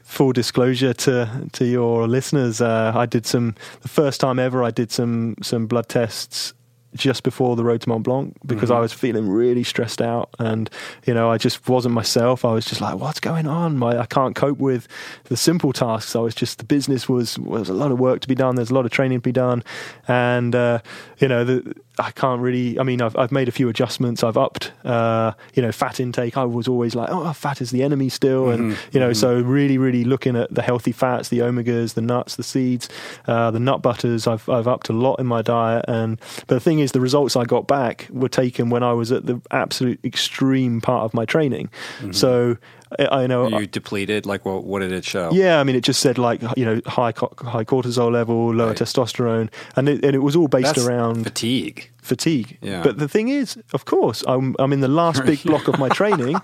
[0.09, 4.64] Full disclosure to to your listeners, uh, I did some the first time ever.
[4.64, 6.55] I did some some blood tests
[6.94, 10.70] just before the road to Mont Blanc because I was feeling really stressed out and
[11.06, 12.44] you know I just wasn't myself.
[12.44, 13.76] I was just like, what's going on?
[13.76, 14.89] My, I can't cope with
[15.24, 16.16] the simple tasks.
[16.16, 18.55] I was just the business was was a lot of work to be done.
[18.55, 19.62] There's a lot of training to be done,
[20.09, 20.80] and uh,
[21.18, 21.74] you know the.
[21.98, 22.78] I can't really.
[22.78, 24.22] I mean, I've I've made a few adjustments.
[24.22, 26.36] I've upped, uh, you know, fat intake.
[26.36, 29.78] I was always like, oh, fat is the enemy still, and you know, so really,
[29.78, 32.88] really looking at the healthy fats, the omegas, the nuts, the seeds,
[33.26, 34.26] uh, the nut butters.
[34.26, 37.34] I've I've upped a lot in my diet, and but the thing is, the results
[37.36, 41.24] I got back were taken when I was at the absolute extreme part of my
[41.24, 41.68] training.
[42.12, 42.56] So
[42.98, 44.27] I, I know you uh, depleted.
[44.27, 44.65] Like, what?
[44.65, 45.31] What did it show?
[45.32, 48.77] yeah, I mean, it just said like you know high high cortisol level, lower Right.
[48.77, 51.90] testosterone, and it, and it was all based That's around fatigue.
[52.09, 52.59] Fatigue.
[52.62, 52.82] Yeah.
[52.82, 55.89] But the thing is, of course, I'm I'm in the last big block of my
[56.01, 56.36] training.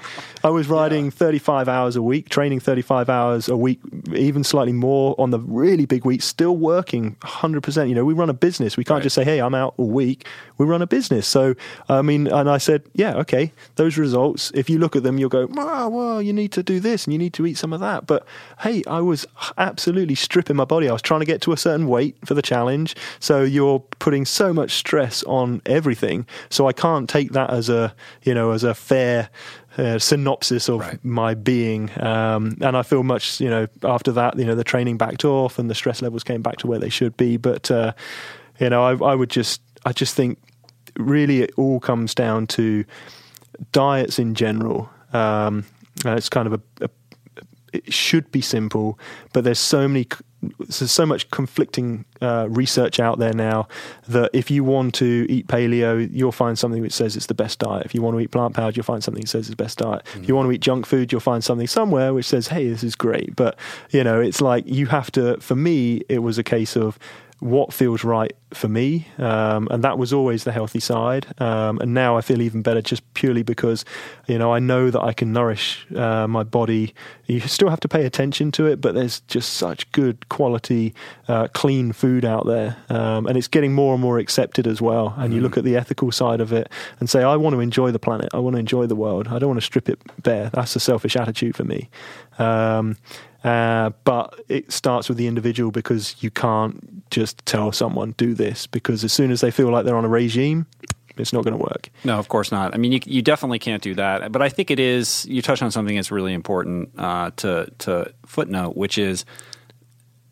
[0.45, 3.81] I was riding 35 hours a week, training 35 hours a week,
[4.15, 7.89] even slightly more on the really big weeks, still working 100%.
[7.89, 8.77] You know, we run a business.
[8.77, 9.03] We can't Right.
[9.05, 10.27] just say, "Hey, I'm out all week."
[10.59, 11.27] We run a business.
[11.27, 11.55] So,
[11.89, 15.29] I mean, and I said, "Yeah, okay, those results, if you look at them, you'll
[15.31, 17.81] go, "Well, well, you need to do this and you need to eat some of
[17.81, 18.25] that." But
[18.61, 19.27] hey, I was
[19.59, 20.89] absolutely stripping my body.
[20.89, 22.95] I was trying to get to a certain weight for the challenge.
[23.19, 26.27] So you're putting so much stress on everything.
[26.51, 29.29] So I can't take that as a, you know, as a fair
[29.77, 31.05] uh, synopsis of Right.
[31.05, 31.91] my being.
[32.01, 35.59] Um, and I feel much, you know, after that, you know, the training backed off
[35.59, 37.37] and the stress levels came back to where they should be.
[37.37, 37.93] But, uh,
[38.61, 40.39] you know, I, I would just, I just think
[40.97, 42.85] really it all comes down to
[43.73, 44.89] diets in general.
[45.13, 45.65] Um,
[46.05, 46.91] it's kind of a, a
[47.73, 48.99] it should be simple,
[49.33, 50.07] but there's so many,
[50.59, 53.69] there's so much conflicting uh, research out there now
[54.09, 57.59] that if you want to eat paleo, you'll find something which says it's the best
[57.59, 57.85] diet.
[57.85, 59.79] If you want to eat plant powered, you'll find something that says it's the best
[59.79, 60.03] diet.
[60.15, 62.83] If you want to eat junk food, you'll find something somewhere which says, hey, this
[62.83, 63.37] is great.
[63.37, 63.59] But
[63.91, 65.39] you know, it's like you have to.
[65.41, 66.99] For me, it was a case of
[67.45, 71.27] what feels right for me, um, and that was always the healthy side.
[71.43, 73.85] Um, and now I feel even better just purely because,
[74.27, 76.95] you know, I know that I can nourish uh, my body.
[77.27, 80.95] You still have to pay attention to it, but there's just such good quality,
[81.29, 85.15] uh, clean food out there, um, and it's getting more and more accepted as well.
[85.19, 87.91] And you look at the ethical side of it and say, I want to enjoy
[87.91, 88.31] the planet.
[88.33, 89.29] I want to enjoy the world.
[89.29, 90.49] I don't want to strip it bare.
[90.49, 91.91] That's a selfish attitude for me.
[93.45, 98.67] Uh, but it starts with the individual because you can't just tell someone do this
[98.67, 100.67] because as soon as they feel like they're on a regime,
[101.17, 101.91] it's not going to work.
[102.05, 102.75] No, of course not.
[102.75, 104.33] I mean, you, you definitely can't do that.
[104.33, 105.27] But I think it is.
[105.27, 109.25] You touch on something that's really important uh, to to footnote, which is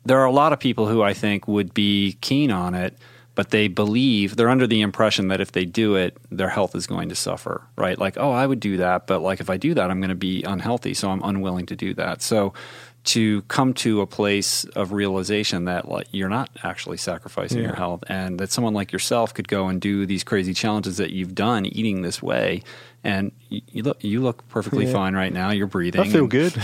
[0.04, 2.98] there are a lot of people who I think would be keen on it,
[3.34, 6.86] but they believe they're under the impression that if they do it, their health is
[6.86, 7.62] going to suffer.
[7.76, 7.98] Right?
[7.98, 10.16] Like, oh, I would do that, but like if I do that, I'm going to
[10.16, 12.22] be unhealthy, so I'm unwilling to do that.
[12.22, 12.54] So
[13.04, 17.66] to come to a place of realization that like you're not actually sacrificing Yeah.
[17.68, 21.10] your health and that someone like yourself could go and do these crazy challenges that
[21.10, 22.62] you've done eating this way
[23.02, 24.92] and you, you look you look perfectly Yeah.
[24.92, 26.52] fine right now you're breathing I feel good.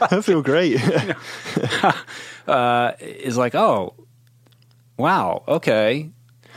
[0.00, 0.80] I feel great.
[2.48, 3.94] uh, is like oh
[4.96, 6.10] wow okay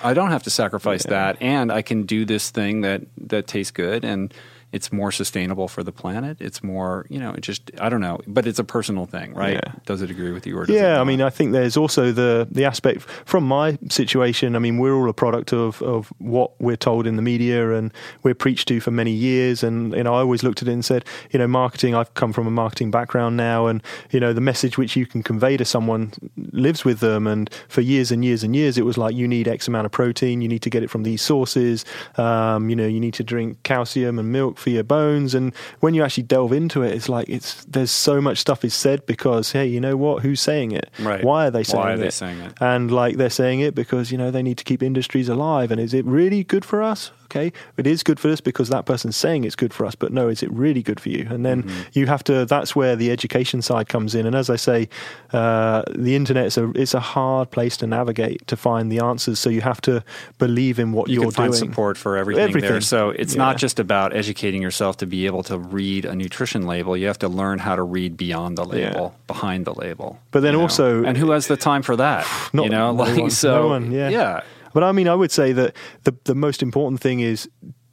[0.03, 3.71] I don't have to sacrifice that and I can do this thing that that tastes
[3.71, 4.33] good and
[4.75, 8.17] it's more sustainable for the planet it's more you know it just I don't know
[8.35, 9.71] but it's a personal thing right Yeah.
[9.91, 12.03] does it agree with you or does it Yeah, I mean, I think there's also
[12.21, 12.99] the the aspect
[13.31, 14.47] from my situation.
[14.55, 16.01] I mean, we're all a product of of
[16.35, 17.91] what we're told in the media and
[18.23, 19.63] we're preached to for many years.
[19.67, 21.91] And you know, I always looked at it and said, you know, marketing.
[21.99, 23.81] I've come from a marketing background now, and
[24.13, 26.11] you know, the message which you can convey to someone
[26.51, 27.27] lives with them.
[27.27, 29.91] And for years and years and years, it was like you need X amount of
[29.91, 30.41] protein.
[30.41, 31.85] You need to get it from these sources.
[32.17, 35.33] Um, you know, you need to drink calcium and milk for your bones.
[35.35, 38.73] And when you actually delve into it, it's like it's there's so much stuff is
[38.73, 40.23] said because hey, you know what?
[40.23, 40.89] Who's saying it?
[40.99, 41.23] Right.
[41.23, 41.99] Why are they saying Why are it?
[41.99, 42.53] they saying it?
[42.59, 45.71] And like they're saying it because you know they need to keep industries alive.
[45.71, 47.11] And is it really good for us?
[47.35, 49.93] Okay, it is good for us because that person's saying it's good for us.
[49.93, 51.27] But no, is it really good for you?
[51.29, 51.81] And then Mm-hmm.
[51.99, 52.45] you have to.
[52.45, 54.25] That's where the education side comes in.
[54.25, 54.87] And as I say,
[55.33, 59.39] uh, the internet is a it's a hard place to navigate to find the answers.
[59.39, 60.03] So you have to
[60.37, 61.69] believe in what you are can find doing.
[61.69, 62.79] support for everything, there.
[62.81, 63.39] So it's Yeah.
[63.45, 66.95] not just about educating yourself to be able to read a nutrition label.
[66.95, 70.19] You have to learn how to read beyond the label, behind the label.
[70.31, 70.63] But then you know?
[70.63, 72.25] also- and who has the time for that?
[72.53, 73.61] Not- you know, no like one, so.
[73.63, 74.09] no one, yeah.
[74.09, 74.41] yeah.
[74.75, 75.73] But I mean, I would say that
[76.03, 77.49] the the most important thing is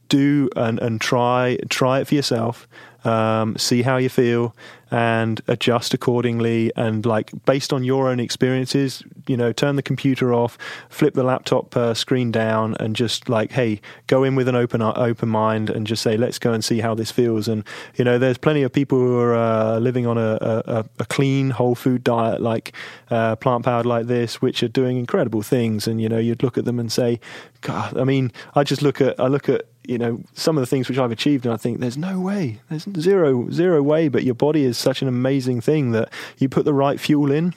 [0.09, 2.67] do and, and try try it for yourself.
[3.05, 4.57] Um, see how you feel
[4.93, 6.71] and adjust accordingly.
[6.77, 10.59] And like based on your own experiences, you know, turn the computer off,
[10.91, 14.83] flip the laptop uh, screen down, and just like, hey, go in with an open
[14.83, 17.49] open mind and just say, let's go and see how this feels.
[17.49, 17.65] And
[17.97, 21.51] you know, there's plenty of people who are uh, living on a, a, a clean
[21.51, 22.73] whole food diet, like
[23.11, 25.89] uh, plant powered like this, which are doing incredible things.
[25.89, 27.19] And you know, you'd look at them and say,
[27.63, 30.67] God, I mean, I just look at I look at you know some of the
[30.67, 34.09] things which I've achieved, and I think there's no way, there's zero zero way.
[34.09, 37.55] But your body is such an amazing thing that you put the right fuel in.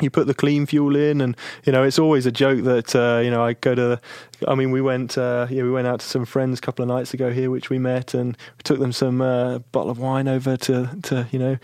[0.00, 3.20] You put the clean fuel in, and you know it's always a joke that uh,
[3.22, 4.00] you know I go to.
[4.46, 6.88] I mean, we went uh, yeah we went out to some friends a couple of
[6.88, 10.28] nights ago here, which we met, and we took them some uh, bottle of wine
[10.28, 11.58] over to to you know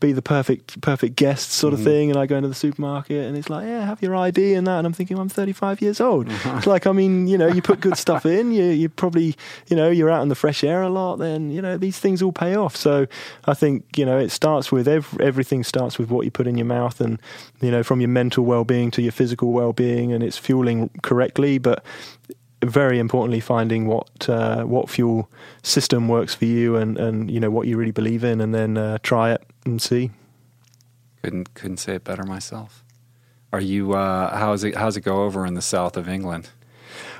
[0.00, 1.88] be the perfect perfect guest sort of mm-hmm.
[1.88, 2.10] thing.
[2.10, 4.78] And I go into the supermarket, and it's like yeah, have your ID and that,
[4.78, 6.28] and I'm thinking I'm 35 years old.
[6.58, 9.36] It's like I mean you know you put good stuff in, you you probably
[9.68, 12.22] you know you're out in the fresh air a lot, then you know these things
[12.22, 12.76] all pay off.
[12.76, 13.06] So
[13.44, 16.56] I think you know it starts with ev- everything starts with what you put in
[16.56, 17.20] your mouth, and
[17.60, 20.90] you know from your mental well being to your physical well being, and it's fueling
[21.02, 21.84] correctly, but
[22.64, 25.30] very importantly finding what uh, what fuel
[25.62, 28.76] system works for you and and you know what you really believe in and then
[28.76, 30.10] uh, try it and see
[31.22, 32.84] Couldn't couldn't say it better myself.
[33.52, 33.94] Are you?
[33.94, 34.74] Uh, how's it?
[34.76, 36.50] How's it go over in the south of England?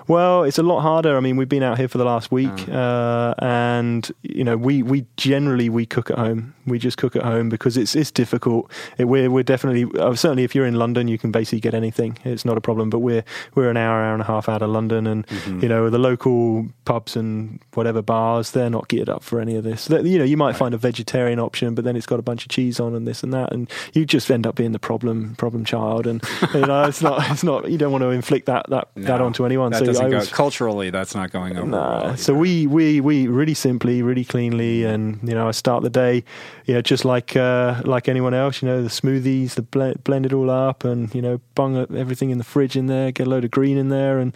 [0.09, 1.17] Well, it's a lot harder.
[1.17, 2.73] I mean, we've been out here for the last week, Oh.
[2.73, 6.55] uh, and you know, we, we generally we cook at home.
[6.67, 8.71] We just cook at home because it's it's difficult.
[8.99, 12.19] It, we're we're definitely uh, certainly if you're in London, you can basically get anything.
[12.25, 12.91] It's not a problem.
[12.91, 13.25] But we're
[13.55, 15.61] we're an hour hour and a half out of London, and Mm-hmm.
[15.63, 19.65] you know the local pubs and whatever bars they're not geared up for any of
[19.65, 19.87] this.
[19.87, 22.45] They- You know, you might find a vegetarian option, but then it's got a bunch
[22.45, 25.35] of cheese on and this and that, and you just end up being the problem
[25.37, 26.07] problem child.
[26.07, 26.23] And
[26.55, 29.45] you know, it's not it's not you don't want to inflict that that that onto
[29.45, 29.73] anyone.
[29.75, 30.91] So doesn't I go was- culturally.
[30.91, 31.67] That's not going over.
[31.67, 32.03] Nah.
[32.05, 35.91] well So we, we we really simply, really cleanly, and you know, I start the
[35.91, 36.25] day,
[36.65, 38.63] you know, just like uh, like anyone else.
[38.63, 42.31] You know, the smoothies, the blend, blend it all up, and you know, bung everything
[42.31, 44.33] in the fridge in there, get a load of green in there, and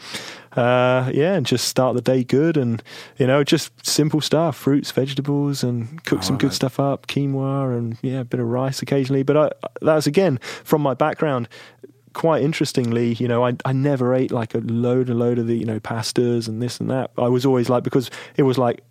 [0.57, 2.83] uh, yeah, and just start the day good, and
[3.19, 6.55] you know, just simple stuff, fruits, vegetables, and cook I some good it.
[6.55, 9.23] stuff up, quinoa, and yeah, a bit of rice occasionally.
[9.23, 11.49] But I, that's again from my background
[12.13, 15.57] quite interestingly, you know, I I never ate like a load and load of the
[15.57, 17.11] you know pastas and this and that.
[17.19, 18.83] I was always like because it was like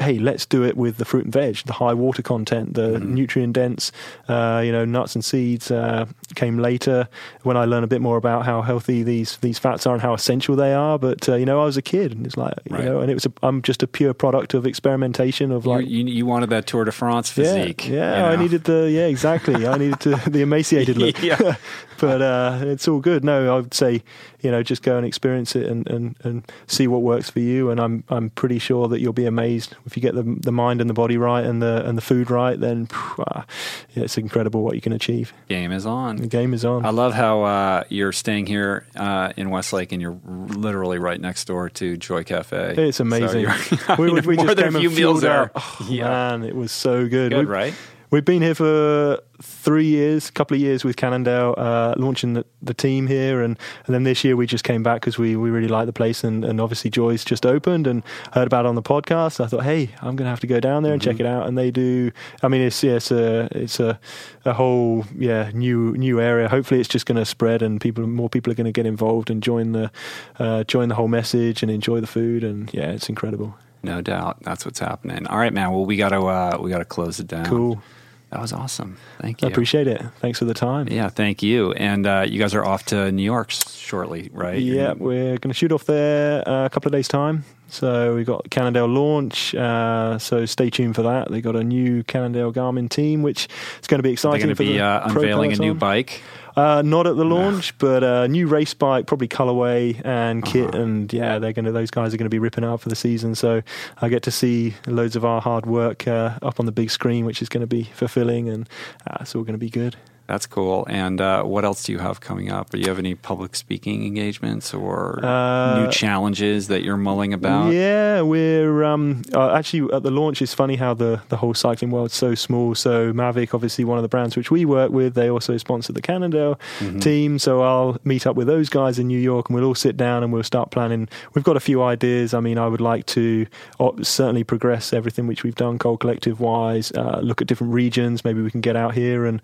[0.00, 3.14] hey, let's do it with the fruit and veg, the high water content, the mm-hmm.
[3.14, 3.92] nutrient dense,
[4.28, 7.08] uh, you know, nuts and seeds uh, came later
[7.42, 10.14] when I learned a bit more about how healthy these these fats are and how
[10.14, 10.98] essential they are.
[10.98, 12.80] But uh, you know, I was a kid, and it's like right.
[12.80, 15.86] you know, and it was a, I'm just a pure product of experimentation of like
[15.86, 17.88] you, you, you wanted that Tour de France physique.
[17.88, 18.28] Yeah, yeah you know?
[18.28, 19.66] I needed the yeah exactly.
[19.66, 21.22] I needed to the emaciated look.
[21.22, 21.56] yeah.
[22.00, 23.24] but uh, it's all good.
[23.24, 24.02] No, I would say
[24.40, 27.70] you know just go and experience it and, and, and see what works for you.
[27.70, 30.80] And I'm I'm pretty sure that you'll be amazed if you get the the mind
[30.80, 32.58] and the body right and the and the food right.
[32.58, 33.46] Then phew, ah,
[33.94, 35.32] yeah, it's incredible what you can achieve.
[35.48, 36.16] Game is on.
[36.16, 36.84] The game is on.
[36.84, 41.46] I love how uh, you're staying here uh, in Westlake and you're literally right next
[41.46, 42.74] door to Joy Cafe.
[42.76, 43.48] It's amazing.
[43.50, 45.52] So we, we, we just came and meals out.
[45.54, 46.04] Oh, yeah.
[46.04, 47.32] Man, it was so good.
[47.32, 47.74] Good, we, right?
[48.10, 52.46] We've been here for three years, a couple of years with Cannondale, uh, launching the,
[52.62, 55.50] the, team here, and, and then this year we just came back because we, we
[55.50, 58.76] really like the place, and, and obviously Joy's just opened and heard about it on
[58.76, 59.44] the podcast.
[59.44, 61.10] I thought, hey, I'm going to have to go down there and mm-hmm.
[61.10, 62.10] check it out, and they do.
[62.42, 64.00] I mean, it's yeah, it's a it's a
[64.46, 66.48] a whole yeah new new area.
[66.48, 69.28] Hopefully, it's just going to spread, and people more people are going to get involved
[69.28, 69.90] and join the
[70.38, 73.54] uh, join the whole message and enjoy the food, and yeah, it's incredible.
[73.82, 75.26] No doubt, that's what's happening.
[75.26, 75.72] All right, man.
[75.72, 77.44] Well, we got to uh, we got to close it down.
[77.44, 77.82] Cool.
[78.30, 78.98] That was awesome.
[79.20, 79.48] Thank you.
[79.48, 80.02] I appreciate it.
[80.20, 80.88] Thanks for the time.
[80.88, 81.72] Yeah, thank you.
[81.72, 84.60] And uh, you guys are off to New York shortly, right?
[84.60, 87.44] Yeah, we're going to shoot off there uh, a couple of days' time.
[87.68, 89.54] So we've got Cannondale launch.
[89.54, 91.30] Uh, so stay tuned for that.
[91.30, 93.48] They've got a new Cannondale Garmin team, which
[93.80, 94.46] is going to be exciting.
[94.46, 96.22] They're going to be uh, unveiling a new bike.
[96.56, 100.82] Uh, not at the launch, but a new race bike, probably colorway and kit, uh-huh.
[100.82, 101.70] and yeah, they're going to.
[101.70, 103.36] Those guys are going to be ripping out for the season.
[103.36, 103.62] So
[104.02, 107.24] I get to see loads of our hard work uh, up on the big screen,
[107.24, 108.68] which is going to be fulfilling, and
[109.06, 109.94] uh, it's all going to be good.
[110.28, 110.86] That's cool.
[110.90, 112.68] And uh, what else do you have coming up?
[112.68, 117.72] Do you have any public speaking engagements or uh, new challenges that you're mulling about?
[117.72, 120.42] Yeah, we're um, uh, actually at the launch.
[120.42, 122.74] It's funny how the, the whole cycling world's so small.
[122.74, 126.02] So Mavic, obviously one of the brands which we work with, they also sponsor the
[126.02, 126.98] Cannondale mm-hmm.
[126.98, 127.38] team.
[127.38, 130.22] So I'll meet up with those guys in New York, and we'll all sit down
[130.22, 131.08] and we'll start planning.
[131.32, 132.34] We've got a few ideas.
[132.34, 133.46] I mean, I would like to
[133.80, 136.92] uh, certainly progress everything which we've done, Col Collective wise.
[136.92, 138.26] Uh, look at different regions.
[138.26, 139.40] Maybe we can get out here and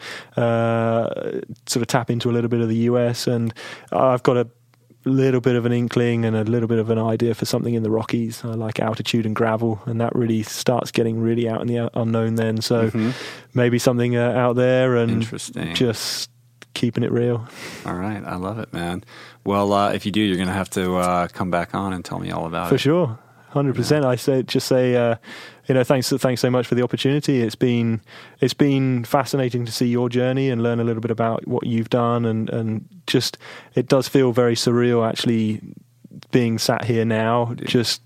[0.75, 3.27] uh, sort of tap into a little bit of the US.
[3.27, 3.53] And
[3.93, 4.49] I've got a
[5.05, 7.83] little bit of an inkling and a little bit of an idea for something in
[7.83, 8.45] the Rockies.
[8.45, 12.37] I like altitude and gravel, and that really starts getting really out in the unknown
[12.37, 12.61] then.
[12.61, 13.11] So mm-hmm.
[13.53, 15.75] maybe something uh, out there and Interesting.
[15.75, 16.31] just
[16.75, 17.47] keeping it real.
[17.87, 19.05] All right, I love it, man.
[19.45, 22.05] Well, uh, if you do, you're going to have to uh, come back on and
[22.05, 22.79] tell me all about for it.
[22.79, 23.19] For sure,
[23.51, 23.81] hundred yeah.
[23.81, 24.05] percent.
[24.05, 25.17] I say just say uh,
[25.67, 27.41] you know, thanks thanks so much for the opportunity.
[27.41, 28.01] It's been
[28.41, 31.91] it's been fascinating to see your journey and learn a little bit about what you've
[31.91, 33.39] done, and and just
[33.75, 35.61] it does feel very surreal actually
[36.31, 38.03] being sat here now, just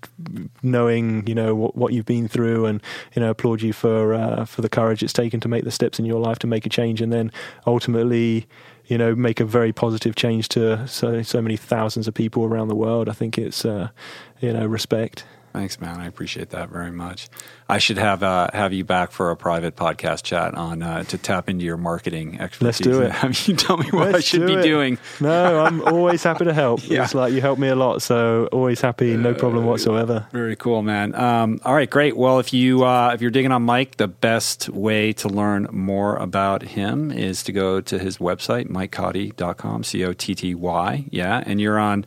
[0.63, 2.81] knowing you know what, what, you've been through, and
[3.15, 5.99] you know applaud you for uh, for the courage it's taken to make the steps
[5.99, 7.31] in your life to make a change, and then
[7.67, 8.47] ultimately
[8.85, 12.67] you know make a very positive change to so so many thousands of people around
[12.67, 13.09] the world.
[13.09, 13.89] I think it's uh,
[14.39, 15.25] you know respect.
[15.53, 15.99] Thanks, man.
[15.99, 17.27] I appreciate that very much.
[17.67, 21.17] I should have uh, have you back for a private podcast chat on uh, to
[21.17, 22.61] tap into your marketing expertise.
[22.61, 23.11] Let's do it.
[23.19, 24.63] Have you tell me what Let's I should be it.
[24.63, 24.97] doing?
[25.19, 26.81] No, I'm always happy to help.
[26.87, 27.03] yeah.
[27.03, 30.27] It's like you help me a lot, so always happy, no problem uh, whatsoever.
[30.31, 31.13] Very cool, man.
[31.13, 32.15] Um, all right, great.
[32.17, 36.15] Well, if you uh, if you're digging on Mike, the best way to learn more
[36.15, 41.05] about him is to go to his website, mikecotty.com, c o t t y.
[41.09, 42.05] Yeah, and you're on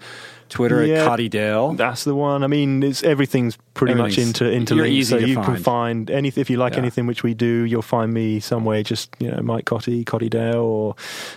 [0.52, 1.72] Twitter yeah, at Cotty Dale.
[1.72, 2.44] That's the one.
[2.44, 5.46] I mean, it's everything's pretty much into interlinked, so you find.
[5.46, 6.80] can find anything if you like yeah.
[6.80, 7.64] anything which we do.
[7.64, 8.82] You'll find me somewhere.
[8.82, 10.94] Just you know, Mike Cotty, Cotty Dale, or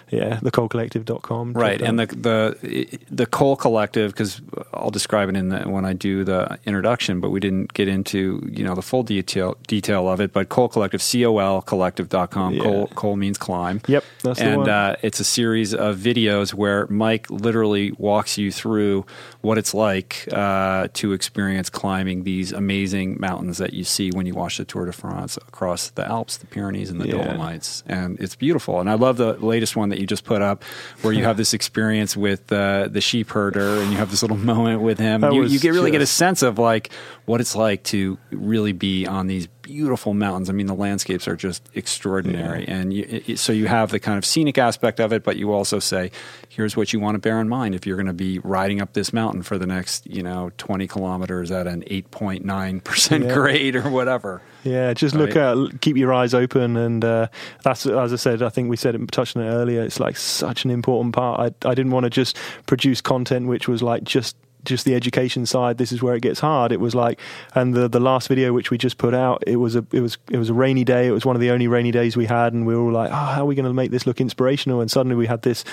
[0.09, 1.53] yeah, thecolcollective.com.
[1.53, 4.41] Right, and the the the Col Collective because
[4.73, 8.47] I'll describe it in the, when I do the introduction, but we didn't get into
[8.51, 10.33] you know the full detail detail of it.
[10.33, 12.55] But Col Collective, C O L Collective.com.
[12.55, 12.63] Yeah.
[12.63, 13.81] Col Col means climb.
[13.87, 14.69] Yep, that's and, the one.
[14.69, 19.05] Uh, it's a series of videos where Mike literally walks you through
[19.41, 24.33] what it's like uh, to experience climbing these amazing mountains that you see when you
[24.33, 27.23] watch the Tour de France across the Alps, the Pyrenees, and the yeah.
[27.23, 27.83] Dolomites.
[27.85, 28.81] And it's beautiful.
[28.81, 30.63] And I love the latest one that you just put up
[31.03, 34.37] where you have this experience with uh, the sheep herder and you have this little
[34.53, 35.23] moment with him.
[35.23, 35.93] You, you, get really just...
[35.93, 36.91] get a sense of like
[37.25, 40.47] what it's like to really be on these beautiful mountains.
[40.49, 44.17] I mean, the landscapes are just extraordinary, and you, it, so you have the kind
[44.17, 46.11] of scenic aspect of it, but you also say,
[46.49, 48.93] here's what you want to bear in mind if you're going to be riding up
[48.93, 53.89] this mountain for the next, you know, 20 kilometers at an 8.9 percent grade or
[53.89, 54.41] whatever.
[54.63, 55.33] Yeah, just right.
[55.33, 57.27] look at keep your eyes open, and uh,
[57.63, 58.41] that's as I said.
[58.41, 59.81] I think we said it, touched on it earlier.
[59.81, 61.39] It's like such an important part.
[61.39, 64.35] I I didn't want to just produce content which was like just
[64.65, 66.71] just the education side, this is where it gets hard.
[66.71, 67.19] It was like,
[67.53, 70.17] and the the last video which we just put out, it was a it was
[70.29, 71.07] it was a rainy day.
[71.07, 73.11] It was one of the only rainy days we had, and we were all like,
[73.11, 74.81] oh, how are we going to make this look inspirational?
[74.81, 75.63] And suddenly we had this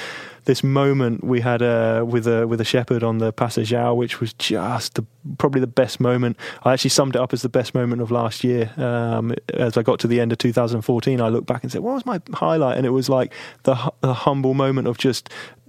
[0.44, 4.32] this moment we had uh, with a with a shepherd on the Passage which was
[4.34, 5.06] just the,
[5.38, 6.36] probably the best moment.
[6.64, 8.70] I actually summed it up as the best moment of last year.
[8.76, 11.94] Um, as I got to the end of 2014, I looked back and said, "What
[11.94, 15.28] was my highlight?" And it was like the, the humble moment of just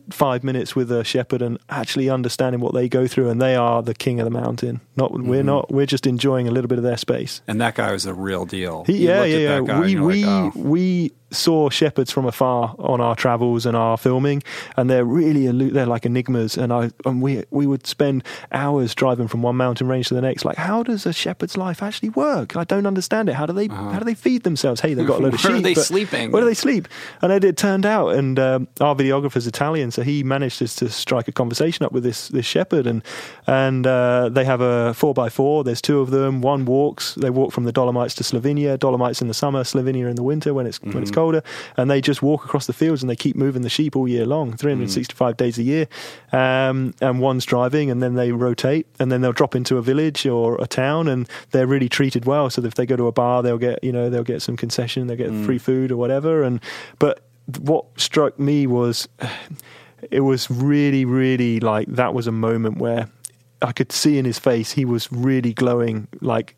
[0.09, 3.81] five minutes with a shepherd and actually understanding what they go through and they are
[3.81, 5.27] the king of the mountain not mm-hmm.
[5.27, 8.05] we're not we're just enjoying a little bit of their space and that guy was
[8.05, 10.59] a real deal he, yeah yeah yeah we we like, oh.
[10.59, 14.43] we saw shepherds from afar on our travels and our filming,
[14.77, 16.57] and they're really they're like enigmas.
[16.57, 20.21] And I and we we would spend hours driving from one mountain range to the
[20.21, 20.45] next.
[20.45, 22.55] Like, how does a shepherd's life actually work?
[22.55, 23.33] I don't understand it.
[23.33, 23.91] How do they uh-huh.
[23.91, 24.81] how do they feed themselves?
[24.81, 25.49] Hey, they've got a load of sheep.
[25.49, 26.31] Where are they sleeping?
[26.31, 26.87] Where do they sleep?
[27.21, 30.89] And it, it turned out, and um, our videographer's Italian, so he managed to, to,
[30.89, 33.03] strike a conversation up with this this shepherd, and
[33.47, 35.63] and uh, they have a four by four.
[35.63, 36.41] There's two of them.
[36.41, 37.15] One walks.
[37.15, 38.77] They walk from the Dolomites to Slovenia.
[38.77, 40.93] Dolomites in the summer, Slovenia in the winter when it's mm-hmm.
[40.93, 41.21] when it's mm-hmm.
[41.23, 41.43] Colder,
[41.77, 44.25] and they just walk across the fields and they keep moving the sheep all year
[44.25, 45.37] long, 365 mm.
[45.37, 45.87] days a year.
[46.31, 50.25] Um, and one's driving, and then they rotate, and then they'll drop into a village
[50.25, 52.49] or a town, and they're really treated well.
[52.49, 55.07] So if they go to a bar, they'll get you know they'll get some concession,
[55.07, 55.45] they'll get mm.
[55.45, 56.43] free food or whatever.
[56.43, 56.59] And
[56.99, 57.25] but
[57.59, 59.07] what struck me was
[60.11, 63.07] it was really really like that was a moment where
[63.61, 66.55] I could see in his face he was really glowing like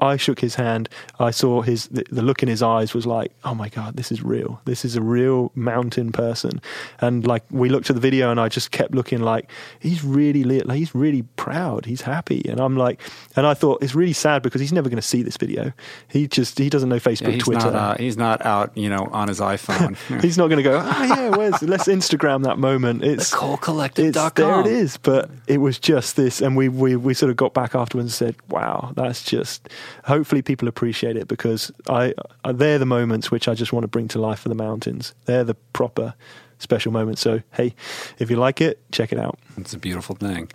[0.00, 0.88] I shook his hand.
[1.18, 4.12] I saw his the, the, look in his eyes was like, oh my god, this
[4.12, 4.60] is real.
[4.64, 6.60] This is a real mountain person.
[7.00, 9.50] And like we looked at the video, and I just kept looking like
[9.80, 11.86] he's really like, he's really proud.
[11.86, 13.00] He's happy, and I'm like,
[13.36, 15.72] and I thought it's really sad because he's never going to see this video.
[16.08, 17.70] He just he doesn't know Facebook, yeah, he's Twitter.
[17.70, 19.96] Not, uh, he's not out, you know, on his iPhone.
[20.22, 20.80] he's not going to go.
[20.84, 23.02] Oh yeah, where's let's Instagram that moment.
[23.02, 24.32] It's thecolcollective.com.
[24.34, 24.96] There it is.
[24.96, 28.12] But it was just this, and we we we sort of got back afterwards and
[28.12, 29.68] said, wow, that's just
[30.04, 32.14] hopefully people appreciate it because I,
[32.52, 35.14] they're the moments which I just want to bring to life for the mountains.
[35.24, 36.14] They're the proper
[36.58, 37.20] special moments.
[37.20, 37.74] So hey,
[38.18, 39.38] if you like it, check it out.
[39.56, 40.50] It's a beautiful thing.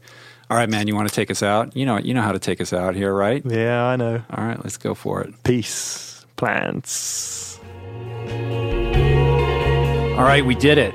[0.49, 1.75] All right, man, you want to take us out?
[1.75, 3.41] You know, you know how to take us out here, right?
[3.45, 4.21] Yeah, I know.
[4.29, 5.33] All right, let's go for it.
[5.43, 7.59] Peace, plants.
[10.13, 10.93] All right, we did it.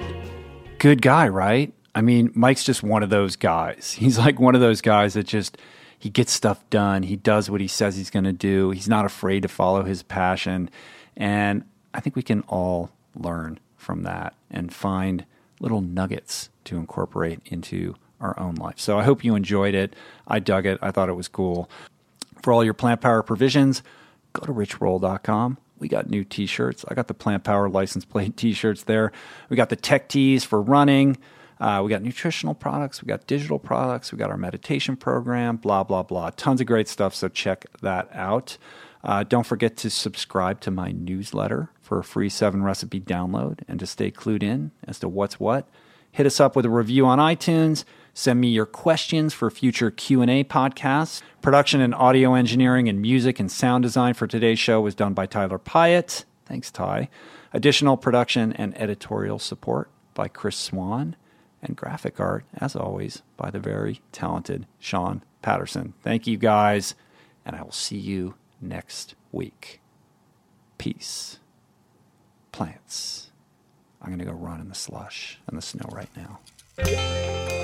[0.78, 1.72] Good guy, right?
[1.94, 3.92] I mean, Mike's just one of those guys.
[3.98, 5.58] He's like one of those guys that just
[5.98, 7.02] he gets stuff done.
[7.02, 8.70] He does what he says he's going to do.
[8.70, 10.70] He's not afraid to follow his passion.
[11.16, 15.24] And I think we can all learn from that and find
[15.60, 18.78] little nuggets to incorporate into our own life.
[18.78, 19.94] So I hope you enjoyed it.
[20.26, 20.78] I dug it.
[20.80, 21.68] I thought it was cool.
[22.42, 23.82] For all your plant power provisions,
[24.32, 25.58] go to richroll.com.
[25.78, 26.84] We got new t shirts.
[26.88, 29.12] I got the plant power license plate t shirts there.
[29.48, 31.16] We got the tech tees for running.
[31.60, 35.82] Uh, we got nutritional products, we got digital products, we got our meditation program, blah,
[35.82, 36.30] blah, blah.
[36.30, 37.14] Tons of great stuff.
[37.14, 38.58] So check that out.
[39.02, 43.80] Uh, don't forget to subscribe to my newsletter for a free seven recipe download and
[43.80, 45.68] to stay clued in as to what's what.
[46.10, 47.84] Hit us up with a review on iTunes.
[48.14, 51.22] Send me your questions for future Q&A podcasts.
[51.42, 55.26] Production and audio engineering and music and sound design for today's show was done by
[55.26, 56.24] Tyler Pyatt.
[56.46, 57.08] Thanks, Ty.
[57.52, 61.14] Additional production and editorial support by Chris Swan
[61.62, 65.94] and graphic art, as always, by the very talented Sean Patterson.
[66.02, 66.94] Thank you guys,
[67.44, 69.80] and I will see you next week.
[70.78, 71.38] Peace.
[72.52, 73.30] Plants.
[74.00, 77.57] I'm going to go run in the slush and the snow right now.